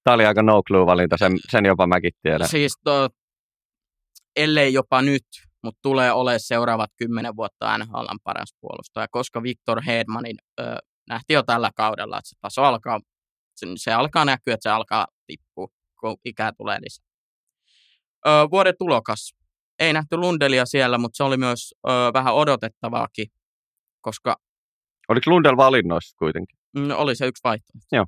Tämä 0.05 0.15
oli 0.15 0.27
aika 0.27 0.43
no 0.43 0.63
clue 0.63 0.87
valinta, 0.87 1.17
sen, 1.17 1.33
sen 1.51 1.65
jopa 1.67 1.87
mäkin 1.87 2.13
tiedän. 2.23 2.49
Siis 2.49 2.73
to, 2.85 3.09
ellei 4.37 4.73
jopa 4.73 5.03
nyt, 5.03 5.25
mutta 5.65 5.79
tulee 5.83 6.13
olemaan 6.13 6.41
seuraavat 6.41 6.91
kymmenen 6.97 7.37
vuotta 7.37 7.79
NHLn 7.79 8.19
paras 8.25 8.55
puolustaja, 8.61 9.07
koska 9.11 9.43
Victor 9.43 9.83
Hedmanin 9.83 10.37
ö, 10.61 10.77
nähtiin 11.09 11.35
jo 11.35 11.43
tällä 11.43 11.71
kaudella, 11.77 12.19
että 12.19 12.29
se 12.29 12.37
taso 12.41 12.63
alkaa 12.63 13.01
se, 13.57 13.67
se 13.77 13.93
alkaa 13.93 14.25
näkyä, 14.25 14.55
että 14.55 14.63
se 14.63 14.71
alkaa 14.71 15.07
tippua, 15.29 15.69
kun 16.01 16.17
ikää 16.25 16.53
tulee 16.53 16.79
lisää. 16.81 17.07
Öö, 18.27 18.33
vuoden 18.51 18.75
tulokas. 18.79 19.35
Ei 19.79 19.93
nähty 19.93 20.17
Lundelia 20.17 20.67
siellä, 20.67 20.99
mutta 20.99 21.17
se 21.17 21.25
oli 21.25 21.37
myös 21.37 21.75
öö, 21.89 22.13
vähän 22.15 22.35
odotettavaakin, 22.35 23.27
koska... 24.01 24.37
Oliko 25.09 25.31
Lundel 25.31 25.57
valinnoissa 25.57 26.17
kuitenkin? 26.19 26.59
No, 26.75 26.99
oli 26.99 27.17
se 27.17 27.27
yksi 27.27 27.41
vaihtoehto. 27.45 27.87
Joo. 27.93 28.07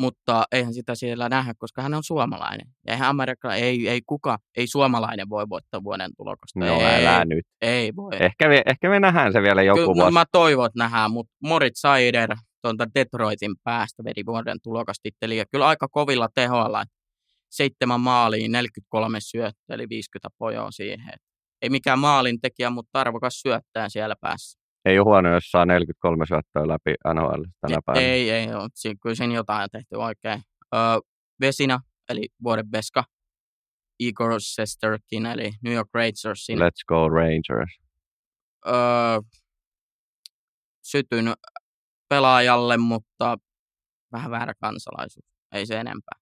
Mutta 0.00 0.44
eihän 0.52 0.74
sitä 0.74 0.94
siellä 0.94 1.28
nähdä, 1.28 1.54
koska 1.58 1.82
hän 1.82 1.94
on 1.94 2.02
suomalainen. 2.02 2.66
Ja 2.86 2.92
eihän 2.92 3.08
Amerikka, 3.08 3.54
ei, 3.54 3.88
ei 3.88 4.00
kuka, 4.06 4.38
ei 4.56 4.66
suomalainen 4.66 5.28
voi 5.28 5.48
voittaa 5.48 5.84
vuoden 5.84 6.10
tulokasta. 6.16 6.60
No, 6.60 6.66
ei, 6.66 7.06
älä 7.06 7.24
nyt. 7.24 7.46
Ei 7.60 7.92
voi. 7.96 8.12
Ehkä 8.20 8.48
me, 8.48 8.62
ehkä 8.66 8.88
me 8.88 9.00
nähdään 9.00 9.32
se 9.32 9.42
vielä 9.42 9.62
joku 9.62 9.78
Kyllä, 9.78 9.94
vuosi. 9.94 10.12
Mä 10.12 10.24
toivon, 10.32 10.66
että 10.66 10.78
nähdään, 10.78 11.10
mutta 11.10 11.32
Moritz 11.42 11.80
Seider, 11.80 12.36
tuolta 12.62 12.86
Detroitin 12.94 13.54
päästä 13.64 14.04
vedi 14.04 14.26
vuoden 14.26 14.56
tulokastitteli. 14.62 15.36
Ja 15.36 15.44
kyllä 15.50 15.66
aika 15.66 15.88
kovilla 15.88 16.28
tehoilla, 16.34 16.84
seitsemän 17.50 18.00
maaliin, 18.00 18.52
43 18.52 19.18
syöttöä, 19.20 19.74
eli 19.74 19.86
50 19.88 20.28
pojoa 20.38 20.70
siihen. 20.70 21.18
Ei 21.62 21.70
mikään 21.70 21.98
maalintekijä, 21.98 22.70
mutta 22.70 23.00
arvokas 23.00 23.40
syöttää 23.40 23.88
siellä 23.88 24.14
päässä. 24.20 24.58
Ei 24.84 24.98
ole 24.98 25.04
huono, 25.04 25.34
jos 25.34 25.50
saa 25.50 25.66
43 25.66 26.26
syöttöä 26.26 26.68
läpi 26.68 26.94
NHL 27.14 27.42
tänä 27.60 27.78
päivänä. 27.86 28.06
Ei, 28.06 28.30
ei 28.30 28.54
ole. 28.54 28.96
Kyllä 29.02 29.14
siinä 29.14 29.34
jotain 29.34 29.62
on 29.62 29.68
tehty 29.72 29.96
oikein. 29.96 30.42
Öö, 30.74 30.80
Vesina, 31.40 31.80
eli 32.08 32.28
vuoden 32.42 32.70
Beska. 32.70 33.04
Igor 34.00 34.34
Sesterkin, 34.38 35.26
eli 35.26 35.50
New 35.62 35.74
York 35.74 35.88
Rangersin. 35.94 36.58
Let's 36.58 36.84
go 36.86 37.08
Rangers. 37.08 37.78
Öö, 38.66 39.20
sytyn 40.82 41.34
pelaajalle, 42.08 42.76
mutta 42.76 43.36
vähän 44.12 44.30
väärä 44.30 44.52
kansalaisuus, 44.60 45.26
ei 45.52 45.66
se 45.66 45.74
enempää. 45.74 46.18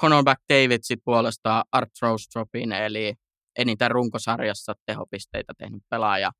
Conor 0.00 0.22
McDavid 0.22 0.80
puolestaan 1.04 1.64
Art 1.72 1.90
Rostropin, 2.02 2.72
eli 2.72 3.14
eniten 3.58 3.90
runkosarjassa 3.90 4.72
tehopisteitä 4.86 5.52
tehnyt 5.58 5.82
pelaaja. 5.90 6.30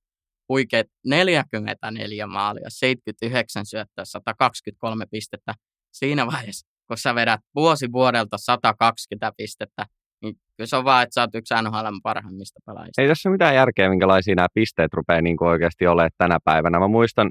Huikeet 0.49 0.87
44 1.07 2.27
maalia, 2.27 2.65
79 2.69 3.67
syöttöä, 3.67 4.05
123 4.05 5.05
pistettä. 5.11 5.55
Siinä 5.93 6.27
vaiheessa, 6.27 6.67
kun 6.87 6.99
sä 6.99 7.15
vedät 7.15 7.41
vuosi 7.55 7.87
vuodelta 7.93 8.39
120 8.39 9.33
pistettä, 9.37 9.87
niin 10.23 10.35
kyllä 10.57 10.67
se 10.67 10.77
on 10.77 10.85
vaan, 10.85 11.03
että 11.03 11.15
sä 11.15 11.21
oot 11.21 11.35
yksi 11.35 11.55
NHL 11.63 11.97
parhaimmista 12.03 12.61
pelaajista. 12.67 13.03
Ei 13.03 13.09
tässä 13.09 13.29
ole 13.29 13.35
mitään 13.35 13.55
järkeä, 13.55 13.91
minkälaisia 13.91 14.35
nämä 14.35 14.49
pisteet 14.55 14.93
rupeaa 14.93 15.21
niin 15.21 15.45
oikeasti 15.45 15.87
olemaan 15.87 16.11
tänä 16.19 16.39
päivänä. 16.45 16.79
Mä 16.79 16.89
muistan 16.89 17.31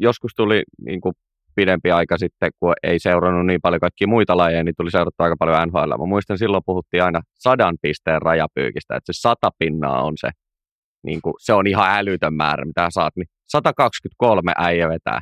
joskus 0.00 0.32
tuli 0.36 0.62
niin 0.86 1.00
kuin 1.00 1.14
pidempi 1.54 1.90
aika 1.90 2.18
sitten, 2.18 2.50
kun 2.60 2.74
ei 2.82 2.98
seurannut 2.98 3.46
niin 3.46 3.60
paljon 3.62 3.80
kaikkia 3.80 4.08
muita 4.08 4.36
lajeja, 4.36 4.64
niin 4.64 4.74
tuli 4.76 4.90
seurattua 4.90 5.24
aika 5.24 5.36
paljon 5.38 5.68
NHL. 5.68 5.98
Mä 5.98 6.06
muistan, 6.06 6.38
silloin 6.38 6.62
puhuttiin 6.66 7.02
aina 7.02 7.20
sadan 7.38 7.76
pisteen 7.82 8.22
rajapyykistä, 8.22 8.96
että 8.96 9.12
se 9.12 9.20
sata 9.20 9.50
pinnaa 9.58 10.02
on 10.02 10.14
se, 10.20 10.30
niin 11.06 11.22
kuin, 11.22 11.34
se 11.38 11.52
on 11.52 11.66
ihan 11.66 11.98
älytön 11.98 12.34
määrä, 12.34 12.64
mitä 12.64 12.86
saat, 12.90 13.16
niin 13.16 13.26
123 13.48 14.52
äijä 14.56 14.88
vetää. 14.88 15.20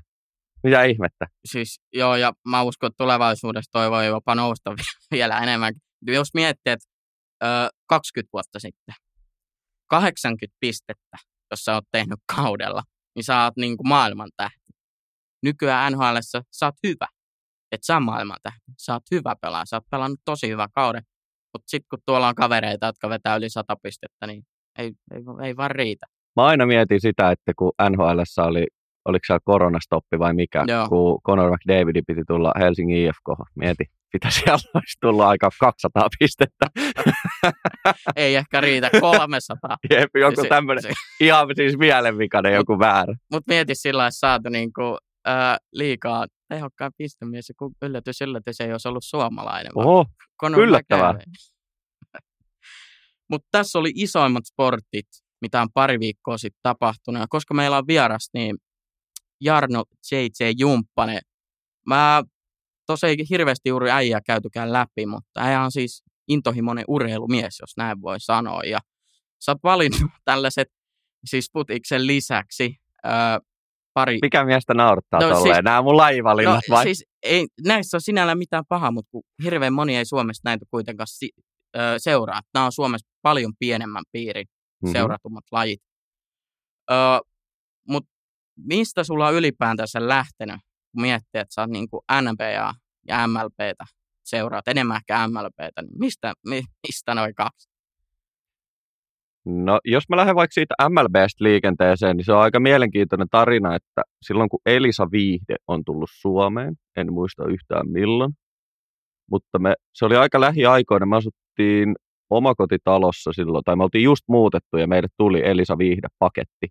Mitä 0.63 0.85
ihmettä? 0.85 1.27
Siis 1.45 1.81
joo, 1.93 2.17
ja 2.17 2.33
mä 2.49 2.63
uskon, 2.63 2.87
että 2.87 3.05
tulevaisuudessa 3.05 3.73
toi 3.73 3.91
voi 3.91 4.07
jopa 4.07 4.35
nousta 4.35 4.75
vielä 5.15 5.39
enemmän. 5.39 5.75
Jos 6.07 6.29
miettii, 6.35 6.73
että 6.73 6.89
öö, 7.45 7.69
20 7.87 8.31
vuotta 8.33 8.59
sitten 8.59 8.95
80 9.89 10.57
pistettä, 10.61 11.17
jos 11.51 11.61
sä 11.61 11.75
oot 11.75 11.85
tehnyt 11.93 12.19
kaudella, 12.37 12.83
niin 13.17 13.25
sä 13.25 13.45
oot 13.45 13.57
niin 13.57 13.77
kuin 13.77 13.89
maailman 13.89 14.29
tähti. 14.37 14.58
Nykyään 15.43 15.93
NHL 15.93 16.17
sä 16.51 16.67
oot 16.67 16.75
hyvä. 16.87 17.07
Et 17.73 17.83
sä 17.83 18.01
maailman 18.01 18.37
tähti. 18.43 18.73
Sä 18.79 18.93
oot 18.93 19.03
hyvä 19.11 19.37
pelaaja. 19.43 19.65
Sä 19.65 19.77
oot 19.77 19.91
pelannut 19.91 20.21
tosi 20.25 20.49
hyvä 20.49 20.69
kauden. 20.75 21.03
Mutta 21.53 21.71
sitten 21.71 21.87
kun 21.91 21.99
tuolla 22.07 22.29
on 22.29 22.35
kavereita, 22.35 22.87
jotka 22.87 23.09
vetää 23.09 23.37
yli 23.37 23.49
100 23.51 23.77
pistettä, 23.83 24.27
niin 24.27 24.43
ei, 24.79 24.93
ei, 25.15 25.23
ei 25.45 25.57
vaan 25.57 25.71
riitä. 25.71 26.07
Mä 26.37 26.47
aina 26.47 26.67
mietin 26.67 27.01
sitä, 27.01 27.31
että 27.31 27.53
kun 27.57 27.73
NHL 27.91 28.21
oli, 28.47 28.67
oliko 29.05 29.25
se 29.27 29.39
koronastoppi 29.45 30.19
vai 30.19 30.35
mikä, 30.35 30.65
Joo. 30.69 30.89
kun 30.89 31.21
Conor 31.27 31.51
McDavid 31.53 32.03
piti 32.07 32.23
tulla 32.27 32.53
Helsingin 32.59 32.99
IFK. 32.99 33.49
Mieti, 33.55 33.85
mitä 34.13 34.31
siellä 34.31 34.59
olisi 34.75 34.99
tullut 35.01 35.25
aika 35.25 35.51
200 35.61 36.09
pistettä. 36.19 36.67
ei 38.17 38.37
ehkä 38.37 38.61
riitä, 38.61 38.91
300. 39.01 39.77
Jep, 39.91 40.11
joku 40.21 40.43
tämmöinen 40.49 40.85
ihan 41.21 41.49
siis 41.57 41.79
mielenvikainen 41.79 42.55
joku 42.55 42.79
väärä. 42.79 43.15
Mutta 43.33 43.53
mieti 43.53 43.75
sillä 43.75 43.99
lailla 43.99 44.11
saatu 44.11 44.49
niinku, 44.49 44.99
äh, 45.29 45.57
liikaa 45.73 46.27
tehokkaan 46.49 46.93
pistemies, 46.99 47.53
kun 47.59 47.75
yllätys, 47.83 48.21
yllätys 48.21 48.61
ei 48.61 48.73
olisi 48.73 48.89
ollut 48.89 49.05
suomalainen. 49.05 49.73
Oho, 49.75 50.07
yllättävää. 50.57 51.15
Mutta 53.31 53.49
tässä 53.51 53.79
oli 53.79 53.93
isoimmat 53.95 54.45
sportit, 54.47 55.07
mitä 55.41 55.63
on 55.63 55.69
pari 55.75 56.01
viikkoa 56.01 56.39
sitten 56.39 56.61
tapahtunut. 56.63 57.21
Ja 57.21 57.27
koska 57.29 57.55
meillä 57.55 57.79
on 57.79 57.87
vieras, 57.87 58.31
niin 58.35 58.57
Jarno 59.41 59.85
J.J. 60.13 60.45
Jumppanen. 60.59 61.21
Mä 61.87 62.23
tosiaan 62.87 63.17
hirveästi 63.31 63.69
juuri 63.69 63.91
äijää 63.91 64.21
käytykään 64.27 64.73
läpi, 64.73 65.07
mutta 65.07 65.41
äijä 65.41 65.63
on 65.63 65.73
siis 65.73 66.03
intohimoinen 66.29 66.85
urheilumies, 66.89 67.59
jos 67.61 67.77
näin 67.77 68.03
voi 68.03 68.21
sanoa. 68.21 68.63
Ja 68.63 68.79
sä 69.45 69.53
oot 69.53 69.59
valinnut 69.63 70.11
tällaiset, 70.25 70.69
siis 71.25 71.51
putiksen 71.53 72.07
lisäksi, 72.07 72.77
pari... 73.99 74.19
Mikä 74.23 74.45
miestä 74.45 74.75
naurattaa 74.75 75.21
no, 75.21 75.29
tolleen? 75.29 75.55
Siis, 75.55 75.65
Nämä 75.65 75.83
mun 75.83 75.97
lajivalinnat 75.97 76.65
no, 76.69 76.75
vai? 76.75 76.85
Siis 76.85 77.05
ei, 77.23 77.47
näissä 77.67 77.97
on 77.97 78.01
sinällään 78.01 78.39
mitään 78.39 78.65
pahaa, 78.69 78.91
mutta 78.91 79.11
kun 79.11 79.23
hirveän 79.43 79.73
moni 79.73 79.97
ei 79.97 80.05
Suomessa 80.05 80.41
näitä 80.45 80.67
kuitenkaan 80.71 81.07
si- 81.07 81.33
ö, 81.77 81.81
seuraa. 81.99 82.41
Nämä 82.55 82.67
on 82.67 82.73
Suomessa 82.73 83.09
paljon 83.23 83.53
pienemmän 83.59 84.05
piirin 84.13 84.47
mm-hmm. 84.47 84.93
seuratummat 84.93 85.45
lajit. 85.53 85.81
Ö, 86.91 86.95
mutta 87.89 88.11
mistä 88.57 89.05
sulla 89.05 89.29
on 89.29 89.35
ylipäätänsä 89.35 90.09
lähtenyt, 90.09 90.57
kun 90.93 91.03
miettii, 91.03 91.41
että 91.41 91.55
sä 91.55 91.61
oot 91.61 91.71
niin 91.71 91.89
kuin 91.91 92.01
NBA 92.33 92.75
ja 93.09 93.27
MLBtä 93.27 93.85
seuraat, 94.25 94.69
enemmän 94.69 94.97
ehkä 94.97 95.29
MLBtä, 95.29 95.83
niin 95.83 95.99
mistä, 95.99 96.35
mistä 96.89 97.15
noin 97.15 97.35
kaksi? 97.35 97.68
No, 99.47 99.79
jos 99.85 100.05
mä 100.09 100.17
lähden 100.17 100.35
vaikka 100.35 100.55
siitä 100.55 100.75
MLBstä 100.89 101.45
liikenteeseen, 101.45 102.17
niin 102.17 102.25
se 102.25 102.33
on 102.33 102.41
aika 102.41 102.61
mielenkiintoinen 102.61 103.29
tarina, 103.31 103.75
että 103.75 104.03
silloin 104.23 104.49
kun 104.49 104.61
Elisa 104.67 105.07
Viihde 105.13 105.57
on 105.69 105.85
tullut 105.85 106.11
Suomeen, 106.13 106.75
en 106.97 107.13
muista 107.13 107.45
yhtään 107.49 107.91
milloin, 107.91 108.33
mutta 109.31 109.59
me, 109.59 109.75
se 109.95 110.05
oli 110.05 110.17
aika 110.17 110.41
lähiaikoina, 110.41 111.07
me 111.07 111.17
asuttiin 111.17 111.95
omakotitalossa 112.31 113.33
silloin, 113.33 113.65
tai 113.65 113.77
me 113.77 113.83
oltiin 113.83 114.05
just 114.05 114.25
muutettu 114.29 114.77
ja 114.77 114.87
meille 114.87 115.09
tuli 115.17 115.41
Elisa 115.45 115.79
Viihde-paketti, 115.79 116.69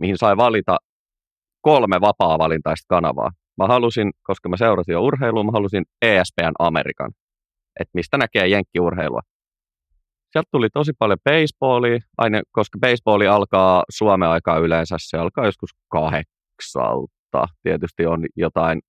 mihin 0.00 0.18
sai 0.18 0.36
valita 0.36 0.76
kolme 1.60 2.00
vapaa-valintaista 2.00 2.86
kanavaa. 2.88 3.30
Mä 3.58 3.66
halusin, 3.66 4.10
koska 4.22 4.48
mä 4.48 4.56
seurasin 4.56 4.92
jo 4.92 5.02
urheilua, 5.02 5.44
mä 5.44 5.50
halusin 5.52 5.84
ESPN 6.02 6.52
Amerikan, 6.58 7.10
että 7.80 7.90
mistä 7.94 8.18
näkee 8.18 8.48
jenkkiurheilua. 8.48 9.20
Sieltä 10.32 10.48
tuli 10.50 10.68
tosi 10.70 10.92
paljon 10.98 11.18
baseballia, 11.24 11.98
aina, 12.18 12.42
koska 12.52 12.78
baseballi 12.78 13.26
alkaa 13.26 13.82
Suomen 13.90 14.28
aikaa 14.28 14.58
yleensä, 14.58 14.96
se 14.98 15.18
alkaa 15.18 15.44
joskus 15.44 15.70
kahdeksalta. 15.88 17.48
Tietysti 17.62 18.06
on 18.06 18.26
jotain 18.36 18.80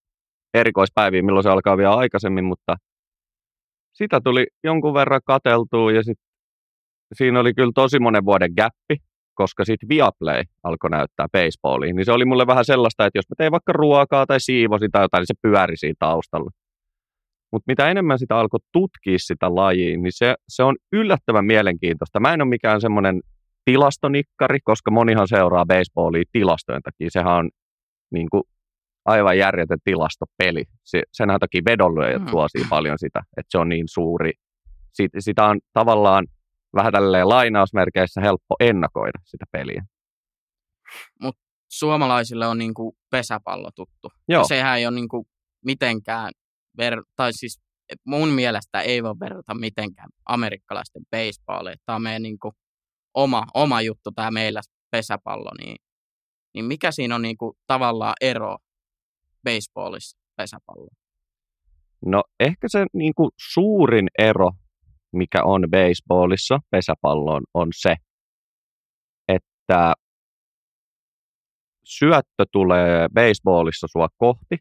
erikoispäiviä, 0.53 1.21
milloin 1.21 1.43
se 1.43 1.49
alkaa 1.49 1.77
vielä 1.77 1.95
aikaisemmin, 1.95 2.45
mutta 2.45 2.75
sitä 3.93 4.21
tuli 4.23 4.47
jonkun 4.63 4.93
verran 4.93 5.21
kateltua 5.25 5.91
ja 5.91 6.03
sit 6.03 6.17
siinä 7.13 7.39
oli 7.39 7.53
kyllä 7.53 7.71
tosi 7.75 7.99
monen 7.99 8.25
vuoden 8.25 8.51
gappi, 8.57 8.95
koska 9.33 9.65
sitten 9.65 9.89
Viaplay 9.89 10.43
alkoi 10.63 10.89
näyttää 10.89 11.27
baseballia, 11.31 11.93
niin 11.93 12.05
se 12.05 12.11
oli 12.11 12.25
mulle 12.25 12.47
vähän 12.47 12.65
sellaista, 12.65 13.05
että 13.05 13.17
jos 13.17 13.29
mä 13.29 13.35
tein 13.37 13.51
vaikka 13.51 13.73
ruokaa 13.73 14.25
tai 14.25 14.39
siivosin 14.39 14.91
tai 14.91 15.03
jotain, 15.03 15.21
niin 15.21 15.27
se 15.27 15.41
pyöri 15.41 15.77
siinä 15.77 15.95
taustalla. 15.99 16.51
Mutta 17.53 17.71
mitä 17.71 17.89
enemmän 17.89 18.19
sitä 18.19 18.37
alkoi 18.37 18.59
tutkia 18.71 19.17
sitä 19.17 19.55
lajia, 19.55 19.97
niin 19.97 20.11
se, 20.11 20.35
se 20.49 20.63
on 20.63 20.75
yllättävän 20.91 21.45
mielenkiintoista. 21.45 22.19
Mä 22.19 22.33
en 22.33 22.41
ole 22.41 22.49
mikään 22.49 22.81
semmoinen 22.81 23.21
tilastonikkari, 23.65 24.59
koska 24.63 24.91
monihan 24.91 25.27
seuraa 25.27 25.65
baseballia 25.65 26.23
tilastojen 26.31 26.81
takia. 26.81 27.07
Sehän 27.11 27.33
on 27.33 27.49
niin 28.11 28.29
kuin, 28.29 28.43
aivan 29.05 29.37
järjetön 29.37 29.79
tilastopeli. 29.83 30.63
Se, 30.83 31.01
sen 31.11 31.29
takia 31.39 31.61
vedonlyöjät 31.65 32.21
mm. 32.21 32.27
suosii 32.27 32.65
paljon 32.69 32.99
sitä, 32.99 33.19
että 33.37 33.49
se 33.49 33.57
on 33.57 33.69
niin 33.69 33.87
suuri. 33.87 34.31
Sit, 34.93 35.11
sitä 35.19 35.45
on 35.45 35.59
tavallaan 35.73 36.27
vähän 36.75 36.93
tälleen 36.93 37.29
lainausmerkeissä 37.29 38.21
helppo 38.21 38.55
ennakoida 38.59 39.19
sitä 39.23 39.45
peliä. 39.51 39.85
Mutta 41.21 41.41
suomalaisille 41.71 42.47
on 42.47 42.57
niinku 42.57 42.95
pesäpallo 43.11 43.69
tuttu. 43.75 44.11
Joo. 44.27 44.41
Ja 44.41 44.47
sehän 44.47 44.77
ei 44.77 44.85
ole 44.85 44.95
niinku 44.95 45.27
mitenkään, 45.65 46.31
ver- 46.81 47.03
tai 47.15 47.33
siis 47.33 47.59
mun 48.05 48.29
mielestä 48.29 48.81
ei 48.81 49.03
voi 49.03 49.15
verrata 49.19 49.55
mitenkään 49.55 50.09
amerikkalaisten 50.25 51.03
baseballiin. 51.11 51.77
Tämä 51.85 51.95
on 51.95 52.01
meidän 52.01 52.21
niinku 52.21 52.51
oma, 53.13 53.45
oma 53.53 53.81
juttu, 53.81 54.11
tämä 54.11 54.31
meillä 54.31 54.61
pesäpallo. 54.91 55.51
Niin, 55.59 55.77
niin 56.53 56.65
mikä 56.65 56.91
siinä 56.91 57.15
on 57.15 57.21
niinku 57.21 57.57
tavallaan 57.67 58.15
ero 58.21 58.57
baseballissa 59.43 60.17
pesäpallo? 60.35 60.87
No 62.05 62.23
ehkä 62.39 62.67
se 62.67 62.85
niinku 62.93 63.29
suurin 63.37 64.07
ero 64.19 64.51
mikä 65.13 65.43
on 65.43 65.61
baseballissa 65.71 66.59
pesäpalloon, 66.71 67.43
on 67.53 67.67
se, 67.75 67.95
että 69.27 69.93
syöttö 71.83 72.45
tulee 72.51 73.07
baseballissa 73.13 73.87
sua 73.91 74.07
kohti, 74.17 74.57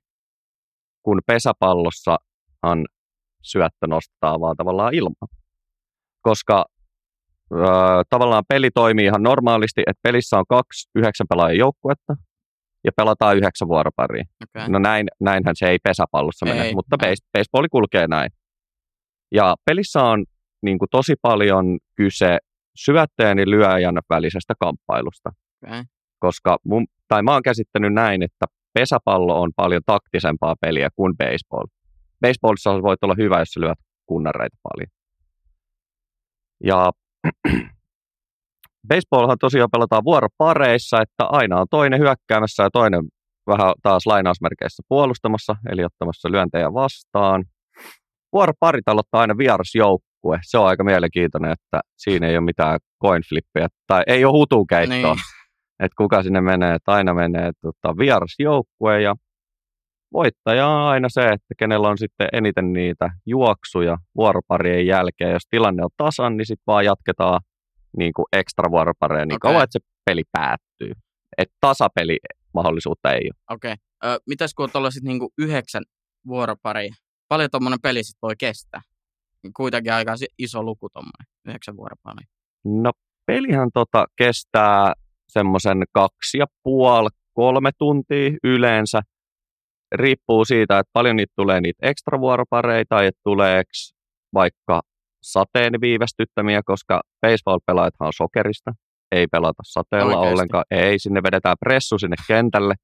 kun 1.03 1.21
pesäpallossahan 1.27 2.87
syöttö 3.43 3.87
nostaa 3.87 4.41
vaan 4.41 4.57
tavallaan 4.57 4.95
ilman. 4.95 5.29
Koska 6.23 6.65
ö, 7.53 7.57
tavallaan 8.11 8.45
peli 8.49 8.71
toimii 8.71 9.05
ihan 9.05 9.23
normaalisti, 9.23 9.83
että 9.87 10.01
pelissä 10.03 10.39
on 10.39 10.45
kaksi 10.49 10.91
yhdeksän 10.95 11.27
pelaajan 11.29 11.59
joukkuetta 11.59 12.17
ja 12.85 12.93
pelataan 12.97 13.37
yhdeksän 13.37 13.69
vuoroparia. 13.69 14.25
Okay. 14.45 14.69
No 14.69 14.79
näin, 14.79 15.07
näinhän 15.21 15.57
se 15.57 15.67
ei 15.67 15.79
pesäpallossa 15.85 16.47
ei, 16.47 16.53
mene, 16.53 16.73
mutta 16.73 16.97
ei. 17.07 17.15
baseball 17.33 17.67
kulkee 17.71 18.07
näin. 18.07 18.31
Ja 19.33 19.57
pelissä 19.65 20.03
on 20.03 20.25
niin 20.63 20.79
kuin 20.79 20.89
tosi 20.91 21.15
paljon 21.23 21.79
kyse 21.97 22.39
syöttäjän 22.77 23.39
ja 23.39 23.51
lyöjän 23.51 23.95
välisestä 24.11 24.55
kamppailusta. 24.61 25.31
Okay. 25.65 25.85
Koska 26.19 26.59
mun, 26.65 26.87
tai 27.09 27.23
mä 27.23 27.33
oon 27.33 27.43
käsittänyt 27.43 27.93
näin, 27.93 28.23
että 28.23 28.47
pesäpallo 28.75 29.41
on 29.41 29.51
paljon 29.57 29.83
taktisempaa 29.87 30.55
peliä 30.61 30.89
kuin 30.97 31.17
baseball. 31.17 31.67
Baseballissa 32.21 32.83
voit 32.83 33.05
olla 33.05 33.15
hyvä, 33.19 33.39
jos 33.39 33.49
sä 33.49 33.61
lyöt 33.61 33.79
kunnareita 34.07 34.57
paljon. 34.63 34.91
Ja 36.65 36.91
baseballhan 38.89 39.39
tosiaan 39.41 39.71
pelataan 39.73 40.05
vuoropareissa, 40.05 41.01
että 41.01 41.25
aina 41.25 41.61
on 41.61 41.67
toinen 41.71 42.01
hyökkäämässä 42.01 42.63
ja 42.63 42.71
toinen 42.71 43.05
vähän 43.47 43.73
taas 43.83 44.07
lainausmerkeissä 44.07 44.83
puolustamassa, 44.89 45.57
eli 45.71 45.85
ottamassa 45.85 46.31
lyöntejä 46.31 46.73
vastaan. 46.73 47.45
Vuoroparit 48.33 48.89
aloittaa 48.89 49.21
aina 49.21 49.39
vierasjoukko 49.39 50.13
joukkue. 50.23 50.41
Se 50.43 50.59
on 50.59 50.67
aika 50.67 50.85
mielenkiintoinen, 50.85 51.53
että 51.53 51.81
siinä 51.97 52.29
ei 52.29 52.37
ole 52.37 52.45
mitään 52.45 52.79
coinflippiä 53.03 53.69
tai 53.87 54.03
ei 54.07 54.25
ole 54.25 54.33
hutukeittoa. 54.33 55.15
Niin. 55.15 55.25
Että 55.81 55.97
kuka 55.97 56.23
sinne 56.23 56.41
menee, 56.41 56.75
että 56.75 56.93
aina 56.93 57.15
menee 57.15 57.53
tota, 57.61 57.99
vieras 57.99 58.35
joukkue 58.39 59.03
ja 59.03 59.15
voittaja 60.13 60.69
on 60.69 60.83
aina 60.83 61.09
se, 61.09 61.21
että 61.21 61.55
kenellä 61.59 61.89
on 61.89 61.99
sitten 61.99 62.29
eniten 62.33 62.73
niitä 62.73 63.11
juoksuja 63.27 63.99
vuoroparien 64.17 64.87
jälkeen. 64.87 65.33
Jos 65.33 65.47
tilanne 65.51 65.85
on 65.85 65.91
tasan, 65.97 66.37
niin 66.37 66.47
sitten 66.47 66.65
vaan 66.67 66.85
jatketaan 66.85 67.41
niin 67.97 68.13
kuin 68.13 68.27
ekstra 68.33 68.71
vuoropareja 68.71 69.27
niin 69.27 69.37
okay. 69.37 69.51
kauan, 69.51 69.65
että 69.65 69.79
se 69.79 69.87
peli 70.05 70.23
päättyy. 70.33 70.93
Että 71.39 71.55
tasapeli 71.61 72.19
mahdollisuutta 72.55 73.13
ei 73.13 73.21
ole. 73.25 73.57
Okei. 73.57 73.75
Okay. 74.05 74.19
mitäs 74.27 74.55
kun 74.55 74.69
on 74.75 74.91
niin 75.03 75.21
yhdeksän 75.39 75.83
vuoroparia? 76.27 76.95
Paljon 77.29 77.51
tuommoinen 77.51 77.81
peli 77.83 78.03
sitten 78.03 78.23
voi 78.23 78.35
kestää? 78.39 78.81
kuitenkin 79.57 79.93
aika 79.93 80.15
iso 80.39 80.63
luku 80.63 80.89
tuommoinen, 80.93 81.27
yhdeksän 81.45 81.77
vuoropaali. 81.77 82.21
No 82.65 82.93
pelihän 83.27 83.69
tota 83.75 84.07
kestää 84.17 84.93
semmoisen 85.33 85.83
kaksi 85.93 86.39
ja 86.39 86.47
puoli, 86.63 87.09
kolme 87.33 87.71
tuntia 87.79 88.31
yleensä. 88.45 89.03
Riippuu 89.95 90.45
siitä, 90.45 90.79
että 90.79 90.91
paljon 90.93 91.17
niitä 91.17 91.33
tulee 91.37 91.61
niitä 91.61 91.87
ekstra 91.89 92.21
vuoropareita, 92.21 93.03
että 93.03 93.21
tuleeko 93.25 93.71
vaikka 94.35 94.81
sateen 95.23 95.73
viivästyttämiä, 95.81 96.61
koska 96.65 97.01
baseball-pelaajathan 97.27 98.07
on 98.07 98.13
sokerista, 98.13 98.73
ei 99.13 99.27
pelata 99.27 99.63
sateella 99.67 100.17
Oikeesti? 100.17 100.33
ollenkaan, 100.33 100.65
ei, 100.71 100.99
sinne 100.99 101.23
vedetään 101.23 101.57
pressu 101.61 101.99
sinne 101.99 102.17
kentälle, 102.29 102.75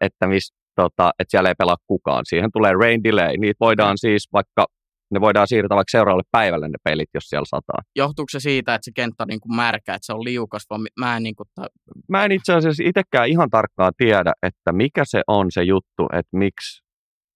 että, 0.00 0.26
mis, 0.26 0.52
tota, 0.74 1.10
että 1.18 1.30
siellä 1.30 1.48
ei 1.48 1.54
pelaa 1.58 1.76
kukaan. 1.86 2.24
Siihen 2.26 2.50
tulee 2.52 2.72
rain 2.72 3.04
delay, 3.04 3.36
niitä 3.36 3.56
voidaan 3.60 3.92
Mm. 3.94 3.98
siis 4.00 4.28
vaikka, 4.32 4.66
ne 5.10 5.20
voidaan 5.20 5.48
siirtää 5.48 5.76
vaikka 5.76 5.90
seuraavalle 5.90 6.28
päivälle 6.32 6.68
ne 6.68 6.74
pelit, 6.84 7.08
jos 7.14 7.24
siellä 7.24 7.44
sataa. 7.44 7.82
Johtuuko 7.96 8.28
se 8.30 8.40
siitä, 8.40 8.74
että 8.74 8.84
se 8.84 8.90
kenttä 8.94 9.22
on 9.24 9.28
niin 9.28 9.40
kuin 9.40 9.56
märkä, 9.56 9.94
että 9.94 10.06
se 10.06 10.12
on 10.12 10.24
liukas, 10.24 10.62
vai 10.70 10.78
mä 10.98 11.16
en 11.16 11.22
niin 11.22 11.36
kuin, 11.36 11.46
ta- 11.54 11.66
Mä 12.08 12.24
en 12.24 12.32
itse 12.32 12.54
asiassa 12.54 12.82
itsekään 12.86 13.28
ihan 13.28 13.50
tarkkaan 13.50 13.92
tiedä, 13.96 14.32
että 14.42 14.72
mikä 14.72 15.02
se 15.04 15.20
on 15.26 15.46
se 15.50 15.62
juttu, 15.62 16.06
että 16.12 16.36
miksi 16.36 16.82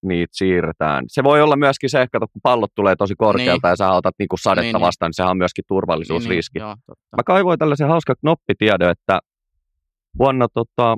niitä 0.04 0.30
siirretään. 0.36 1.04
Se 1.08 1.22
voi 1.24 1.42
olla 1.42 1.56
myöskin 1.56 1.90
se, 1.90 2.02
että 2.02 2.18
kun 2.18 2.40
pallot 2.42 2.70
tulee 2.74 2.96
tosi 2.96 3.14
korkealta 3.18 3.68
ja 3.68 3.76
sä 3.76 3.90
otat 3.92 4.14
niinku 4.18 4.36
sadetta 4.36 4.62
Niin, 4.62 4.72
niin. 4.74 4.80
vastaan, 4.80 5.08
niin 5.08 5.14
sehän 5.14 5.30
on 5.30 5.36
myöskin 5.38 5.64
turvallisuusriski. 5.68 6.58
Niin, 6.58 6.64
niin, 6.64 6.68
joo, 6.68 6.76
totta. 6.86 7.16
Mä 7.16 7.22
kaivoin 7.26 7.58
tällaisen 7.58 7.88
hauska 7.88 8.14
knoppitiedon, 8.20 8.90
että 8.90 9.20
vuonna 10.18 10.46
tota, 10.54 10.96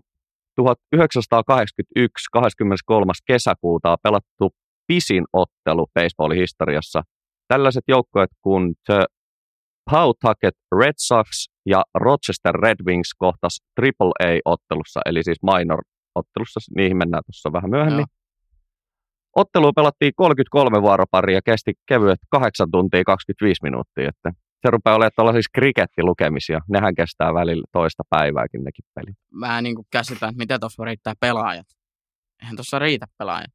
1981, 0.56 2.28
23. 2.32 3.12
kesäkuuta 3.26 3.90
on 3.92 3.98
pelattu 4.02 4.54
pisin 4.86 5.24
ottelu 5.32 5.86
baseballin 5.94 6.38
historiassa. 6.38 7.02
Tällaiset 7.48 7.84
joukkueet 7.88 8.30
kuin 8.40 8.74
The 8.86 9.04
Pawtucket 9.90 10.54
Red 10.80 10.94
Sox 10.98 11.26
ja 11.66 11.82
Rochester 11.94 12.54
Red 12.54 12.76
Wings 12.86 13.10
kohtas 13.18 13.60
AAA-ottelussa, 13.82 15.00
eli 15.06 15.22
siis 15.22 15.38
minor-ottelussa, 15.42 16.60
niihin 16.76 16.96
mennään 16.96 17.22
tuossa 17.26 17.52
vähän 17.52 17.70
myöhemmin. 17.70 18.06
Joo. 18.08 18.24
Ottelu 19.36 19.72
pelattiin 19.72 20.12
33 20.16 20.82
vuoroparia 20.82 21.36
ja 21.36 21.42
kesti 21.44 21.72
kevyet 21.86 22.18
8 22.30 22.70
tuntia 22.70 23.04
25 23.04 23.62
minuuttia, 23.62 24.08
että 24.08 24.32
se 24.62 24.70
rupeaa 24.70 24.96
olemaan 24.96 25.10
tällaisissa 25.16 25.50
krikettilukemisia. 25.54 26.60
Nehän 26.68 26.94
kestää 26.94 27.34
välillä 27.34 27.64
toista 27.72 28.02
päivääkin 28.10 28.64
nekin 28.64 28.84
pelit. 28.94 29.16
Mä 29.32 29.62
niin 29.62 29.74
kuin 29.74 29.86
käsitä, 29.90 30.26
että 30.28 30.38
miten 30.38 30.60
tuossa 30.60 30.84
riittää 30.84 31.14
pelaajat. 31.20 31.66
Eihän 32.42 32.56
tuossa 32.56 32.78
riitä 32.78 33.06
pelaajat. 33.18 33.52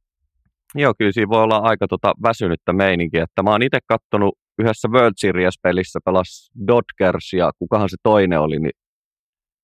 Joo, 0.76 0.94
kyllä 0.98 1.12
siinä 1.12 1.30
voi 1.30 1.44
olla 1.44 1.58
aika 1.58 1.88
tota 1.88 2.14
väsynyttä 2.24 2.74
meininkiä. 2.74 3.24
Että 3.24 3.44
mä 3.44 3.50
oon 3.52 3.64
itse 3.64 3.80
kattonut 3.88 4.36
yhdessä 4.60 4.88
World 4.88 5.14
Series-pelissä 5.18 6.00
pelas 6.06 6.52
Dodgers 6.68 7.34
ja 7.34 7.52
kukahan 7.60 7.90
se 7.90 7.98
toinen 8.04 8.40
oli, 8.40 8.60
niin 8.60 8.72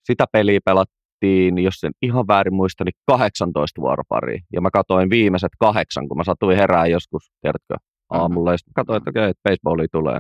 sitä 0.04 0.26
peliä 0.32 0.60
pelattiin, 0.66 1.58
jos 1.58 1.84
en 1.84 1.92
ihan 2.02 2.28
väärin 2.28 2.54
muista, 2.54 2.84
niin 2.84 2.94
18 3.08 3.82
vuoroparia. 3.82 4.40
Ja 4.54 4.62
mä 4.62 4.70
katoin 4.72 5.10
viimeiset 5.10 5.52
kahdeksan, 5.60 6.08
kun 6.08 6.18
mä 6.18 6.24
satuin 6.24 6.58
herää 6.58 6.88
joskus, 6.88 7.32
tiedätkö, 7.42 7.76
aamulla. 8.10 8.52
Ja 8.52 8.58
sitten 8.58 8.74
katsoin, 8.74 8.98
että 8.98 9.10
okei, 9.10 9.30
että 9.30 9.50
baseballia 9.50 9.88
tulee. 9.92 10.20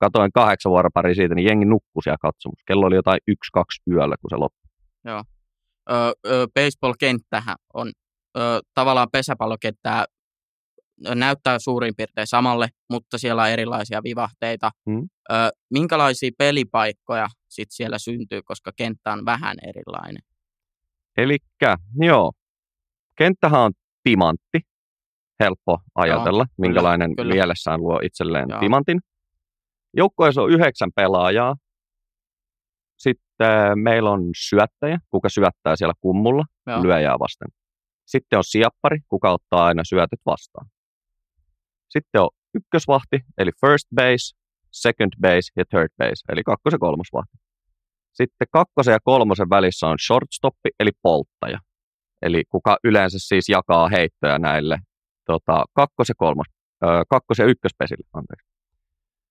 Katoin 0.00 0.32
kahdeksan 0.32 0.70
vuoroparia 0.70 1.14
siitä, 1.14 1.34
niin 1.34 1.48
jengi 1.48 1.64
nukkui 1.64 2.02
siellä 2.02 2.18
katsomus. 2.20 2.60
Kello 2.66 2.86
oli 2.86 2.94
jotain 2.94 3.20
yksi, 3.28 3.50
kaksi 3.52 3.82
yöllä, 3.90 4.16
kun 4.20 4.30
se 4.30 4.36
loppui. 4.36 4.70
Ö, 5.90 5.94
ö, 6.26 6.46
baseball-kenttähän 6.54 7.56
on 7.74 7.92
ö, 8.36 8.60
tavallaan 8.74 9.08
pesäpallokenttää 9.12 10.04
näyttää 11.14 11.58
suurin 11.58 11.94
piirtein 11.96 12.26
samalle, 12.26 12.68
mutta 12.90 13.18
siellä 13.18 13.42
on 13.42 13.48
erilaisia 13.48 14.02
vivahteita. 14.02 14.70
Mm. 14.86 15.08
Ö, 15.30 15.34
minkälaisia 15.70 16.30
pelipaikkoja 16.38 17.28
sit 17.48 17.68
siellä 17.70 17.98
syntyy, 17.98 18.42
koska 18.42 18.72
kenttä 18.76 19.12
on 19.12 19.24
vähän 19.24 19.56
erilainen? 19.62 20.22
Eli 21.16 21.38
joo, 22.00 22.32
kenttähän 23.16 23.60
on 23.60 23.72
timantti. 24.02 24.60
Helppo 25.40 25.78
ajatella, 25.94 26.46
kyllä, 26.46 26.68
minkälainen 26.68 27.16
kyllä. 27.16 27.34
mielessään 27.34 27.80
luo 27.80 28.00
itselleen 28.02 28.46
Joo. 28.48 28.60
timantin. 28.60 29.00
Joukkueessa 29.96 30.42
on 30.42 30.50
yhdeksän 30.50 30.90
pelaajaa. 30.96 31.56
Sitten 32.96 33.78
meillä 33.78 34.10
on 34.10 34.20
syöttäjä, 34.36 34.98
kuka 35.10 35.28
syöttää 35.28 35.76
siellä 35.76 35.94
kummulla 36.00 36.44
Joo. 36.66 36.82
lyöjää 36.82 37.18
vasten. 37.18 37.48
Sitten 38.06 38.36
on 38.36 38.44
siappari, 38.44 38.98
kuka 39.08 39.32
ottaa 39.32 39.64
aina 39.66 39.84
syötöt 39.84 40.20
vastaan. 40.26 40.66
Sitten 41.94 42.20
on 42.20 42.28
ykkösvahti, 42.54 43.18
eli 43.38 43.50
first 43.66 43.86
base, 43.94 44.24
second 44.72 45.12
base 45.20 45.48
ja 45.56 45.64
third 45.70 45.92
base, 45.98 46.22
eli 46.32 46.42
kakkos- 46.42 46.72
ja 46.72 46.78
kolmosvahti. 46.78 47.36
Sitten 48.12 48.46
kakkosen 48.52 48.92
ja 48.92 48.98
kolmosen 49.04 49.50
välissä 49.50 49.86
on 49.86 49.98
shortstoppi, 50.06 50.70
eli 50.80 50.90
polttaja. 51.02 51.58
Eli 52.22 52.42
kuka 52.48 52.76
yleensä 52.84 53.18
siis 53.20 53.48
jakaa 53.48 53.88
heittoja 53.88 54.38
näille 54.38 54.78
tota, 55.26 55.64
kakkos- 55.72 56.08
ja 56.08 56.14
kolmos, 56.16 56.46
ö, 56.84 56.86
kakkos- 57.10 57.38
ja 57.38 57.44
ykköspesille. 57.44 58.06
Anteeksi. 58.12 58.46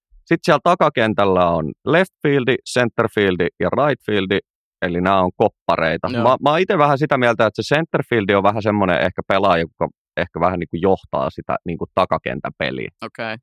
Sitten 0.10 0.46
siellä 0.46 0.60
takakentällä 0.64 1.50
on 1.50 1.72
left 1.88 2.14
fieldi, 2.22 2.56
center 2.74 3.08
fieldi 3.16 3.48
ja 3.60 3.70
right 3.70 4.06
fieldi, 4.06 4.40
eli 4.82 5.02
nämä 5.02 5.22
on 5.22 5.32
koppareita. 5.36 6.08
Joo. 6.12 6.24
Mä, 6.24 6.38
mä 6.44 6.50
oon 6.50 6.60
itse 6.60 6.78
vähän 6.78 6.98
sitä 6.98 7.18
mieltä, 7.18 7.46
että 7.46 7.62
se 7.62 7.76
center 7.76 8.04
fieldi 8.10 8.36
on 8.36 8.44
vähän 8.44 8.62
semmoinen 8.62 9.02
ehkä 9.02 9.22
pelaaja, 9.28 9.62
joka 9.62 9.90
ehkä 10.18 10.40
vähän 10.40 10.60
niin 10.60 10.70
kuin 10.70 10.82
johtaa 10.82 11.30
sitä 11.30 11.56
niin 11.66 11.78
kuin 11.78 11.90
takakentän 11.96 12.52
peliä. 12.58 12.90
Okei. 13.02 13.38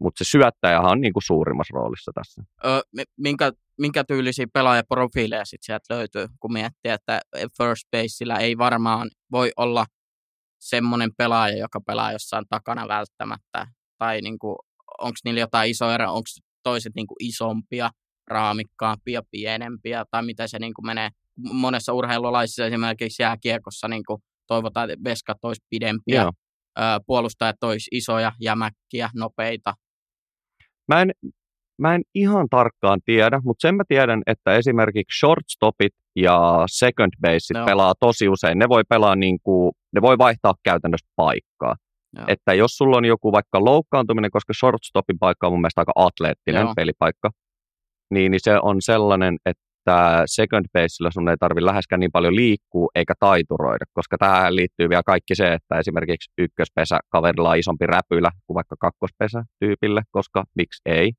Mutta 0.00 0.24
se 0.24 0.30
syöttäjähän 0.30 0.90
on 0.90 1.00
niin 1.00 1.12
kuin 1.12 1.22
suurimmassa 1.22 1.74
roolissa 1.74 2.12
tässä. 2.14 2.42
Ö, 2.64 2.82
mi- 2.96 3.12
minkä, 3.16 3.52
minkä 3.78 4.04
tyylisiä 4.04 4.46
pelaajaprofiileja 4.52 5.44
sit 5.44 5.62
sieltä 5.62 5.94
löytyy, 5.94 6.26
kun 6.40 6.52
miettii, 6.52 6.92
että 6.92 7.20
first 7.58 7.82
baseillä 7.90 8.36
ei 8.36 8.58
varmaan 8.58 9.10
voi 9.32 9.52
olla 9.56 9.86
semmoinen 10.60 11.10
pelaaja, 11.18 11.58
joka 11.58 11.80
pelaa 11.86 12.12
jossain 12.12 12.44
takana 12.48 12.88
välttämättä. 12.88 13.66
Tai 13.98 14.20
niinku, 14.20 14.56
onko 14.98 15.16
niillä 15.24 15.40
jotain 15.40 15.70
isoja 15.70 16.10
onko 16.10 16.28
toiset 16.62 16.94
niinku 16.94 17.14
isompia, 17.20 17.90
raamikkaampia, 18.26 19.22
pienempiä, 19.30 20.04
tai 20.10 20.22
miten 20.22 20.48
se 20.48 20.58
niinku 20.58 20.82
menee. 20.82 21.08
Monessa 21.52 21.92
urheilulaisissa 21.92 22.66
esimerkiksi 22.66 23.22
jääkiekossa 23.22 23.88
niinku 23.88 24.22
toivotaan, 24.50 24.90
että 24.90 25.04
veskat 25.04 25.38
olisi 25.42 25.66
pidempiä, 25.70 26.22
Joo. 26.22 26.32
ö, 26.78 26.82
puolustajat 27.06 27.62
olisi 27.62 27.88
isoja, 27.92 28.32
jämäkkiä, 28.40 29.10
nopeita. 29.14 29.74
Mä 30.88 31.02
en, 31.02 31.10
mä 31.78 31.94
en 31.94 32.02
ihan 32.14 32.46
tarkkaan 32.50 33.00
tiedä, 33.04 33.40
mutta 33.44 33.68
sen 33.68 33.74
mä 33.74 33.82
tiedän, 33.88 34.22
että 34.26 34.54
esimerkiksi 34.56 35.18
shortstopit 35.18 35.94
ja 36.16 36.64
second 36.66 37.12
baseit 37.20 37.56
Joo. 37.58 37.66
pelaa 37.66 37.94
tosi 38.00 38.28
usein. 38.28 38.58
Ne 38.58 38.68
voi 38.68 38.82
pelaa 38.88 39.16
niin 39.16 39.38
kuin, 39.42 39.72
ne 39.92 40.00
voi 40.02 40.18
vaihtaa 40.18 40.54
käytännössä 40.62 41.06
paikkaa. 41.16 41.76
Joo. 42.16 42.24
Että 42.28 42.54
jos 42.54 42.70
sulla 42.76 42.96
on 42.96 43.04
joku 43.04 43.32
vaikka 43.32 43.64
loukkaantuminen, 43.64 44.30
koska 44.30 44.52
shortstopin 44.60 45.18
paikka 45.18 45.46
on 45.46 45.52
mun 45.52 45.60
mielestä 45.60 45.80
aika 45.80 45.92
atleettinen 45.94 46.62
Joo. 46.62 46.74
pelipaikka, 46.76 47.30
niin, 48.10 48.30
niin 48.30 48.40
se 48.42 48.58
on 48.62 48.76
sellainen, 48.80 49.36
että 49.46 49.62
second 50.26 50.64
baseillä 50.72 51.10
sun 51.10 51.28
ei 51.28 51.36
tarvi 51.40 51.64
läheskään 51.64 52.00
niin 52.00 52.12
paljon 52.12 52.36
liikkua 52.36 52.88
eikä 52.94 53.14
taituroida, 53.20 53.84
koska 53.92 54.18
tähän 54.18 54.56
liittyy 54.56 54.88
vielä 54.88 55.02
kaikki 55.06 55.34
se, 55.34 55.52
että 55.52 55.78
esimerkiksi 55.78 56.30
ykköspesä 56.38 56.98
kaverilla 57.08 57.50
on 57.50 57.58
isompi 57.58 57.86
räpylä 57.86 58.30
kuin 58.46 58.54
vaikka 58.54 58.76
kakkospesä 58.80 59.44
tyypille, 59.60 60.02
koska 60.10 60.44
miksi 60.54 60.82
ei. 60.86 61.12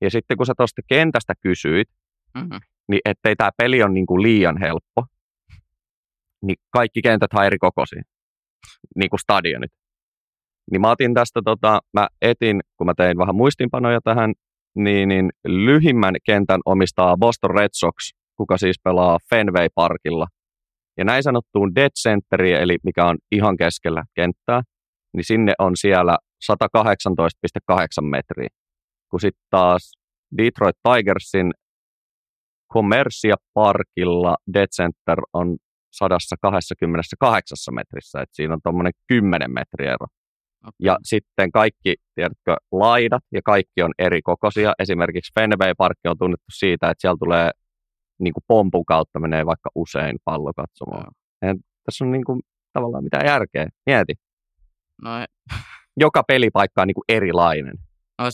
Ja 0.00 0.10
sitten 0.10 0.36
kun 0.36 0.46
sä 0.46 0.52
tuosta 0.56 0.82
kentästä 0.88 1.34
kysyit, 1.40 1.88
Mm-hmm. 2.34 2.58
niin 2.88 3.00
ettei 3.04 3.36
tämä 3.36 3.50
peli 3.56 3.82
ole 3.82 3.92
niin 3.92 4.06
kuin 4.06 4.22
liian 4.22 4.60
helppo, 4.60 5.06
niin 6.42 6.56
kaikki 6.70 7.02
kentät 7.02 7.32
on 7.34 7.44
eri 7.44 7.58
kokoisia, 7.58 8.02
niin 8.96 9.10
kuin 9.10 9.20
stadionit. 9.20 9.72
Niin 10.70 10.80
mä 10.80 10.90
otin 10.90 11.14
tästä, 11.14 11.40
tota, 11.44 11.80
mä 11.92 12.08
etin, 12.22 12.60
kun 12.76 12.86
mä 12.86 12.94
tein 12.96 13.18
vähän 13.18 13.34
muistinpanoja 13.34 14.00
tähän, 14.04 14.34
niin, 14.76 15.08
niin 15.08 15.30
lyhimmän 15.46 16.14
kentän 16.24 16.60
omistaa 16.66 17.16
Boston 17.16 17.50
Red 17.50 17.68
Sox, 17.72 17.94
kuka 18.36 18.58
siis 18.58 18.76
pelaa 18.84 19.18
Fenway 19.30 19.68
Parkilla. 19.74 20.26
Ja 20.98 21.04
näin 21.04 21.22
sanottuun 21.22 21.74
dead 21.74 21.90
centeriin, 22.02 22.56
eli 22.56 22.76
mikä 22.84 23.04
on 23.04 23.18
ihan 23.32 23.56
keskellä 23.56 24.04
kenttää, 24.14 24.62
niin 25.14 25.24
sinne 25.24 25.52
on 25.58 25.76
siellä 25.76 26.18
118,8 26.52 28.04
metriä. 28.10 28.48
Kun 29.10 29.20
sitten 29.20 29.44
taas 29.50 29.92
Detroit 30.38 30.76
Tigersin 30.82 31.52
Commercia 32.72 33.36
Parkilla 33.54 34.36
Dead 34.54 34.68
Center 34.76 35.18
on 35.32 35.56
128 35.92 37.74
metrissä, 37.74 38.20
että 38.20 38.36
siinä 38.36 38.54
on 38.54 38.60
tuommoinen 38.62 38.92
10 39.08 39.50
metriä 39.52 39.92
ero. 39.92 40.06
Okay. 40.62 40.72
Ja 40.78 40.96
sitten 41.02 41.52
kaikki, 41.52 41.94
tiedätkö, 42.14 42.56
laidat 42.72 43.22
ja 43.32 43.40
kaikki 43.44 43.82
on 43.82 43.92
eri 43.98 44.22
kokoisia. 44.22 44.72
Esimerkiksi 44.78 45.32
Fenway 45.34 45.72
Park 45.78 45.98
on 46.04 46.18
tunnettu 46.18 46.50
siitä, 46.52 46.90
että 46.90 47.00
siellä 47.00 47.16
tulee 47.18 47.50
niin 48.20 48.34
kuin 48.34 48.44
pompun 48.48 48.84
kautta 48.84 49.20
menee 49.20 49.46
vaikka 49.46 49.70
usein 49.74 50.16
pallo 50.24 50.52
katsomaan. 50.56 51.14
Eihän 51.42 51.56
tässä 51.84 52.04
on 52.04 52.12
niin 52.12 52.24
kuin, 52.24 52.40
tavallaan 52.72 53.04
mitään 53.04 53.26
järkeä. 53.26 53.68
Mieti. 53.86 54.14
No, 55.02 55.10
Joka 56.04 56.22
pelipaikka 56.22 56.82
on 56.82 56.88
niin 56.88 56.94
kuin 56.94 57.04
erilainen. 57.08 57.74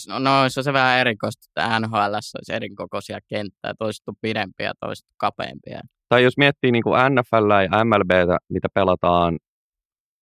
no, 0.08 0.18
no, 0.18 0.48
se 0.48 0.60
on 0.60 0.64
se 0.64 0.72
vähän 0.72 0.98
erikoista, 0.98 1.46
että 1.46 1.80
NHL 1.80 2.14
olisi 2.14 2.52
eri 2.52 2.70
kokoisia 2.74 3.18
kenttää, 3.28 3.72
toiset 3.78 4.08
on 4.08 4.14
pidempiä 4.20 4.72
toiset 4.80 5.06
kapeampia. 5.16 5.80
Tai 6.08 6.22
jos 6.22 6.38
miettii 6.38 6.72
niin 6.72 6.82
kuin 6.82 7.00
NFL 7.14 7.50
ja 7.50 7.84
MLBtä, 7.84 8.38
mitä 8.48 8.68
pelataan 8.74 9.38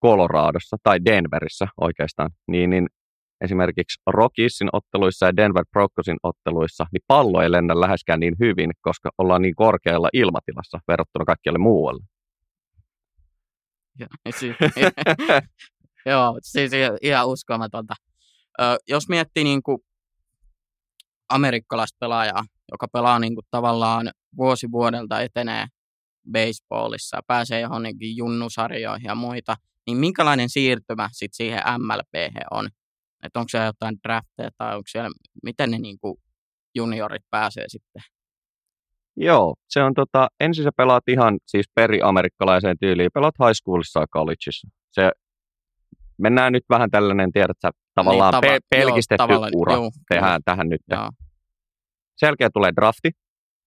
Coloradossa 0.06 0.76
tai 0.82 1.04
Denverissä 1.04 1.66
oikeastaan, 1.80 2.30
niin, 2.48 2.70
niin 2.70 2.86
esimerkiksi 3.40 4.00
Rockiesin 4.06 4.68
otteluissa 4.72 5.26
ja 5.26 5.36
Denver 5.36 5.64
Broccosin 5.72 6.16
otteluissa, 6.22 6.86
niin 6.92 7.02
pallo 7.06 7.42
ei 7.42 7.52
lennä 7.52 7.80
läheskään 7.80 8.20
niin 8.20 8.36
hyvin, 8.40 8.70
koska 8.80 9.10
ollaan 9.18 9.42
niin 9.42 9.54
korkealla 9.54 10.08
ilmatilassa 10.12 10.78
verrattuna 10.88 11.24
kaikkialle 11.24 11.58
muualle. 11.58 12.04
Joo, 16.06 16.38
siis 16.42 16.70
ihan 17.02 17.28
uskomatonta. 17.28 17.94
Jos 18.88 19.08
miettii 19.08 19.44
niin 19.44 19.62
kuin 19.62 19.78
amerikkalaista 21.28 21.96
pelaajaa, 22.00 22.44
joka 22.72 22.88
pelaa 22.92 23.18
niin 23.18 23.34
kuin 23.34 23.46
tavallaan 23.50 24.10
vuosi 24.36 24.66
vuodelta 24.72 25.20
etenee 25.20 25.66
baseballissa 26.32 27.20
pääsee 27.26 27.60
johonkin 27.60 28.16
junnusarjoihin 28.16 29.04
ja 29.04 29.14
muita, 29.14 29.56
niin 29.86 29.98
minkälainen 29.98 30.48
siirtymä 30.48 31.08
sit 31.12 31.34
siihen 31.34 31.62
MLB 31.78 32.36
on? 32.50 32.68
Että 33.22 33.40
onko 33.40 33.48
siellä 33.48 33.66
jotain 33.66 33.96
drafteja 34.08 34.50
tai 34.58 34.76
onko 34.76 34.86
siellä, 34.88 35.10
miten 35.42 35.70
ne 35.70 35.78
niin 35.78 35.98
kuin 35.98 36.16
juniorit 36.74 37.22
pääsee 37.30 37.64
sitten? 37.68 38.02
Joo, 39.16 39.54
se 39.68 39.82
on 39.82 39.94
tota, 39.94 40.28
ensin 40.40 40.64
sä 40.64 40.70
pelaat 40.76 41.08
ihan 41.08 41.38
siis 41.46 41.66
peri-amerikkalaiseen 41.74 42.76
tyyliin, 42.80 43.10
pelaat 43.14 43.34
high 43.38 43.54
schoolissa 43.54 44.00
ja 44.00 44.06
collegeissa. 44.06 44.68
Se, 44.92 45.10
mennään 46.18 46.52
nyt 46.52 46.64
vähän 46.70 46.90
tällainen, 46.90 47.32
tiedät 47.32 47.56
sä, 47.62 47.70
tavallaan 47.94 48.34
niin, 48.34 48.44
tava- 48.44 48.60
pe- 48.70 48.76
pelkistetty 48.76 49.32
joo, 49.32 49.48
ura 49.54 49.72
joo, 49.72 49.90
tehdään 50.08 50.32
joo, 50.32 50.40
tähän 50.44 50.68
nyt. 50.68 50.80
Joo. 50.90 51.10
Selkeä 52.16 52.50
tulee 52.50 52.72
drafti, 52.76 53.10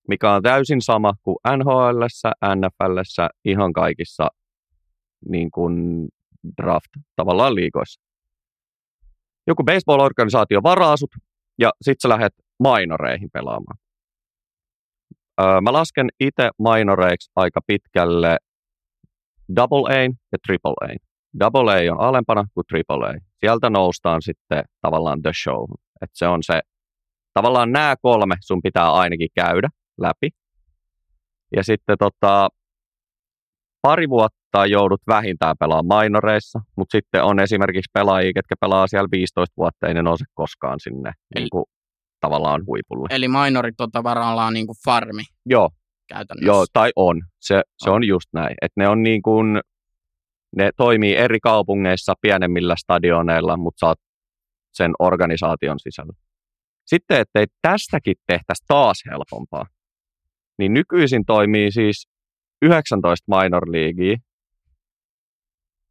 mikä 0.07 0.33
on 0.33 0.43
täysin 0.43 0.81
sama 0.81 1.13
kuin 1.23 1.37
NHL, 1.57 2.03
NFL, 2.55 2.99
ihan 3.45 3.73
kaikissa 3.73 4.27
niin 5.29 5.51
kuin 5.51 6.07
draft 6.61 6.89
tavallaan 7.15 7.55
liikoissa. 7.55 8.01
Joku 9.47 9.63
baseball-organisaatio 9.63 10.63
varaa 10.63 10.97
sut, 10.97 11.11
ja 11.59 11.71
sit 11.81 11.97
sä 12.01 12.09
lähdet 12.09 12.33
minoreihin 12.63 13.29
pelaamaan. 13.33 13.77
Öö, 15.41 15.61
mä 15.61 15.73
lasken 15.73 16.09
itse 16.19 16.49
minoreiksi 16.57 17.31
aika 17.35 17.59
pitkälle 17.67 18.37
double 19.55 19.95
A 19.95 20.01
ja 20.03 20.37
triple 20.47 20.73
A. 20.83 20.87
Double 21.39 21.71
A 21.71 21.93
on 21.93 21.99
alempana 21.99 22.45
kuin 22.53 22.65
triple 22.67 23.09
A. 23.09 23.13
Sieltä 23.39 23.69
noustaan 23.69 24.21
sitten 24.21 24.63
tavallaan 24.81 25.21
the 25.21 25.31
show. 25.43 25.63
Et 26.01 26.09
se 26.13 26.27
on 26.27 26.43
se, 26.43 26.61
tavallaan 27.33 27.71
nämä 27.71 27.95
kolme 28.01 28.35
sun 28.41 28.61
pitää 28.61 28.91
ainakin 28.91 29.29
käydä 29.35 29.69
läpi. 30.01 30.29
Ja 31.55 31.63
sitten 31.63 31.97
tota, 31.97 32.49
pari 33.81 34.09
vuotta 34.09 34.65
joudut 34.65 35.01
vähintään 35.07 35.55
pelaamaan 35.59 36.05
minoreissa, 36.05 36.59
mutta 36.75 36.97
sitten 36.97 37.23
on 37.23 37.39
esimerkiksi 37.39 37.91
pelaajia, 37.93 38.33
ketkä 38.33 38.55
pelaa 38.61 38.87
siellä 38.87 39.07
15 39.11 39.53
vuotta, 39.57 39.87
ei 39.87 39.93
ne 39.93 40.01
nouse 40.01 40.25
koskaan 40.33 40.79
sinne 40.79 41.09
eli, 41.35 41.41
niin 41.41 41.49
kuin, 41.51 41.65
tavallaan 42.19 42.65
huipulle. 42.65 43.07
Eli 43.11 43.27
minorit 43.27 43.81
on 43.81 43.91
tavallaan 43.91 44.53
niin 44.53 44.65
kuin 44.67 44.77
farmi 44.85 45.23
Joo. 45.45 45.69
käytännössä. 46.09 46.47
Joo, 46.47 46.65
tai 46.73 46.91
on. 46.95 47.21
Se, 47.39 47.61
se 47.83 47.89
on. 47.89 48.07
just 48.07 48.29
näin. 48.33 48.55
Että 48.61 48.81
ne 48.81 48.87
on 48.89 49.03
niin 49.03 49.21
kuin, 49.21 49.59
ne 50.55 50.69
toimii 50.77 51.15
eri 51.15 51.39
kaupungeissa 51.39 52.13
pienemmillä 52.21 52.75
stadioneilla, 52.75 53.57
mutta 53.57 53.87
oot 53.87 53.97
sen 54.73 54.91
organisaation 54.99 55.79
sisällä. 55.79 56.13
Sitten, 56.85 57.21
ettei 57.21 57.45
tästäkin 57.61 58.15
tehtäisi 58.27 58.63
taas 58.67 59.03
helpompaa, 59.11 59.65
niin 60.57 60.73
nykyisin 60.73 61.25
toimii 61.25 61.71
siis 61.71 62.07
19 62.61 63.41
minor 63.41 63.71
leaguea 63.71 64.17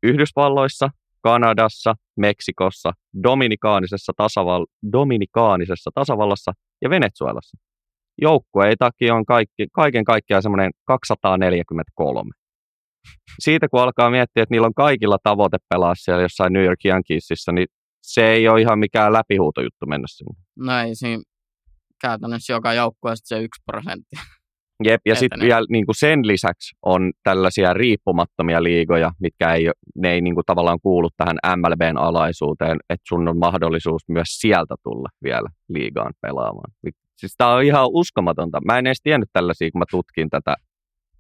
Yhdysvalloissa, 0.02 0.88
Kanadassa, 1.22 1.94
Meksikossa, 2.16 2.92
Dominikaanisessa, 3.22 4.12
tasaval- 4.22 4.66
Dominikaanisessa 4.92 5.90
tasavallassa 5.94 6.52
ja 6.82 6.90
Venezuelassa. 6.90 7.58
takia 8.78 9.14
on 9.14 9.24
kaikki, 9.24 9.66
kaiken 9.72 10.04
kaikkiaan 10.04 10.42
semmoinen 10.42 10.70
243. 10.84 12.30
Siitä 13.38 13.68
kun 13.68 13.80
alkaa 13.80 14.10
miettiä, 14.10 14.42
että 14.42 14.54
niillä 14.54 14.66
on 14.66 14.74
kaikilla 14.74 15.18
tavoite 15.22 15.58
pelaa 15.68 15.94
siellä 15.94 16.22
jossain 16.22 16.52
New 16.52 16.64
York 16.64 16.84
Yankeesissa, 16.84 17.52
niin 17.52 17.66
se 18.02 18.26
ei 18.30 18.48
ole 18.48 18.60
ihan 18.60 18.78
mikään 18.78 19.12
läpihuutojuttu 19.12 19.86
mennä 19.86 20.06
sinne. 20.08 20.42
No 20.56 20.78
ei 20.78 20.94
siinä 20.94 21.22
käytännössä 22.00 22.52
joka 22.52 22.72
joukkueesta 22.74 23.28
se 23.28 23.42
yksi 23.42 23.62
prosentti. 23.66 24.16
Jep, 24.84 25.00
ja 25.06 25.14
sitten 25.14 25.40
vielä 25.40 25.66
niin 25.70 25.86
kuin 25.86 25.96
sen 25.96 26.26
lisäksi 26.26 26.76
on 26.82 27.12
tällaisia 27.22 27.74
riippumattomia 27.74 28.62
liigoja, 28.62 29.12
mitkä 29.20 29.54
ei, 29.54 29.70
ne 29.96 30.12
ei 30.12 30.20
niin 30.20 30.34
kuin 30.34 30.44
tavallaan 30.46 30.78
kuulu 30.82 31.08
tähän 31.16 31.36
MLBn 31.56 31.98
alaisuuteen, 31.98 32.78
että 32.90 33.04
sun 33.08 33.28
on 33.28 33.38
mahdollisuus 33.38 34.02
myös 34.08 34.28
sieltä 34.28 34.74
tulla 34.82 35.08
vielä 35.22 35.48
liigaan 35.68 36.12
pelaamaan. 36.20 36.72
Siis 37.16 37.34
tämä 37.36 37.54
on 37.54 37.62
ihan 37.62 37.88
uskomatonta. 37.92 38.60
Mä 38.64 38.78
en 38.78 38.86
edes 38.86 39.02
tiennyt 39.02 39.28
tällaisia, 39.32 39.70
kun 39.70 39.78
mä 39.78 39.84
tutkin 39.90 40.30
tätä 40.30 40.54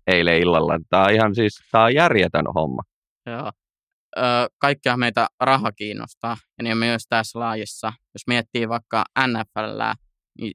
eilen 0.06 0.38
illalla. 0.38 0.78
Tämä 0.90 1.04
on 1.04 1.12
ihan 1.12 1.34
siis, 1.34 1.60
tämä 1.72 1.84
on 1.84 1.94
järjetön 1.94 2.46
homma. 2.54 2.82
Joo. 3.26 3.50
Öö, 4.18 4.24
kaikkia 4.58 4.96
meitä 4.96 5.26
raha 5.40 5.72
kiinnostaa, 5.72 6.36
ja 6.58 6.64
niin 6.64 6.78
myös 6.78 7.02
tässä 7.08 7.38
laajissa. 7.38 7.92
Jos 8.14 8.22
miettii 8.26 8.68
vaikka 8.68 9.04
NFL, 9.26 9.80
niin 10.40 10.52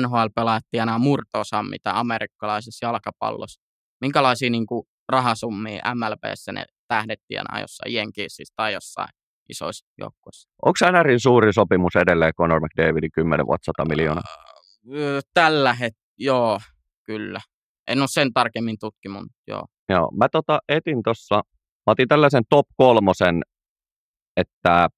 NHL-pelaajat 0.00 0.64
tienaa 0.70 0.98
murtoosan, 0.98 1.66
mitä 1.70 1.98
amerikkalaisessa 1.98 2.86
jalkapallossa. 2.86 3.60
Minkälaisia 4.00 4.50
niin 4.50 4.66
kuin, 4.66 4.86
rahasummia 5.08 5.94
MLBssä 5.94 6.52
ne 6.52 6.64
tähdet 6.88 7.20
tienaa 7.28 7.60
jossain 7.60 7.94
Jenkiisissä 7.94 8.54
tai 8.56 8.72
jossain 8.72 9.08
isoissa 9.48 9.86
joukkueissa? 9.98 10.48
Onko 10.64 10.78
NRin 10.92 11.20
suuri 11.20 11.52
sopimus 11.52 11.96
edelleen 11.96 12.34
Conor 12.34 12.60
McDavidin 12.60 13.10
10 13.12 13.46
vuotta 13.46 13.72
100 13.78 13.88
miljoonaa? 13.88 14.22
Tällä 15.34 15.72
hetkellä, 15.72 16.14
joo, 16.18 16.60
kyllä. 17.04 17.40
En 17.86 18.00
ole 18.00 18.08
sen 18.08 18.32
tarkemmin 18.32 18.76
tutkimun, 18.80 19.26
joo. 19.46 19.64
Joo, 19.88 20.10
mä 20.16 20.28
tota 20.32 20.58
etin 20.68 21.02
tuossa, 21.02 21.34
mä 21.86 21.90
otin 21.92 22.08
tällaisen 22.08 22.42
top 22.50 22.66
kolmosen, 22.76 23.42
että 24.36 24.88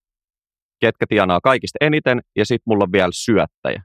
ketkä 0.80 1.06
tienaa 1.08 1.40
kaikista 1.40 1.76
eniten, 1.80 2.20
ja 2.36 2.46
sitten 2.46 2.62
mulla 2.66 2.84
on 2.84 2.92
vielä 2.92 3.10
syöttäjä 3.12 3.82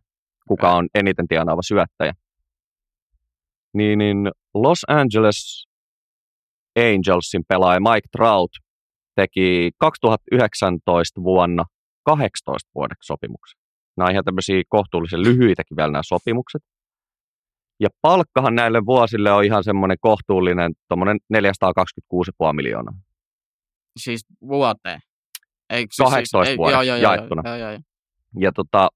kuka 0.47 0.71
on 0.71 0.87
eniten 0.95 1.27
tienaava 1.27 1.61
syöttäjä. 1.61 2.13
Niin, 3.73 3.97
niin 3.99 4.31
Los 4.53 4.79
Angeles 4.87 5.65
Angelsin 6.79 7.43
pelaaja 7.47 7.79
Mike 7.79 8.07
Trout 8.11 8.51
teki 9.15 9.71
2019 9.77 11.23
vuonna 11.23 11.65
18 12.03 12.69
vuodeksi 12.75 13.07
sopimuksen. 13.07 13.59
Nämä 13.97 14.05
on 14.05 14.11
ihan 14.11 14.23
tämmöisiä 14.23 14.63
kohtuullisen 14.69 15.23
lyhyitäkin 15.23 15.77
vielä 15.77 15.91
nämä 15.91 16.01
sopimukset. 16.05 16.61
Ja 17.79 17.89
palkkahan 18.01 18.55
näille 18.55 18.85
vuosille 18.85 19.31
on 19.31 19.43
ihan 19.43 19.63
semmoinen 19.63 19.97
kohtuullinen, 20.01 20.71
tuommoinen 20.87 21.17
426,5 21.33 22.53
miljoonaa. 22.53 22.93
Siis 23.99 24.25
vuoteen? 24.41 24.99
Eikö 25.69 25.93
18 25.97 26.45
siis, 26.45 26.57
vuodeksi 26.57 26.87
joo, 26.87 26.97
joo, 26.97 26.97
jaettuna. 26.97 27.41
Joo, 27.45 27.55
joo, 27.55 27.71
joo. 27.71 27.81
Ja 28.39 28.51
tota, 28.51 28.89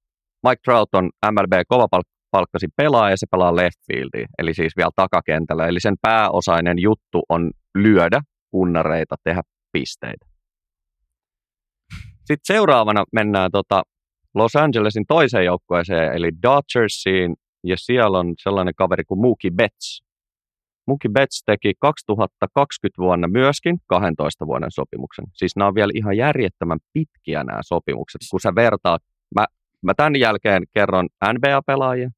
Mike 0.48 0.60
Trout 0.64 0.94
on 0.94 1.10
MLB 1.30 1.52
kova 1.68 1.88
palkkasi 2.30 2.66
pelaaja 2.76 3.10
ja 3.10 3.16
se 3.16 3.26
pelaa 3.30 3.56
left 3.56 3.78
fieldiin, 3.92 4.28
eli 4.38 4.54
siis 4.54 4.76
vielä 4.76 4.90
takakentällä. 4.96 5.66
Eli 5.66 5.80
sen 5.80 5.94
pääosainen 6.02 6.78
juttu 6.78 7.22
on 7.28 7.50
lyödä 7.74 8.20
kunnareita, 8.50 9.16
tehdä 9.24 9.42
pisteitä. 9.72 10.26
Sitten 12.18 12.54
seuraavana 12.54 13.04
mennään 13.12 13.50
tota 13.50 13.82
Los 14.34 14.56
Angelesin 14.56 15.04
toiseen 15.08 15.44
joukkueeseen, 15.44 16.12
eli 16.12 16.30
Dodgersiin, 16.42 17.36
ja 17.64 17.76
siellä 17.76 18.18
on 18.18 18.34
sellainen 18.42 18.74
kaveri 18.76 19.04
kuin 19.04 19.20
Mookie 19.20 19.50
Betts. 19.50 20.02
Mookie 20.86 21.10
Betts 21.10 21.42
teki 21.46 21.72
2020 21.78 23.02
vuonna 23.02 23.28
myöskin 23.28 23.78
12 23.86 24.46
vuoden 24.46 24.70
sopimuksen. 24.70 25.24
Siis 25.34 25.56
nämä 25.56 25.68
on 25.68 25.74
vielä 25.74 25.92
ihan 25.94 26.16
järjettömän 26.16 26.78
pitkiä 26.92 27.44
nämä 27.44 27.60
sopimukset, 27.62 28.20
kun 28.30 28.40
sä 28.40 28.54
vertaat. 28.54 29.02
Mä 29.34 29.46
mä 29.82 29.94
tämän 29.96 30.20
jälkeen 30.20 30.62
kerron 30.74 31.08
NBA-pelaajia, 31.32 32.10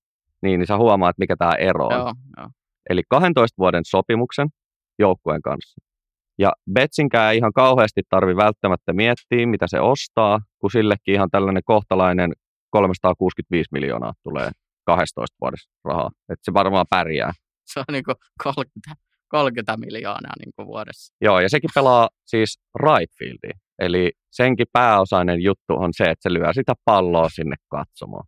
niin, 0.42 0.60
niin 0.60 0.66
sä 0.66 0.76
huomaat, 0.76 1.18
mikä 1.18 1.36
tämä 1.36 1.52
ero 1.54 1.86
on. 1.86 1.92
Joo, 1.92 2.12
joo. 2.36 2.48
Eli 2.90 3.02
12 3.08 3.54
vuoden 3.58 3.82
sopimuksen 3.84 4.48
joukkueen 4.98 5.42
kanssa. 5.42 5.80
Ja 6.38 6.52
Betsinkään 6.72 7.32
ei 7.32 7.38
ihan 7.38 7.52
kauheasti 7.52 8.02
tarvi 8.08 8.36
välttämättä 8.36 8.92
miettiä, 8.92 9.46
mitä 9.46 9.66
se 9.68 9.80
ostaa, 9.80 10.40
kun 10.58 10.70
sillekin 10.70 11.14
ihan 11.14 11.30
tällainen 11.30 11.62
kohtalainen 11.64 12.32
365 12.70 13.68
miljoonaa 13.72 14.12
tulee 14.22 14.50
12 14.86 15.36
vuodessa 15.40 15.70
rahaa. 15.84 16.10
Että 16.28 16.44
se 16.44 16.54
varmaan 16.54 16.86
pärjää. 16.90 17.32
Se 17.66 17.80
on 17.80 17.84
niin 17.92 18.04
kuin 18.04 18.16
30, 18.44 19.02
30 19.33 19.76
miljoonaa 19.76 20.33
niin 20.39 20.53
kuin 20.57 20.66
vuodessa. 20.66 21.14
Joo, 21.20 21.41
ja 21.41 21.49
sekin 21.49 21.70
pelaa 21.74 22.09
siis 22.24 22.61
right 22.87 23.12
fieldiin. 23.18 23.61
Eli 23.78 24.12
senkin 24.30 24.66
pääosainen 24.72 25.43
juttu 25.43 25.74
on 25.76 25.91
se, 25.97 26.05
että 26.05 26.22
se 26.22 26.33
lyö 26.33 26.53
sitä 26.53 26.74
palloa 26.85 27.28
sinne 27.28 27.57
katsomaan. 27.68 28.26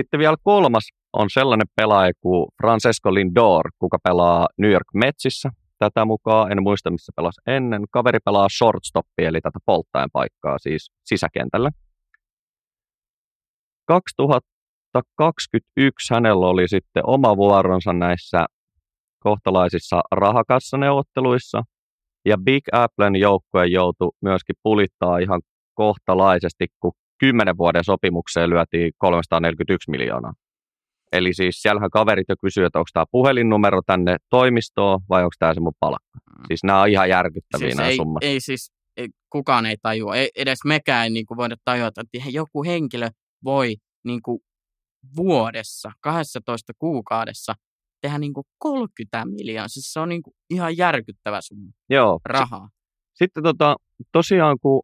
Sitten 0.00 0.20
vielä 0.20 0.36
kolmas 0.42 0.88
on 1.12 1.26
sellainen 1.32 1.66
pelaaja 1.76 2.12
kuin 2.20 2.46
Francesco 2.62 3.14
Lindor, 3.14 3.70
kuka 3.78 3.98
pelaa 4.04 4.48
New 4.58 4.70
York 4.70 4.86
Metsissä. 4.94 5.50
tätä 5.78 6.04
mukaan, 6.04 6.52
en 6.52 6.62
muista 6.62 6.90
missä 6.90 7.12
pelasi 7.16 7.40
ennen. 7.46 7.82
Kaveri 7.90 8.18
pelaa 8.24 8.48
shortstoppi, 8.58 9.24
eli 9.24 9.40
tätä 9.40 9.58
polttaen 9.66 10.08
paikkaa 10.12 10.58
siis 10.58 10.90
sisäkentällä. 11.04 11.70
2021 13.86 16.14
hänellä 16.14 16.46
oli 16.46 16.68
sitten 16.68 17.02
oma 17.06 17.36
vuoronsa 17.36 17.92
näissä 17.92 18.46
kohtalaisissa 19.20 20.00
rahakassaneuvotteluissa, 20.12 21.62
ja 22.24 22.38
Big 22.38 22.64
Applen 22.72 23.16
joukkue 23.16 23.66
joutui 23.66 24.10
myöskin 24.22 24.56
pulittaa 24.62 25.18
ihan 25.18 25.40
kohtalaisesti, 25.74 26.66
kun 26.80 26.92
10 27.18 27.58
vuoden 27.58 27.84
sopimukseen 27.84 28.50
lyötiin 28.50 28.92
341 28.98 29.90
miljoonaa. 29.90 30.32
Eli 31.12 31.34
siis 31.34 31.62
siellähän 31.62 31.90
kaverit 31.90 32.28
jo 32.28 32.34
kysyy, 32.40 32.64
että 32.64 32.78
onko 32.78 32.88
tämä 32.92 33.04
puhelinnumero 33.10 33.80
tänne 33.86 34.16
toimistoon 34.30 35.00
vai 35.08 35.22
onko 35.22 35.34
tämä 35.38 35.54
se 35.54 35.60
mun 35.60 35.72
palkka. 35.80 36.18
Mm. 36.38 36.44
Siis 36.46 36.64
nämä 36.64 36.80
on 36.80 36.88
ihan 36.88 37.08
järkyttäviä 37.08 37.68
siis 37.68 37.76
nämä 37.76 37.88
ei, 37.88 37.96
summat. 37.96 38.24
Ei 38.24 38.40
siis, 38.40 38.72
ei, 38.96 39.08
kukaan 39.30 39.66
ei 39.66 39.76
tajua, 39.82 40.16
ei, 40.16 40.30
edes 40.36 40.58
mekään 40.64 41.04
ei 41.04 41.10
niin 41.10 41.26
kuin 41.26 41.38
voida 41.38 41.56
tajuta, 41.64 42.00
että 42.00 42.30
joku 42.30 42.64
henkilö 42.64 43.08
voi 43.44 43.76
niin 44.04 44.22
kuin 44.22 44.40
vuodessa, 45.16 45.92
12 46.00 46.72
kuukaudessa 46.78 47.54
tehdä 48.00 48.18
niin 48.18 48.34
kuin 48.34 48.44
30 48.58 49.24
miljoonaa. 49.24 49.68
Siis 49.68 49.92
se 49.92 50.00
on 50.00 50.08
niin 50.08 50.22
kuin 50.22 50.34
ihan 50.50 50.76
järkyttävä 50.76 51.40
summa 51.40 51.72
Joo. 51.90 52.20
rahaa. 52.24 52.68
Sitten 53.14 53.42
tota, 53.42 53.76
tosiaan 54.12 54.56
kun 54.62 54.82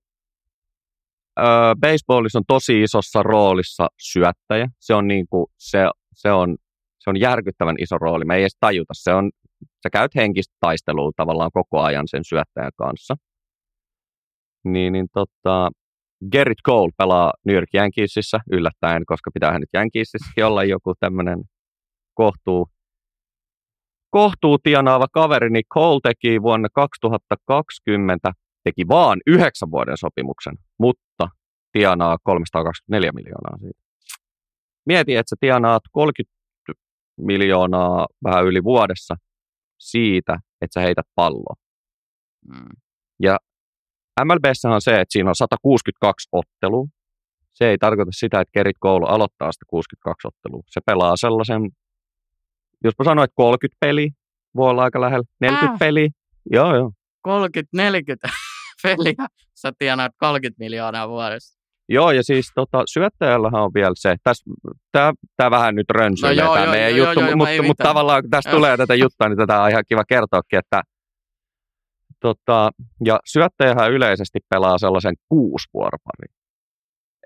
ö, 1.38 1.42
baseballissa 1.80 2.38
on 2.38 2.44
tosi 2.48 2.82
isossa 2.82 3.22
roolissa 3.22 3.88
syöttäjä, 4.02 4.68
se 4.80 4.94
on, 4.94 5.08
niin 5.08 5.26
kuin, 5.30 5.46
se, 5.58 5.78
se, 6.14 6.32
on, 6.32 6.56
se 6.98 7.10
on 7.10 7.20
järkyttävän 7.20 7.76
iso 7.78 7.98
rooli. 7.98 8.24
Me 8.24 8.34
ei 8.34 8.42
edes 8.42 8.56
tajuta. 8.60 8.94
Se 8.94 9.12
on, 9.12 9.30
sä 9.82 9.90
käyt 9.92 10.14
henkistä 10.14 10.54
taistelua 10.60 11.10
tavallaan 11.16 11.50
koko 11.54 11.80
ajan 11.80 12.08
sen 12.08 12.24
syöttäjän 12.24 12.72
kanssa. 12.78 13.14
Niin, 14.64 14.92
niin 14.92 15.06
tota, 15.12 15.70
Gerrit 16.32 16.58
Cole 16.66 16.92
pelaa 16.98 17.32
New 17.44 17.54
York 17.54 17.74
Yankeesissä 17.74 18.38
yllättäen, 18.52 19.02
koska 19.06 19.30
pitää 19.34 19.58
nyt 19.58 19.68
Yankeesissakin 19.74 20.44
olla 20.44 20.64
joku 20.64 20.94
tämmöinen 21.00 21.38
kohtuu, 22.14 22.68
kohtuu 24.16 24.58
tienaava 24.58 25.06
kaveri, 25.12 25.50
niin 25.50 25.64
Cole 25.74 26.00
teki 26.02 26.42
vuonna 26.42 26.68
2020 26.74 28.32
teki 28.64 28.88
vaan 28.88 29.20
yhdeksän 29.26 29.70
vuoden 29.70 29.96
sopimuksen, 29.96 30.54
mutta 30.78 31.28
tienaa 31.72 32.16
324 32.22 33.10
miljoonaa 33.14 33.58
siitä. 33.58 33.80
Mieti, 34.86 35.16
että 35.16 35.30
sä 35.30 35.36
tienaat 35.40 35.82
30 35.92 36.34
miljoonaa 37.20 38.06
vähän 38.24 38.44
yli 38.44 38.64
vuodessa 38.64 39.14
siitä, 39.80 40.38
että 40.60 40.74
sä 40.74 40.80
heität 40.80 41.06
palloa. 41.14 41.54
Mm. 42.48 42.76
Ja 43.22 43.38
MLBssä 44.24 44.68
on 44.68 44.80
se, 44.80 44.90
että 45.00 45.12
siinä 45.12 45.30
on 45.30 45.34
162 45.34 46.28
ottelua. 46.32 46.86
Se 47.52 47.70
ei 47.70 47.78
tarkoita 47.78 48.10
sitä, 48.14 48.40
että 48.40 48.52
Kerit 48.52 48.76
Koulu 48.80 49.06
aloittaa 49.06 49.52
sitä 49.52 49.64
62 49.68 50.28
ottelua. 50.28 50.62
Se 50.70 50.80
pelaa 50.86 51.16
sellaisen, 51.16 51.62
jos 52.84 52.94
mä 52.98 53.04
sanoin, 53.04 53.24
että 53.24 53.34
30 53.36 53.76
peli, 53.80 54.10
voi 54.56 54.70
olla 54.70 54.82
aika 54.84 55.00
lähellä, 55.00 55.24
40 55.40 55.72
Äh. 55.72 55.78
peli. 55.78 56.10
Joo, 56.52 56.76
joo. 56.76 56.90
30-40 57.28 57.30
peliä, 58.82 59.26
sä 59.54 59.72
tienaat 59.78 60.12
30 60.18 60.64
miljoonaa 60.64 61.08
vuodessa. 61.08 61.56
Joo, 61.88 62.10
ja 62.10 62.22
siis 62.24 62.52
tota, 62.54 62.82
syöttäjällähän 62.92 63.62
on 63.62 63.70
vielä 63.74 63.92
se, 63.94 64.16
tämä 65.36 65.50
vähän 65.50 65.74
nyt 65.74 65.90
rönsyilee 65.90 66.44
No 66.44 66.54
tämä 66.54 66.70
meidän 66.70 66.96
joo, 66.96 67.06
juttu, 67.06 67.20
joo, 67.20 67.36
mutta, 67.36 67.52
mutta 67.52 67.62
mitään. 67.62 67.88
tavallaan 67.88 68.22
kun 68.22 68.30
tästä 68.30 68.50
Joo. 68.50 68.56
tulee 68.56 68.76
tätä 68.76 68.94
juttua, 68.94 69.28
niin 69.28 69.36
tätä 69.38 69.62
on 69.62 69.70
ihan 69.70 69.84
kiva 69.88 70.04
kertoakin, 70.08 70.58
että 70.58 70.82
tota, 72.20 72.70
ja 73.04 73.20
syöttäjähän 73.26 73.92
yleisesti 73.92 74.38
pelaa 74.50 74.78
sellaisen 74.78 75.14
kuusi 75.28 75.68
vuoroparin. 75.74 76.34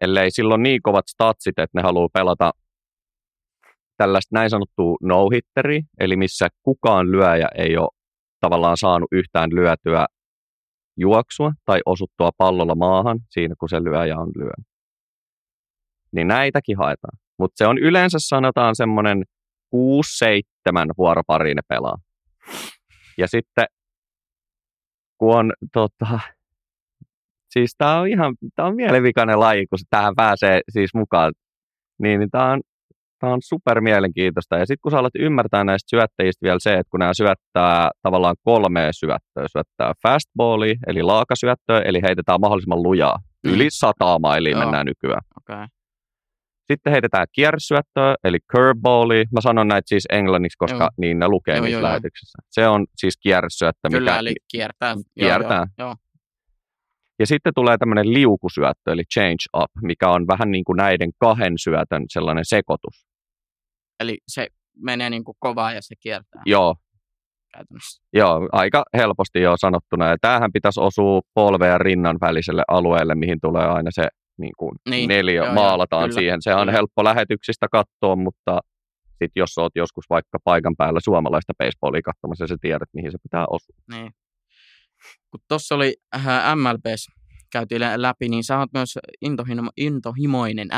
Ellei 0.01 0.31
silloin 0.31 0.63
niin 0.63 0.83
kovat 0.83 1.05
statsit, 1.09 1.59
että 1.59 1.79
ne 1.79 1.83
haluaa 1.83 2.09
pelata 2.13 2.53
tällaista 4.01 4.37
näin 4.37 4.51
sanottua 4.51 4.97
no 5.03 5.29
eli 6.01 6.17
missä 6.17 6.49
kukaan 6.63 7.13
lyöjä 7.13 7.49
ei 7.59 7.77
ole 7.77 7.89
tavallaan 8.41 8.77
saanut 8.77 9.09
yhtään 9.13 9.51
lyötyä 9.55 10.07
juoksua 10.97 11.53
tai 11.65 11.81
osuttua 11.87 12.31
pallolla 12.39 12.75
maahan 12.75 13.19
siinä, 13.31 13.55
kun 13.59 13.69
se 13.69 13.85
lyöjä 13.85 14.17
on 14.19 14.31
lyönyt. 14.37 14.67
Niin 16.13 16.29
näitäkin 16.29 16.77
haetaan. 16.77 17.19
Mutta 17.39 17.55
se 17.57 17.67
on 17.67 17.79
yleensä 17.79 18.19
sanotaan 18.21 18.77
semmoinen 18.77 19.25
6-7 19.75 19.79
vuoropariin 20.99 21.57
ne 21.57 21.63
pelaa. 21.69 21.97
Ja 23.19 23.27
sitten 23.29 23.67
kun 25.19 25.37
on 25.39 25.53
tota, 25.73 26.21
siis 27.53 27.75
tää 27.79 28.01
on 28.01 28.09
ihan, 28.09 28.35
tää 28.55 28.67
on 28.67 28.77
mielenvikainen 28.77 29.41
laji, 29.41 29.67
kun 29.67 29.79
tähän 29.91 30.15
pääsee 30.17 30.61
siis 30.73 30.95
mukaan, 30.95 31.33
niin, 32.03 32.21
niin 32.21 32.31
tää 32.31 32.53
on, 32.53 32.61
tää 33.21 33.33
on 33.33 33.43
super 33.43 33.81
mielenkiintoista. 33.81 34.57
Ja 34.57 34.67
sitten 34.67 34.83
kun 34.83 34.93
sä 34.93 34.99
alat 34.99 35.17
ymmärtää 35.19 35.65
näistä 35.65 35.91
syöttäjistä 35.91 36.45
vielä 36.47 36.59
se, 36.61 36.75
että 36.75 36.91
kun 36.91 37.01
nämä 37.01 37.15
syöttää 37.15 37.91
tavallaan 38.03 38.37
kolmea 38.45 38.93
syöttöä, 38.93 39.47
syöttää 39.53 39.93
fastballia, 40.03 40.75
eli 40.87 41.03
laakasyöttöä, 41.03 41.81
eli 41.85 42.03
heitetään 42.03 42.41
mahdollisimman 42.41 42.83
lujaa. 42.83 43.19
Mm. 43.47 43.53
Yli 43.53 43.67
sataa 43.71 44.19
mailia 44.19 44.51
Joo. 44.53 44.61
mennään 44.61 44.87
nykyään. 44.87 45.23
Okay. 45.41 45.67
Sitten 46.73 46.91
heitetään 46.93 47.27
kierresyöttöä, 47.33 48.15
eli 48.25 48.39
curveballia. 48.53 49.25
Mä 49.33 49.41
sanon 49.41 49.69
näitä 49.69 49.89
siis 49.89 50.07
englanniksi, 50.11 50.57
koska 50.59 50.85
Joo. 50.85 50.91
niin 50.97 51.19
ne 51.19 51.29
lukee 51.29 51.57
Joo, 51.57 51.65
niissä 51.65 51.75
joo, 51.75 51.81
joo. 51.81 51.89
lähetyksissä. 51.89 52.39
Se 52.51 52.69
on 52.69 52.87
siis 52.97 53.17
kierresyöttö, 53.23 53.89
Kyllä, 53.91 54.11
mikä 54.11 54.19
eli 54.19 54.35
kiertää. 54.51 54.95
Kiertää. 55.19 55.67
Joo, 55.79 55.89
joo, 55.89 55.97
Ja 57.19 57.27
sitten 57.27 57.53
tulee 57.55 57.79
tämmöinen 57.79 58.13
liukusyöttö, 58.13 58.93
eli 58.93 59.03
change 59.15 59.45
up, 59.57 59.71
mikä 59.83 60.09
on 60.09 60.27
vähän 60.27 60.51
niin 60.51 60.65
kuin 60.65 60.77
näiden 60.77 61.11
kahden 61.19 61.53
syötön 61.59 62.05
sellainen 62.09 62.45
sekoitus. 62.45 63.10
Eli 64.01 64.19
se 64.29 64.47
menee 64.83 65.11
niin 65.11 65.25
kuin 65.25 65.37
kovaa 65.39 65.73
ja 65.73 65.83
se 65.83 65.95
kiertää 66.01 66.43
Joo, 66.47 66.77
käytännössä. 67.55 68.03
joo, 68.13 68.49
aika 68.53 68.85
helposti 68.97 69.41
jo 69.41 69.57
sanottuna. 69.57 70.09
Ja 70.09 70.17
tämähän 70.21 70.53
pitäisi 70.53 70.81
osua 70.81 71.21
polven 71.35 71.69
ja 71.69 71.79
rinnan 71.79 72.17
väliselle 72.21 72.63
alueelle, 72.69 73.15
mihin 73.15 73.39
tulee 73.41 73.67
aina 73.67 73.91
se 73.91 74.09
niin 74.39 74.53
kuin 74.59 74.73
Niin, 74.91 75.09
neliö, 75.09 75.35
joo, 75.35 75.45
joo, 75.47 75.55
maalataan 75.55 76.09
kyllä, 76.09 76.21
siihen. 76.21 76.43
Se 76.43 76.55
on 76.55 76.61
kyllä. 76.61 76.73
helppo 76.73 77.05
lähetyksistä 77.05 77.67
katsoa, 77.73 78.17
mutta 78.17 78.59
sitten 79.09 79.41
jos 79.41 79.59
oot 79.59 79.73
joskus 79.77 80.05
vaikka 80.11 80.39
paikan 80.45 80.77
päällä 80.79 81.01
suomalaista 81.05 81.53
baseballia 81.59 82.03
katsomassa, 82.03 82.47
sä 82.47 82.57
tiedät, 82.61 82.89
mihin 82.93 83.13
se 83.13 83.19
pitää 83.23 83.47
osua. 83.51 83.77
Niin. 83.93 84.11
Kun 85.31 85.41
tuossa 85.49 85.75
oli 85.75 85.97
äh, 86.17 86.27
MLBs 86.57 87.07
käytiin 87.53 87.81
lä- 87.81 88.03
läpi, 88.03 88.29
niin 88.29 88.45
sä 88.45 88.59
oot 88.59 88.71
myös 88.75 88.99
intohimo, 89.21 89.71
intohimoinen 89.77 90.69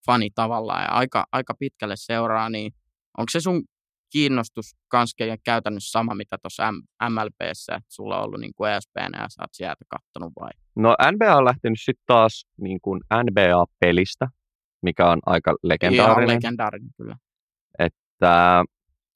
NBA-fani 0.00 0.30
tavallaan 0.34 0.82
ja 0.82 0.88
aika, 0.88 1.24
aika 1.32 1.54
pitkälle 1.58 1.94
seuraa, 1.96 2.50
niin 2.50 2.72
onko 3.18 3.28
se 3.30 3.40
sun 3.40 3.62
kiinnostus 4.12 4.76
kans 4.88 5.14
ke- 5.22 5.40
käytännössä 5.44 5.90
sama, 5.90 6.14
mitä 6.14 6.38
tuossa 6.42 6.72
M- 6.72 7.12
MLBssä, 7.12 7.74
että 7.74 7.94
sulla 7.94 8.18
on 8.18 8.24
ollut 8.24 8.40
niin 8.40 8.52
kuin 8.56 8.70
ESPN 8.72 9.12
ja 9.12 9.26
sä 9.28 9.42
oot 9.42 9.50
sieltä 9.52 9.84
kattonut 9.88 10.32
vai? 10.40 10.50
No 10.76 10.96
NBA 11.12 11.36
on 11.36 11.44
lähtenyt 11.44 11.78
sitten 11.80 12.04
taas 12.06 12.46
niin 12.60 12.78
kuin 12.82 13.00
NBA-pelistä, 13.24 14.28
mikä 14.82 15.10
on 15.10 15.18
aika 15.26 15.54
legendaarinen. 15.62 16.36
legendaarinen 16.36 16.90
kyllä. 16.96 17.16
että 17.78 18.64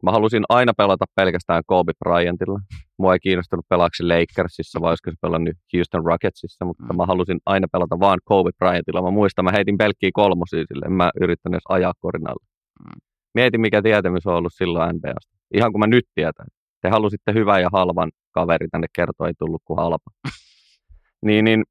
mä 0.03 0.11
halusin 0.13 0.45
aina 0.49 0.73
pelata 0.75 1.05
pelkästään 1.15 1.63
Kobe 1.67 1.93
Bryantilla. 2.05 2.61
Mua 2.99 3.13
ei 3.13 3.19
kiinnostunut 3.21 3.69
pelaaksi 3.69 4.03
Lakersissa, 4.03 4.81
vai 4.81 4.91
olisiko 4.91 5.11
se 5.11 5.17
pelannut 5.21 5.55
Houston 5.77 6.05
Rocketsissa, 6.07 6.65
mutta 6.65 6.85
Mm. 6.85 6.97
mä 6.97 7.07
halusin 7.07 7.39
aina 7.47 7.67
pelata 7.73 8.01
vaan 8.01 8.19
Kobe 8.25 8.51
Bryantilla. 8.59 9.03
Mä 9.03 9.11
muistan, 9.11 9.45
mä 9.45 9.51
heitin 9.53 9.79
pelkkiä 9.79 10.11
kolmosia 10.13 10.65
sille, 10.69 10.87
en 10.87 10.93
mä 10.93 11.11
yrittänyt 11.21 11.55
edes 11.55 11.65
ajaa 11.69 11.93
korinalle. 11.99 12.45
Mm. 12.85 13.01
Mietin, 13.35 13.61
mikä 13.61 13.83
tietämys 13.83 14.27
on 14.27 14.35
ollut 14.35 14.53
silloin 14.57 14.97
NBAsta. 14.97 15.37
Ihan 15.55 15.73
kuin 15.73 15.81
mä 15.81 15.87
nyt 15.87 16.05
tietän. 16.15 16.47
Te 16.83 16.89
halusitte 16.89 17.33
hyvän 17.35 17.63
ja 17.63 17.69
halvan 17.73 18.11
kaveri 18.33 18.69
tänne 18.69 18.87
kertoa, 18.97 19.27
ei 19.29 19.35
tullut 19.39 19.63
kuin 19.65 19.79
halpa. 19.79 20.11
niin, 21.27 21.45
niin 21.45 21.65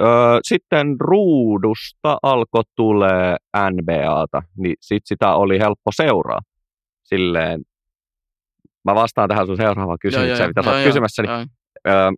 Öö, 0.00 0.38
sitten 0.42 0.96
ruudusta 1.00 2.18
alkoi 2.22 2.62
tulee 2.76 3.36
NBAta, 3.70 4.42
niin 4.56 4.76
sit 4.80 5.02
sitä 5.06 5.34
oli 5.34 5.58
helppo 5.58 5.90
seuraa. 5.96 6.38
Silleen, 7.02 7.62
mä 8.84 8.94
vastaan 8.94 9.28
tähän 9.28 9.46
sun 9.46 9.56
seuraavaan 9.56 9.98
kysymykseen, 10.00 10.50
mitä 10.50 10.62
sä 10.62 10.70
oot 10.70 10.84
kysymässä. 10.84 11.22
Niin, 11.22 11.30
joo. 11.30 11.94
öö, 11.94 12.10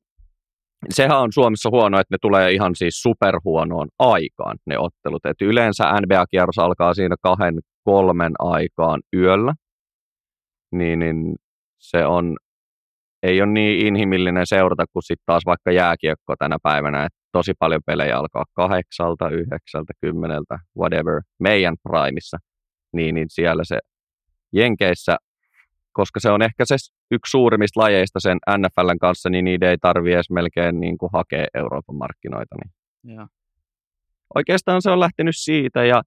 sehän 0.91 1.21
on 1.21 1.33
Suomessa 1.33 1.71
huono, 1.71 2.01
että 2.01 2.15
ne 2.15 2.19
tulee 2.21 2.53
ihan 2.53 2.75
siis 2.75 3.03
superhuonoon 3.03 3.89
aikaan 3.99 4.57
ne 4.67 4.79
ottelut. 4.79 5.27
Et 5.27 5.43
yleensä 5.43 5.85
NBA-kierros 5.85 6.59
alkaa 6.59 6.95
siinä 6.95 7.17
kahden, 7.23 7.59
kolmen 7.85 8.33
aikaan 8.39 9.01
yöllä. 9.17 9.55
Niin, 10.73 10.99
niin 10.99 11.35
se 11.79 12.07
on, 12.07 12.37
ei 13.23 13.43
ole 13.43 13.53
niin 13.53 13.87
inhimillinen 13.87 14.47
seurata 14.47 14.85
kuin 14.93 15.03
sitten 15.03 15.23
taas 15.27 15.43
vaikka 15.47 15.73
jääkiekko 15.73 16.35
tänä 16.39 16.57
päivänä. 16.63 17.05
Et 17.05 17.13
tosi 17.33 17.53
paljon 17.59 17.81
pelejä 17.87 18.19
alkaa 18.19 18.45
kahdeksalta, 18.53 19.29
yhdeksältä, 19.29 19.93
kymmeneltä, 20.01 20.59
whatever, 20.79 21.21
meidän 21.39 21.75
primissa. 21.83 22.39
Niin, 22.93 23.15
niin 23.15 23.27
siellä 23.31 23.65
se 23.65 23.79
Jenkeissä 24.53 25.17
koska 25.97 26.21
se 26.21 26.31
on 26.31 26.43
ehkä 26.43 26.65
se 26.65 26.77
yksi 27.11 27.31
suurimmista 27.31 27.81
lajeista 27.81 28.21
sen 28.21 28.39
NFLn 28.59 28.99
kanssa, 29.01 29.31
niin 29.31 29.45
niitä 29.45 29.71
ei 29.71 29.79
tarvitse 29.79 30.15
edes 30.15 30.31
melkein 30.31 30.81
niin 30.81 30.99
kuin 30.99 31.11
hakea 31.13 31.47
Euroopan 31.55 31.97
markkinoita. 31.97 32.57
Niin. 32.57 33.17
Joo. 33.17 33.27
Oikeastaan 34.35 34.83
se 34.83 34.91
on 34.91 35.01
lähtenyt 35.01 35.37
siitä 35.37 35.85
ja 35.85 36.03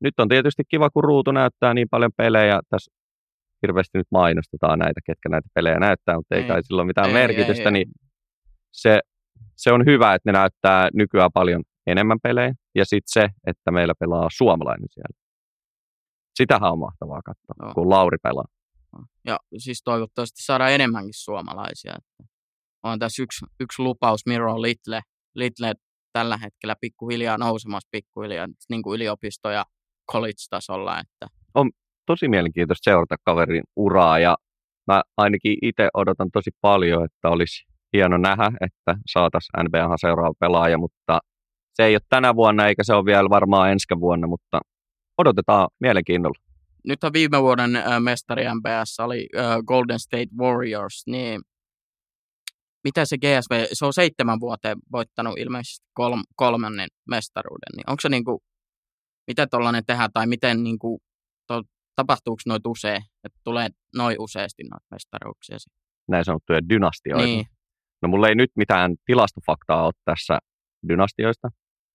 nyt 0.00 0.14
on 0.20 0.28
tietysti 0.28 0.62
kiva, 0.68 0.90
kun 0.90 1.04
ruutu 1.04 1.32
näyttää 1.32 1.74
niin 1.74 1.88
paljon 1.90 2.10
pelejä. 2.16 2.60
Tässä 2.70 2.92
hirveästi 3.62 3.98
nyt 3.98 4.06
mainostetaan 4.10 4.78
näitä, 4.78 5.00
ketkä 5.06 5.28
näitä 5.28 5.48
pelejä 5.54 5.78
näyttää, 5.78 6.16
mutta 6.16 6.34
ei, 6.34 6.42
ei 6.42 6.48
kai 6.48 6.62
sillä 6.62 6.80
ole 6.80 6.86
mitään 6.86 7.08
ei, 7.08 7.12
merkitystä, 7.14 7.62
ei, 7.62 7.66
ei. 7.66 7.72
niin 7.72 7.88
se, 8.72 9.00
se 9.56 9.72
on 9.72 9.84
hyvä, 9.86 10.14
että 10.14 10.32
ne 10.32 10.38
näyttää 10.38 10.88
nykyään 10.94 11.30
paljon 11.34 11.62
enemmän 11.86 12.18
pelejä, 12.22 12.52
ja 12.74 12.84
sitten 12.84 13.12
se, 13.22 13.28
että 13.46 13.70
meillä 13.70 13.94
pelaa 14.00 14.28
suomalainen 14.32 14.88
siellä. 14.90 15.18
Sitähän 16.34 16.72
on 16.72 16.78
mahtavaa 16.78 17.20
katsoa, 17.24 17.66
no. 17.66 17.74
kun 17.74 17.90
Lauri 17.90 18.18
pelaa. 18.22 18.44
Ja 19.24 19.38
siis 19.58 19.82
toivottavasti 19.84 20.42
saadaan 20.42 20.72
enemmänkin 20.72 21.14
suomalaisia. 21.14 21.92
On 22.82 22.98
tässä 22.98 23.22
yksi, 23.22 23.44
yksi 23.60 23.82
lupaus 23.82 24.26
Miro 24.26 24.62
Little, 24.62 25.00
Little 25.34 25.74
tällä 26.12 26.36
hetkellä 26.36 26.74
pikkuhiljaa 26.80 27.38
nousemassa 27.38 27.88
pikkuhiljaa 27.90 28.46
niin 28.68 28.82
kuin 28.82 28.96
yliopisto- 28.96 29.50
ja 29.50 29.64
college-tasolla. 30.12 31.00
Että... 31.00 31.26
On 31.54 31.70
tosi 32.06 32.28
mielenkiintoista 32.28 32.90
seurata 32.90 33.16
kaverin 33.24 33.62
uraa 33.76 34.18
ja 34.18 34.36
mä 34.86 35.02
ainakin 35.16 35.56
itse 35.62 35.88
odotan 35.94 36.28
tosi 36.32 36.50
paljon, 36.60 37.04
että 37.04 37.28
olisi 37.28 37.64
hieno 37.92 38.16
nähdä, 38.16 38.50
että 38.60 38.96
saataisiin 39.12 39.64
NBA 39.64 39.96
seuraava 40.00 40.34
pelaaja, 40.40 40.78
mutta 40.78 41.18
se 41.74 41.84
ei 41.84 41.94
ole 41.94 42.00
tänä 42.08 42.34
vuonna 42.34 42.66
eikä 42.66 42.84
se 42.84 42.94
ole 42.94 43.04
vielä 43.04 43.30
varmaan 43.30 43.70
ensi 43.70 43.86
vuonna, 44.00 44.26
mutta 44.26 44.60
odotetaan 45.18 45.68
mielenkiinnolla. 45.80 46.41
Nythän 46.84 47.12
viime 47.12 47.42
vuoden 47.42 47.70
mestari 48.00 48.44
MBS 48.54 49.00
oli 49.00 49.28
Golden 49.66 49.98
State 49.98 50.28
Warriors, 50.38 51.02
niin 51.06 51.40
mitä 52.84 53.04
se 53.04 53.16
GSV, 53.18 53.66
se 53.72 53.86
on 53.86 53.92
seitsemän 53.92 54.40
vuoteen 54.40 54.78
voittanut 54.92 55.38
ilmeisesti 55.38 55.86
kolm, 55.94 56.22
kolmannen 56.36 56.88
mestaruuden, 57.08 57.72
niin 57.76 57.90
onko 57.90 58.00
se 58.00 58.08
niin 58.08 58.24
kuin, 58.24 58.38
miten 59.26 59.48
tuollainen 59.50 59.84
tehdään 59.86 60.10
tai 60.12 60.26
miten 60.26 60.64
niin 60.64 60.78
kuin, 60.78 60.98
to, 61.46 61.62
tapahtuuko 61.96 62.42
noita 62.46 62.70
usein, 62.70 63.02
että 63.24 63.38
tulee 63.44 63.68
noin 63.96 64.16
useasti 64.18 64.62
noita 64.62 64.86
mestaruuksia? 64.90 65.56
Näin 66.08 66.24
sanottuja 66.24 66.68
dynastioita. 66.68 67.24
Niin. 67.24 67.46
No 68.02 68.08
mulla 68.08 68.28
ei 68.28 68.34
nyt 68.34 68.50
mitään 68.56 68.94
tilastofaktaa 69.04 69.84
ole 69.84 69.92
tässä 70.04 70.38
dynastioista, 70.88 71.48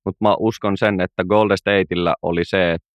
mutta 0.05 0.25
mä 0.25 0.35
uskon 0.39 0.77
sen, 0.77 1.01
että 1.01 1.23
Golden 1.23 1.57
Stateillä 1.57 2.15
oli 2.21 2.45
se, 2.45 2.71
että 2.71 2.87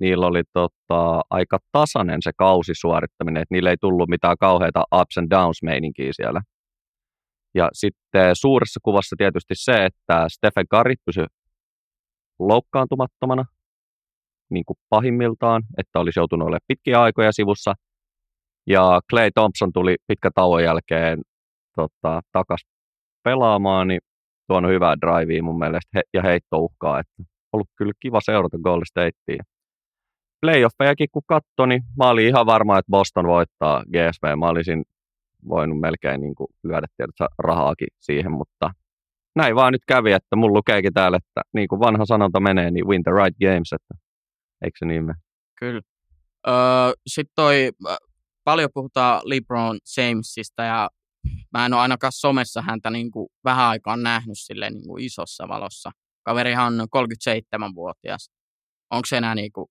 niillä 0.00 0.26
oli 0.26 0.42
tota, 0.52 1.20
aika 1.30 1.58
tasainen 1.72 2.22
se 2.22 2.30
kausisuorittaminen, 2.36 3.42
että 3.42 3.54
niillä 3.54 3.70
ei 3.70 3.76
tullut 3.80 4.08
mitään 4.08 4.36
kauheita 4.40 4.84
ups 4.94 5.18
and 5.18 5.30
downs 5.30 5.62
meininkiä 5.62 6.10
siellä. 6.12 6.40
Ja 7.54 7.68
sitten 7.72 8.36
suuressa 8.36 8.80
kuvassa 8.82 9.16
tietysti 9.18 9.54
se, 9.54 9.84
että 9.84 10.26
Stephen 10.28 10.66
Curry 10.68 10.94
pysyi 11.06 11.26
loukkaantumattomana 12.38 13.44
niin 14.50 14.64
kuin 14.64 14.76
pahimmiltaan, 14.88 15.62
että 15.78 16.00
olisi 16.00 16.18
joutunut 16.20 16.46
olemaan 16.46 16.66
pitkiä 16.68 17.02
aikoja 17.02 17.32
sivussa. 17.32 17.74
Ja 18.66 19.00
Clay 19.10 19.30
Thompson 19.34 19.72
tuli 19.72 19.96
pitkä 20.06 20.30
tauon 20.34 20.62
jälkeen 20.64 21.20
tota, 21.76 22.20
takas 22.32 22.60
pelaamaan, 23.24 23.88
niin 23.88 24.00
tuonut 24.48 24.70
hyvää 24.70 24.96
drivea 25.00 25.42
mun 25.42 25.58
mielestä 25.58 25.90
he, 25.94 26.02
ja 26.14 26.22
heittouhkaa. 26.22 27.00
Että 27.00 27.22
ollut 27.52 27.68
kyllä 27.76 27.92
kiva 28.00 28.20
seurata 28.20 28.58
Golden 28.58 28.86
Statea. 28.86 29.44
Playoffejakin 30.40 31.08
kun 31.12 31.22
katsoi, 31.26 31.68
niin 31.68 31.82
mä 31.98 32.08
olin 32.10 32.26
ihan 32.26 32.46
varma, 32.46 32.78
että 32.78 32.90
Boston 32.90 33.26
voittaa 33.26 33.84
GSV. 33.84 34.38
Mä 34.38 34.48
olisin 34.48 34.84
voinut 35.48 35.80
melkein 35.80 36.20
niin 36.20 36.34
kuin 36.34 36.48
lyödä 36.62 36.86
tietysti 36.96 37.24
rahaakin 37.38 37.88
siihen, 38.00 38.32
mutta 38.32 38.70
näin 39.36 39.54
vaan 39.54 39.72
nyt 39.72 39.84
kävi, 39.86 40.12
että 40.12 40.36
mun 40.36 40.52
lukeekin 40.52 40.92
täällä, 40.92 41.16
että 41.16 41.40
niin 41.52 41.68
kuin 41.68 41.80
vanha 41.80 42.04
sanonta 42.04 42.40
menee, 42.40 42.70
niin 42.70 42.86
win 42.86 43.02
the 43.02 43.10
right 43.10 43.38
games, 43.40 43.72
että 43.72 43.94
eikö 44.64 44.78
se 44.78 44.84
niin 44.84 45.04
mene? 45.04 45.18
Kyllä. 45.58 45.80
Öö, 46.48 46.54
Sitten 47.06 47.32
toi, 47.34 47.70
paljon 48.44 48.70
puhutaan 48.74 49.20
LeBron 49.24 49.78
Jamesista 49.96 50.62
ja 50.62 50.90
mä 51.52 51.66
en 51.66 51.74
ole 51.74 51.82
ainakaan 51.82 52.12
somessa 52.12 52.62
häntä 52.62 52.90
niin 52.90 53.10
kuin 53.10 53.28
vähän 53.44 53.66
aikaa 53.66 53.96
nähnyt 53.96 54.38
sille 54.38 54.70
niin 54.70 54.86
kuin 54.86 55.04
isossa 55.04 55.48
valossa. 55.48 55.90
Kaverihan 56.22 56.80
on 56.80 56.88
37-vuotias. 56.96 58.30
Onko 58.90 59.06
se 59.06 59.16
enää 59.16 59.34
niin 59.34 59.52
kuin 59.52 59.66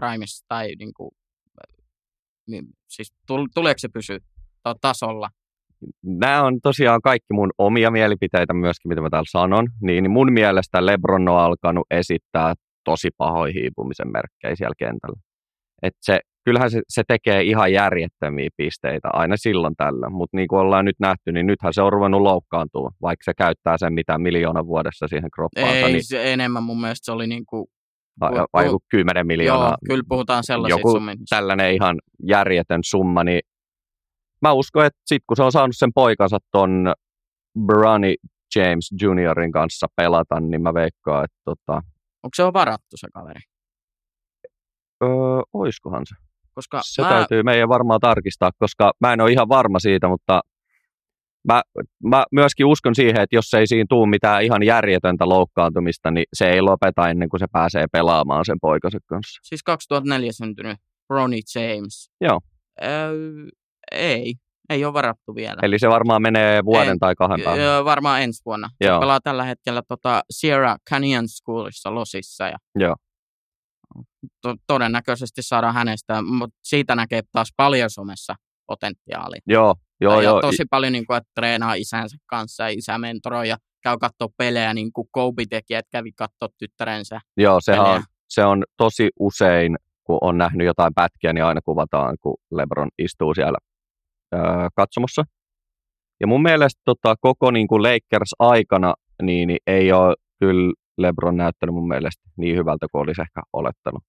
primissa 0.00 0.44
tai 0.48 0.72
niin 0.78 0.94
kuin, 0.96 1.10
niin, 2.48 2.64
siis 2.88 3.14
tuleeko 3.54 3.78
se 3.78 3.88
pysyä 3.88 4.18
tasolla? 4.80 5.28
Nämä 6.02 6.42
on 6.42 6.60
tosiaan 6.62 7.00
kaikki 7.02 7.32
mun 7.32 7.50
omia 7.58 7.90
mielipiteitä 7.90 8.54
myöskin, 8.54 8.88
mitä 8.88 9.00
mä 9.00 9.10
täällä 9.10 9.30
sanon. 9.30 9.66
Niin 9.82 10.10
mun 10.10 10.32
mielestä 10.32 10.86
Lebron 10.86 11.28
on 11.28 11.38
alkanut 11.38 11.86
esittää 11.90 12.54
tosi 12.84 13.08
pahoja 13.18 13.52
hiipumisen 13.52 14.12
merkkejä 14.12 14.56
siellä 14.56 14.74
kentällä. 14.78 15.20
Et 15.82 15.94
se, 16.00 16.20
kyllähän 16.44 16.70
se, 16.70 16.80
se 16.88 17.02
tekee 17.08 17.42
ihan 17.42 17.72
järjettömiä 17.72 18.48
pisteitä 18.56 19.08
aina 19.12 19.36
silloin 19.36 19.74
tällä, 19.76 20.08
mutta 20.10 20.36
niin 20.36 20.48
kuin 20.48 20.60
ollaan 20.60 20.84
nyt 20.84 20.96
nähty, 21.00 21.32
niin 21.32 21.46
nythän 21.46 21.74
se 21.74 21.82
on 21.82 21.92
ruvennut 21.92 22.22
loukkaantua, 22.22 22.90
vaikka 23.02 23.24
se 23.24 23.32
käyttää 23.38 23.78
sen 23.78 23.92
mitä 23.92 24.18
miljoona 24.18 24.66
vuodessa 24.66 25.08
siihen 25.08 25.30
kroppaansa. 25.30 25.86
Ei, 25.86 25.92
niin... 25.92 26.04
se 26.04 26.32
enemmän 26.32 26.62
mun 26.62 26.80
mielestä 26.80 27.04
se 27.04 27.12
oli 27.12 27.26
niin 27.26 27.46
kuin 27.46 27.66
vai, 28.20 28.32
vai 28.52 28.64
joku 28.64 28.80
10 28.90 29.26
miljoonaa. 29.26 29.68
Joo, 29.68 29.76
kyllä 29.86 30.04
puhutaan 30.08 30.44
sellaisista 30.44 30.80
Joku 30.80 30.90
summista. 30.90 31.24
tällainen 31.36 31.74
ihan 31.74 31.96
järjetön 32.22 32.80
summa, 32.84 33.24
niin 33.24 33.40
mä 34.42 34.52
uskon, 34.52 34.86
että 34.86 35.00
sit 35.06 35.22
kun 35.26 35.36
se 35.36 35.42
on 35.42 35.52
saanut 35.52 35.76
sen 35.76 35.90
poikansa 35.94 36.38
ton 36.52 36.92
Bronny 37.66 38.14
James 38.56 38.88
Juniorin 39.02 39.52
kanssa 39.52 39.86
pelata, 39.96 40.40
niin 40.40 40.62
mä 40.62 40.74
veikkaan, 40.74 41.24
että 41.24 41.38
tota... 41.44 41.72
Onko 42.22 42.30
se 42.34 42.42
on 42.42 42.52
varattu 42.52 42.96
se 42.96 43.08
kaveri? 43.14 43.40
Öö, 45.04 45.10
oiskohan 45.52 46.06
se? 46.06 46.14
Koska 46.54 46.80
se 46.84 47.02
mä... 47.02 47.08
täytyy 47.08 47.42
meidän 47.42 47.68
varmaan 47.68 48.00
tarkistaa, 48.00 48.50
koska 48.58 48.92
mä 49.00 49.12
en 49.12 49.20
ole 49.20 49.32
ihan 49.32 49.48
varma 49.48 49.78
siitä, 49.78 50.08
mutta 50.08 50.40
mä, 51.48 51.62
mä 52.04 52.24
myöskin 52.32 52.66
uskon 52.66 52.94
siihen, 52.94 53.20
että 53.20 53.36
jos 53.36 53.54
ei 53.54 53.66
siinä 53.66 53.86
tule 53.88 54.08
mitään 54.08 54.42
ihan 54.42 54.62
järjetöntä 54.62 55.28
loukkaantumista, 55.28 56.10
niin 56.10 56.24
se 56.32 56.50
ei 56.50 56.60
lopeta 56.60 57.08
ennen 57.08 57.28
kuin 57.28 57.40
se 57.40 57.46
pääsee 57.52 57.86
pelaamaan 57.92 58.44
sen 58.44 58.56
poikansa 58.60 58.98
kanssa. 59.06 59.40
Siis 59.42 59.62
2004 59.62 60.32
syntynyt 60.32 60.78
Ronnie 61.10 61.40
James. 61.54 62.10
Joo. 62.20 62.40
Öö, 62.82 63.12
ei, 63.92 64.34
ei 64.70 64.84
ole 64.84 64.92
varattu 64.92 65.34
vielä. 65.34 65.56
Eli 65.62 65.78
se 65.78 65.88
varmaan 65.88 66.22
menee 66.22 66.64
vuoden 66.64 66.88
ei, 66.88 66.98
tai 66.98 67.14
kahden 67.14 67.44
päähän? 67.44 67.60
Öö, 67.60 67.84
varmaan 67.84 68.22
ensi 68.22 68.42
vuonna. 68.46 68.70
Joo. 68.80 68.96
Se 68.96 69.00
pelaa 69.00 69.20
tällä 69.20 69.44
hetkellä 69.44 69.82
tota 69.88 70.22
Sierra 70.30 70.76
Canyon 70.90 71.28
Schoolissa 71.28 71.94
Losissa. 71.94 72.44
Ja 72.48 72.56
Joo. 72.78 72.96
To- 74.42 74.56
todennäköisesti 74.66 75.42
saadaan 75.42 75.74
hänestä, 75.74 76.22
mutta 76.22 76.58
siitä 76.62 76.94
näkee 76.94 77.22
taas 77.32 77.48
paljon 77.56 77.90
somessa 77.90 78.34
potentiaalia. 78.66 79.40
Joo, 79.46 79.74
joo, 80.00 80.20
ja 80.20 80.22
joo. 80.22 80.40
tosi 80.40 80.64
paljon 80.70 80.92
niin 80.92 81.06
kuin, 81.06 81.16
että 81.16 81.30
treenaa 81.34 81.74
isänsä 81.74 82.16
kanssa 82.26 82.62
ja 82.62 82.68
isä 82.68 82.98
mentoroi 82.98 83.48
ja 83.48 83.56
käy 83.82 83.96
katsoa 84.00 84.28
pelejä, 84.36 84.74
niin 84.74 84.92
kuin 84.92 85.08
Kobe 85.10 85.42
teki, 85.50 85.74
että 85.74 85.90
kävi 85.90 86.12
katsoa 86.12 86.48
tyttärensä 86.58 87.20
Joo, 87.36 87.60
sehän 87.60 87.86
on, 87.86 88.02
se 88.28 88.44
on 88.44 88.64
tosi 88.76 89.08
usein, 89.20 89.76
kun 90.04 90.18
on 90.20 90.38
nähnyt 90.38 90.66
jotain 90.66 90.94
pätkiä, 90.94 91.32
niin 91.32 91.44
aina 91.44 91.60
kuvataan, 91.64 92.16
kun 92.20 92.36
LeBron 92.50 92.88
istuu 92.98 93.34
siellä 93.34 93.58
öö, 94.34 94.40
katsomossa. 94.76 95.24
Ja 96.20 96.26
mun 96.26 96.42
mielestä 96.42 96.80
tota, 96.84 97.14
koko 97.20 97.50
niin 97.50 97.68
kuin 97.68 97.82
Lakers-aikana 97.82 98.94
niin, 99.22 99.46
niin 99.48 99.58
ei 99.66 99.92
ole 99.92 100.14
kyllä 100.40 100.72
LeBron 100.98 101.36
näyttänyt 101.36 101.74
mun 101.74 101.88
mielestä 101.88 102.22
niin 102.36 102.56
hyvältä 102.56 102.86
kuin 102.92 103.02
olisi 103.02 103.22
ehkä 103.22 103.42
olettanut. 103.52 104.02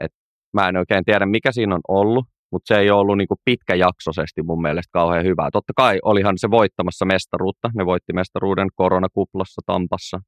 Et 0.00 0.12
mä 0.52 0.68
en 0.68 0.76
oikein 0.76 1.04
tiedä, 1.04 1.26
mikä 1.26 1.52
siinä 1.52 1.74
on 1.74 1.80
ollut, 1.88 2.26
mutta 2.52 2.74
se 2.74 2.80
ei 2.80 2.90
ole 2.90 3.00
ollut 3.00 3.18
niinku 3.18 3.36
pitkäjaksoisesti 3.44 4.42
mun 4.42 4.62
mielestä 4.62 4.90
kauhean 4.92 5.24
hyvää. 5.24 5.48
Totta 5.52 5.72
kai 5.76 5.98
olihan 6.04 6.38
se 6.38 6.50
voittamassa 6.50 7.04
mestaruutta. 7.04 7.70
Ne 7.74 7.86
voitti 7.86 8.12
mestaruuden 8.12 8.68
koronakuplassa 8.74 9.60
Tampassa 9.66 10.20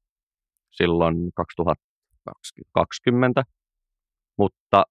silloin 0.71 1.15
2020. 1.35 3.43
Mutta 4.37 4.83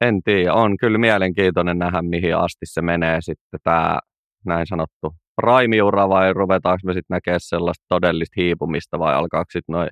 en 0.00 0.22
tiedä, 0.22 0.54
on 0.54 0.76
kyllä 0.76 0.98
mielenkiintoinen 0.98 1.78
nähdä, 1.78 2.02
mihin 2.02 2.36
asti 2.36 2.66
se 2.66 2.82
menee 2.82 3.20
sitten 3.20 3.60
tämä 3.64 3.98
näin 4.46 4.66
sanottu 4.66 5.14
raimiura 5.38 6.08
vai 6.08 6.32
ruvetaanko 6.32 6.80
me 6.84 6.92
sitten 6.92 7.14
näkemään 7.14 7.40
sellaista 7.40 7.84
todellista 7.88 8.34
hiipumista 8.36 8.98
vai 8.98 9.14
alkaako 9.14 9.50
sitten 9.52 9.72
noin 9.72 9.88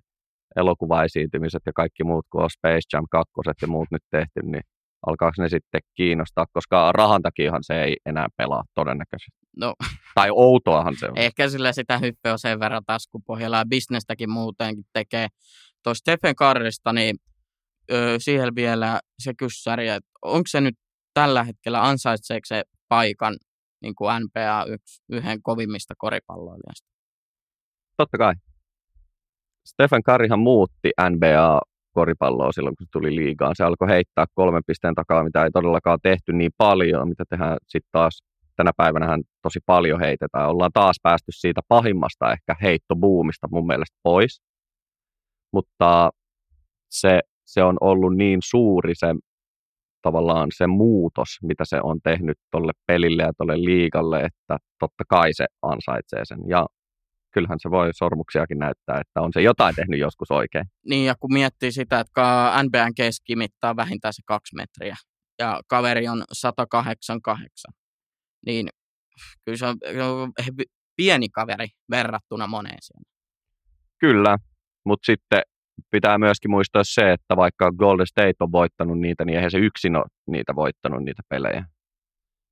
elokuvaesiintymiset 0.57 1.62
ja 1.66 1.72
kaikki 1.72 2.05
muut, 2.05 2.26
kun 2.30 2.42
on 2.42 2.51
Space 2.51 2.88
Jam 2.92 3.05
2 3.11 3.32
ja 3.62 3.68
muut 3.68 3.88
nyt 3.90 4.03
tehty, 4.11 4.40
niin 4.42 4.62
alkaako 5.07 5.42
ne 5.42 5.49
sitten 5.49 5.80
kiinnostaa, 5.94 6.46
koska 6.53 6.92
rahan 6.92 7.22
takiahan 7.22 7.64
se 7.64 7.82
ei 7.82 7.96
enää 8.07 8.26
pelaa 8.36 8.64
todennäköisesti. 8.74 9.46
No. 9.57 9.74
Tai 10.14 10.28
outoahan 10.30 10.96
se 10.96 11.07
on. 11.07 11.18
Ehkä 11.18 11.49
sillä 11.49 11.72
sitä 11.72 11.99
hyppeä 11.99 12.32
on 12.32 12.38
sen 12.38 12.61
verran 12.61 12.82
taskupohjalla 12.86 13.57
ja 13.57 13.64
bisnestäkin 13.68 14.30
muutenkin 14.30 14.84
tekee. 14.92 15.28
Tuo 15.82 15.94
Stephen 15.94 16.36
Currysta, 16.36 16.92
niin 16.92 17.16
ö, 17.92 18.16
siihen 18.18 18.55
vielä 18.55 19.01
se 19.18 19.34
kyssäri, 19.34 19.88
että 19.88 20.11
onko 20.22 20.46
se 20.46 20.61
nyt 20.61 20.74
tällä 21.14 21.44
hetkellä, 21.44 21.82
ansaitseeko 21.88 22.44
se 22.46 22.62
paikan 22.88 23.36
niin 23.82 23.94
kuin 23.94 24.11
NBA 24.22 24.64
yksi, 24.68 25.03
yhden 25.09 25.42
kovimmista 25.42 25.94
koripalloilijoista. 25.99 26.88
Totta 27.96 28.18
kai. 28.18 28.34
Stephen 29.66 30.03
Curryhan 30.03 30.38
muutti 30.38 30.90
NBA 31.11 31.61
koripalloa 31.99 32.53
silloin, 32.53 32.76
kun 32.76 32.86
se 32.86 32.90
tuli 32.92 33.16
liigaan. 33.16 33.55
Se 33.57 33.64
alkoi 33.64 33.88
heittää 33.88 34.24
kolmen 34.34 34.62
pisteen 34.66 34.94
takaa, 34.94 35.24
mitä 35.24 35.44
ei 35.44 35.51
todellakaan 35.51 35.99
tehty 36.03 36.32
niin 36.32 36.51
paljon, 36.57 37.09
mitä 37.09 37.24
tehdään 37.30 37.57
sitten 37.68 37.88
taas 37.92 38.22
tänä 38.57 38.70
päivänä 38.76 39.18
tosi 39.42 39.61
paljon 39.66 40.01
heitetään. 40.01 40.49
Ollaan 40.49 40.70
taas 40.74 40.96
päästy 41.03 41.32
siitä 41.32 41.61
pahimmasta 41.68 42.32
ehkä 42.32 42.57
heittobuumista 42.62 43.49
mun 43.51 43.66
mielestä 43.66 43.96
pois. 44.03 44.42
Mutta 45.53 46.11
se, 46.90 47.20
se 47.46 47.62
on 47.62 47.76
ollut 47.80 48.16
niin 48.16 48.38
suuri 48.42 48.94
se 48.94 49.14
tavallaan 50.03 50.49
se 50.55 50.66
muutos, 50.66 51.28
mitä 51.42 51.64
se 51.66 51.80
on 51.82 51.99
tehnyt 52.05 52.38
tuolle 52.51 52.72
pelille 52.86 53.22
ja 53.22 53.32
tuolle 53.36 53.57
liikalle, 53.64 54.20
että 54.20 54.59
totta 54.80 55.05
kai 55.09 55.32
se 55.32 55.46
ansaitsee 55.62 56.24
sen. 56.24 56.38
Ja 56.49 56.66
kyllähän 57.35 57.59
se 57.61 57.70
voi 57.70 57.95
sormuksiakin 57.95 58.59
näyttää, 58.59 59.01
että 59.01 59.20
on 59.20 59.33
se 59.33 59.43
jotain 59.43 59.74
tehnyt 59.74 60.01
joskus 60.01 60.31
oikein. 60.31 60.64
Niin, 60.89 61.07
ja 61.07 61.14
kun 61.20 61.33
miettii 61.33 61.72
sitä, 61.72 62.01
että 62.01 62.53
NBN 62.62 62.95
keskimittaa 62.97 63.76
vähintään 63.76 64.14
se 64.14 64.22
kaksi 64.26 64.57
metriä, 64.57 64.97
ja 65.39 65.61
kaveri 65.68 66.09
on 66.09 66.24
188, 66.33 67.72
niin 68.47 68.68
kyllä 69.45 69.59
se 69.59 69.66
on 69.66 69.76
pieni 70.97 71.29
kaveri 71.29 71.66
verrattuna 71.91 72.47
moneen 72.47 72.79
siellä. 72.81 73.11
Kyllä, 74.01 74.37
mutta 74.85 75.07
sitten 75.07 75.43
pitää 75.91 76.18
myöskin 76.18 76.51
muistaa 76.51 76.83
se, 76.85 77.12
että 77.12 77.37
vaikka 77.37 77.72
Golden 77.72 78.07
State 78.07 78.35
on 78.41 78.53
voittanut 78.53 78.99
niitä, 78.99 79.24
niin 79.24 79.37
eihän 79.37 79.51
se 79.51 79.59
yksin 79.59 79.97
ole 79.97 80.05
niitä 80.31 80.55
voittanut 80.55 81.05
niitä 81.05 81.22
pelejä. 81.29 81.64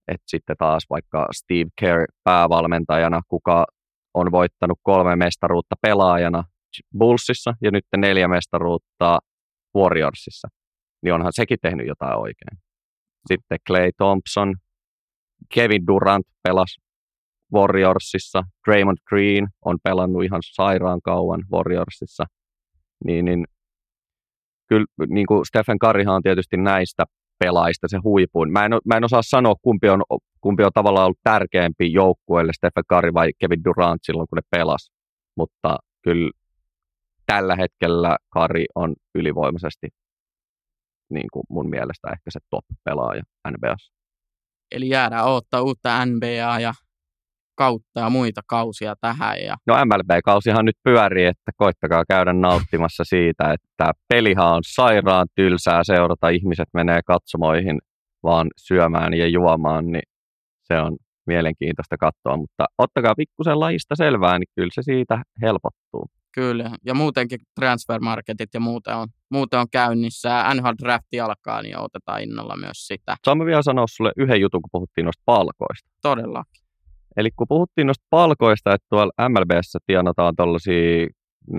Et 0.08 0.22
sitten 0.26 0.56
taas 0.58 0.82
vaikka 0.90 1.28
Steve 1.34 1.70
Kerr 1.80 2.06
päävalmentajana, 2.24 3.20
kuka 3.28 3.66
on 4.16 4.32
voittanut 4.32 4.78
kolme 4.82 5.16
mestaruutta 5.16 5.76
pelaajana 5.82 6.44
Bullsissa 6.98 7.54
ja 7.62 7.70
nyt 7.70 7.84
neljä 7.96 8.28
mestaruutta 8.28 9.18
Warriorsissa, 9.76 10.48
niin 11.02 11.14
onhan 11.14 11.32
sekin 11.32 11.58
tehnyt 11.62 11.86
jotain 11.86 12.18
oikein. 12.18 12.58
Sitten 13.28 13.58
Clay 13.66 13.90
Thompson, 13.96 14.54
Kevin 15.54 15.86
Durant 15.86 16.26
pelasi 16.42 16.80
Warriorsissa, 17.54 18.42
Draymond 18.68 18.98
Green 19.08 19.48
on 19.64 19.78
pelannut 19.82 20.24
ihan 20.24 20.40
sairaan 20.42 21.00
kauan 21.04 21.42
Warriorsissa, 21.52 22.24
niin, 23.04 23.24
niin 23.24 23.44
kyllä 24.68 24.86
niin 25.08 25.26
kuin 25.26 25.46
Stephen 25.46 25.78
Curryhan 25.78 26.14
on 26.14 26.22
tietysti 26.22 26.56
näistä 26.56 27.04
pelaajista 27.38 27.88
se 27.88 27.98
huipuin. 28.04 28.52
Mä 28.52 28.64
en, 28.64 28.72
mä 28.84 28.96
en 28.96 29.04
osaa 29.04 29.22
sanoa, 29.22 29.54
kumpi 29.62 29.88
on, 29.88 30.02
kumpi 30.40 30.64
on 30.64 30.70
tavallaan 30.74 31.06
ollut 31.06 31.20
tärkeämpi 31.24 31.92
joukkueelle, 31.92 32.52
Stephen 32.52 32.84
Curry 32.92 33.14
vai 33.14 33.30
Kevin 33.38 33.64
Durant 33.64 34.00
silloin, 34.02 34.28
kun 34.28 34.36
ne 34.36 34.42
pelas. 34.50 34.90
Mutta 35.36 35.78
kyllä 36.02 36.30
tällä 37.26 37.56
hetkellä 37.56 38.16
Curry 38.34 38.64
on 38.74 38.94
ylivoimaisesti 39.14 39.88
niin 41.10 41.26
kuin 41.32 41.44
mun 41.48 41.70
mielestä 41.70 42.08
ehkä 42.12 42.30
se 42.30 42.40
top-pelaaja 42.50 43.22
NBAssa. 43.50 43.92
Eli 44.72 44.88
jäädään 44.88 45.24
odottaa 45.24 45.62
uutta 45.62 46.06
NBA 46.06 46.60
ja 46.60 46.74
kautta 47.56 48.00
ja 48.00 48.10
muita 48.10 48.40
kausia 48.46 48.94
tähän. 49.00 49.42
Ja... 49.44 49.56
No 49.66 49.74
MLB-kausihan 49.84 50.64
nyt 50.64 50.76
pyörii, 50.84 51.26
että 51.26 51.52
koittakaa 51.56 52.04
käydä 52.08 52.32
nauttimassa 52.32 53.04
siitä, 53.04 53.52
että 53.52 53.92
pelihan 54.08 54.54
on 54.54 54.62
sairaan 54.66 55.26
tylsää 55.34 55.84
seurata, 55.84 56.28
ihmiset 56.28 56.68
menee 56.74 57.00
katsomoihin 57.06 57.78
vaan 58.22 58.48
syömään 58.56 59.14
ja 59.14 59.26
juomaan, 59.28 59.86
niin 59.86 60.08
se 60.62 60.80
on 60.80 60.96
mielenkiintoista 61.26 61.96
katsoa, 61.96 62.36
mutta 62.36 62.64
ottakaa 62.78 63.14
pikkusen 63.14 63.60
lajista 63.60 63.96
selvää, 63.96 64.38
niin 64.38 64.48
kyllä 64.54 64.70
se 64.72 64.82
siitä 64.82 65.22
helpottuu. 65.42 66.10
Kyllä, 66.34 66.70
ja 66.84 66.94
muutenkin 66.94 67.38
transfermarketit 67.54 68.54
ja 68.54 68.60
muuten 68.60 68.96
on, 68.96 69.08
muuten 69.30 69.60
on 69.60 69.66
käynnissä. 69.72 70.44
NHL-drafti 70.54 71.20
alkaa, 71.20 71.62
niin 71.62 71.78
otetaan 71.78 72.22
innolla 72.22 72.56
myös 72.56 72.86
sitä. 72.86 73.16
Saamme 73.24 73.44
vielä 73.44 73.62
sanoa 73.62 73.84
sulle 73.88 74.12
yhden 74.16 74.40
jutun, 74.40 74.62
kun 74.62 74.68
puhuttiin 74.72 75.04
noista 75.04 75.22
palkoista. 75.26 75.90
Todellakin. 76.02 76.65
Eli 77.16 77.30
kun 77.36 77.46
puhuttiin 77.48 77.86
noista 77.86 78.06
palkoista, 78.10 78.74
että 78.74 78.86
tuolla 78.90 79.28
MLBssä 79.28 79.78
tienataan 79.86 80.36
tuollaisia 80.36 81.06
400-300 81.52 81.56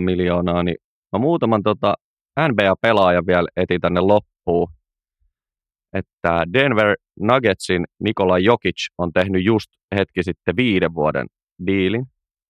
miljoonaa, 0.00 0.62
niin 0.62 0.76
mä 1.12 1.18
muutaman 1.18 1.62
tota 1.62 1.94
NBA-pelaajan 2.40 3.26
vielä 3.26 3.48
eti 3.56 3.78
tänne 3.78 4.00
loppuun. 4.00 4.68
Että 5.92 6.44
Denver 6.52 6.96
Nuggetsin 7.20 7.84
Nikola 8.00 8.38
Jokic 8.38 8.86
on 8.98 9.12
tehnyt 9.12 9.44
just 9.44 9.68
hetki 9.94 10.22
sitten 10.22 10.56
viiden 10.56 10.94
vuoden 10.94 11.26
diilin, 11.66 12.06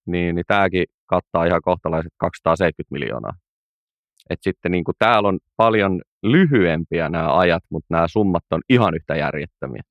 niin, 0.07 0.35
niin 0.35 0.45
tämäkin 0.47 0.85
kattaa 1.07 1.45
ihan 1.45 1.61
kohtalaiset 1.63 2.13
270 2.19 2.93
miljoonaa. 2.93 3.33
Et 4.31 4.39
sitten 4.43 4.73
niin 4.73 4.85
kuin 4.85 4.95
täällä 4.99 5.29
on 5.29 5.39
paljon 5.57 6.01
lyhyempiä 6.23 7.09
nämä 7.09 7.39
ajat, 7.39 7.63
mutta 7.71 7.87
nämä 7.91 8.09
summat 8.09 8.45
on 8.51 8.61
ihan 8.69 8.95
yhtä 8.95 9.17
järjettömiä. 9.17 9.83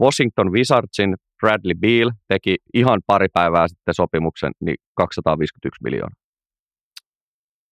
Washington 0.00 0.52
Wizardsin 0.52 1.14
Bradley 1.40 1.74
Beal 1.74 2.10
teki 2.28 2.56
ihan 2.74 3.00
pari 3.06 3.26
päivää 3.34 3.68
sitten 3.68 3.94
sopimuksen, 3.94 4.52
niin 4.60 4.76
251 4.94 5.82
miljoonaa. 5.82 6.20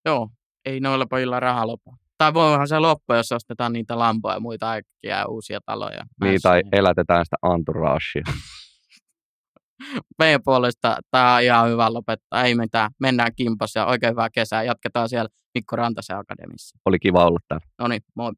Joo, 0.04 0.28
ei 0.64 0.80
noilla 0.80 1.06
pojilla 1.06 1.40
raha 1.40 1.66
lopu. 1.66 1.94
Tai 2.18 2.34
voihan 2.34 2.68
se 2.68 2.78
loppu, 2.78 3.12
jos 3.14 3.32
ostetaan 3.32 3.72
niitä 3.72 3.98
lampoja 3.98 4.34
ja 4.36 4.40
muita 4.40 4.72
äkkiä 4.72 5.18
ja 5.18 5.26
uusia 5.26 5.60
taloja. 5.66 6.02
Niin, 6.24 6.40
tai 6.42 6.62
elätetään 6.72 7.24
sitä 7.26 7.36
entouragea. 7.54 8.22
Meidän 10.18 10.40
puolesta 10.44 10.96
tämä 11.10 11.34
on 11.34 11.42
ihan 11.42 11.70
hyvä 11.70 11.92
lopettaa. 11.92 12.44
Ei 12.44 12.54
mitään. 12.54 12.90
Mennään 13.00 13.34
kimpas 13.36 13.74
ja 13.74 13.86
oikein 13.86 14.10
hyvää 14.10 14.28
kesää. 14.30 14.62
Jatketaan 14.62 15.08
siellä 15.08 15.28
Mikko 15.54 15.76
Rantasen 15.76 16.18
akademissa. 16.18 16.78
Oli 16.84 16.98
kiva 16.98 17.26
olla 17.26 17.38
täällä. 17.48 17.66
No 17.78 17.88
niin, 17.88 18.02
moi. 18.16 18.32